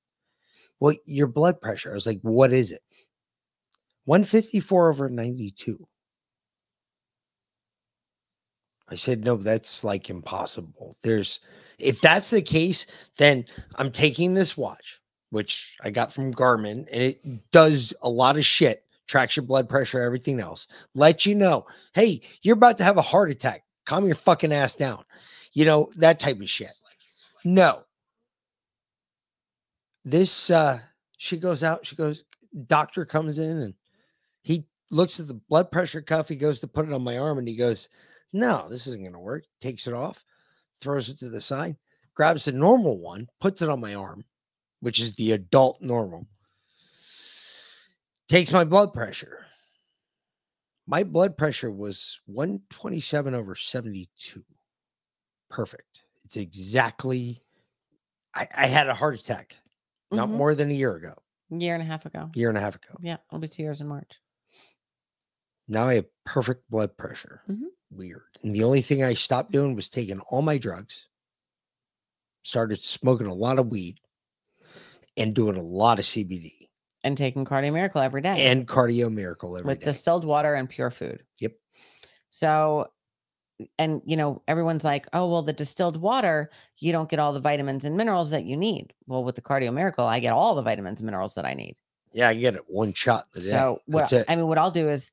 [0.81, 1.91] Well, your blood pressure.
[1.91, 2.81] I was like, "What is it?"
[4.05, 5.87] One fifty four over ninety two.
[8.91, 10.97] I said, no, that's like impossible.
[11.03, 11.41] There's,
[11.79, 12.87] if that's the case,
[13.19, 13.45] then
[13.77, 17.21] I'm taking this watch, which I got from Garmin, and it
[17.53, 20.69] does a lot of shit, tracks your blood pressure, everything else.
[20.95, 23.65] Let you know, hey, you're about to have a heart attack.
[23.87, 25.05] Calm your fucking ass down.
[25.53, 26.69] You know, that type of shit.
[27.45, 27.83] No.
[30.05, 30.79] This, uh,
[31.17, 32.25] she goes out, she goes,
[32.67, 33.75] doctor comes in and
[34.43, 36.29] he looks at the blood pressure cuff.
[36.29, 37.89] He goes to put it on my arm and he goes,
[38.33, 39.45] No, this isn't going to work.
[39.61, 40.25] Takes it off,
[40.81, 41.77] throws it to the side,
[42.15, 44.25] grabs the normal one, puts it on my arm,
[44.81, 46.27] which is the adult normal,
[48.29, 49.47] takes my blood pressure.
[50.87, 54.43] My blood pressure was 127 over 72.
[55.51, 56.03] Perfect.
[56.25, 57.43] It's exactly,
[58.35, 59.57] I, I had a heart attack
[60.11, 60.33] not Mhm.
[60.33, 61.15] more than a year ago,
[61.51, 62.31] year and a half ago.
[62.35, 62.95] year and a half ago.
[63.01, 64.19] Yeah, it'll be two years in March.
[65.67, 67.43] Now I have perfect blood pressure.
[67.49, 67.67] Mhm.
[67.91, 68.39] Weird.
[68.43, 71.09] And the only thing I stopped doing was taking all my drugs,
[72.45, 74.01] started smoking a lot of weed,
[75.17, 76.68] and doing a lot of CBD
[77.05, 78.47] And taking Cardio Miracle every day.
[78.47, 79.87] and cardio miracle every with day.
[79.87, 81.23] distilled water and pure food.
[81.39, 81.53] Yep.
[82.31, 82.89] So,
[83.79, 87.41] and you know, everyone's like, oh, well, the distilled water, you don't get all the
[87.41, 88.93] vitamins and minerals that you need.
[89.07, 91.77] Well, with the Cardio Miracle, I get all the vitamins and minerals that I need.
[92.13, 93.47] Yeah, I get it one shot the day.
[93.47, 94.27] So, what it.
[94.29, 95.11] I mean, what I'll do is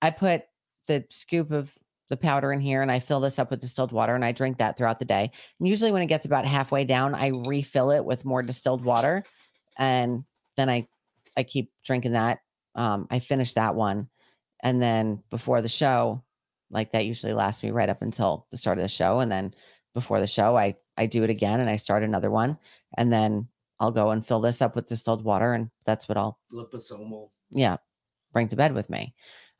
[0.00, 0.42] I put
[0.86, 1.76] the scoop of
[2.08, 4.58] the powder in here and I fill this up with distilled water and I drink
[4.58, 5.30] that throughout the day.
[5.58, 9.24] And usually, when it gets about halfway down, I refill it with more distilled water,
[9.76, 10.24] and
[10.56, 10.86] then I
[11.38, 12.40] I keep drinking that.
[12.74, 14.08] Um, I finish that one,
[14.62, 16.22] and then before the show,
[16.70, 19.54] like that usually lasts me right up until the start of the show, and then
[19.94, 22.58] before the show, I I do it again and I start another one,
[22.96, 23.48] and then
[23.80, 27.30] I'll go and fill this up with distilled water, and that's what I'll Liposomal.
[27.50, 27.76] yeah
[28.32, 29.14] bring to bed with me.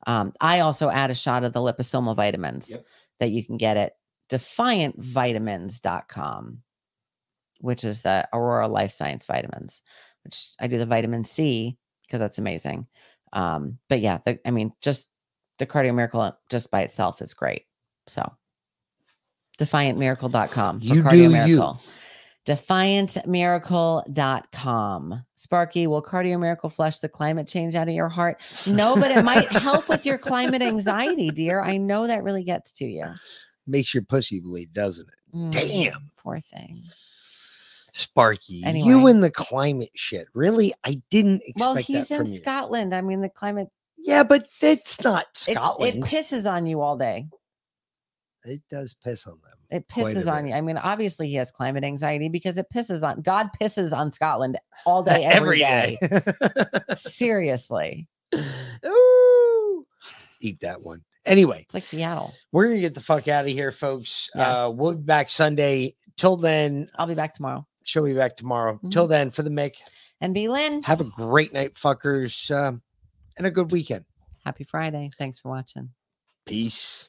[0.06, 2.84] Um, I also add a shot of the liposomal vitamins Yep.
[3.20, 3.92] that you can get at
[4.30, 6.62] defiantvitamins.com,
[7.60, 9.82] which is the Aurora Life Science vitamins,
[10.28, 12.86] which I do the vitamin C because that's amazing.
[13.32, 15.08] Um, but yeah, the, I mean, just
[15.58, 17.62] the Cardio Miracle just by itself is great.
[18.08, 18.30] So
[19.58, 20.80] defiantmiracle.com.
[20.80, 21.30] for You Cardio do you.
[21.30, 21.80] Miracle.
[22.46, 25.24] Defiantmiracle.com.
[25.34, 28.40] Sparky, will Cardio Miracle flush the climate change out of your heart?
[28.66, 31.60] No, but it might help with your climate anxiety, dear.
[31.62, 33.04] I know that really gets to you.
[33.66, 35.14] Makes your pussy bleed, doesn't it?
[35.36, 36.10] Mm, Damn.
[36.16, 36.82] Poor thing.
[37.92, 39.10] Sparky, you Anyway.
[39.10, 40.26] and the climate shit.
[40.34, 40.72] Really?
[40.84, 42.36] I didn't expect Well, that he's from in you.
[42.38, 42.94] Scotland.
[42.94, 43.68] I mean, the climate.
[43.96, 45.94] Yeah, but it's not it- Scotland.
[45.96, 47.26] It, pisses on you all day.
[48.44, 49.58] It does piss on them.
[49.70, 50.54] It pisses on you.
[50.54, 54.58] I mean, obviously he has climate anxiety because it pisses on God pisses on Scotland
[54.86, 55.98] all day, every day.
[56.96, 58.08] Seriously.
[58.86, 59.86] Ooh.
[60.40, 61.02] Eat that one.
[61.26, 62.32] Anyway, It's like Seattle.
[62.52, 64.30] we're gonna get the fuck out of here, folks.
[64.34, 65.94] Uh, we'll be back Sunday.
[66.16, 67.66] Till then, I'll be back tomorrow.
[67.88, 68.78] She'll be back tomorrow.
[68.90, 69.10] Till Mm-hmm.
[69.10, 69.76] then, for the Mick,
[70.20, 70.82] And be Lynn.
[70.82, 72.82] have a great night, fuckers, um,
[73.36, 74.04] and a good weekend.
[74.44, 75.10] Happy Friday.
[75.18, 75.90] Thanks for watching.
[76.46, 77.08] Peace.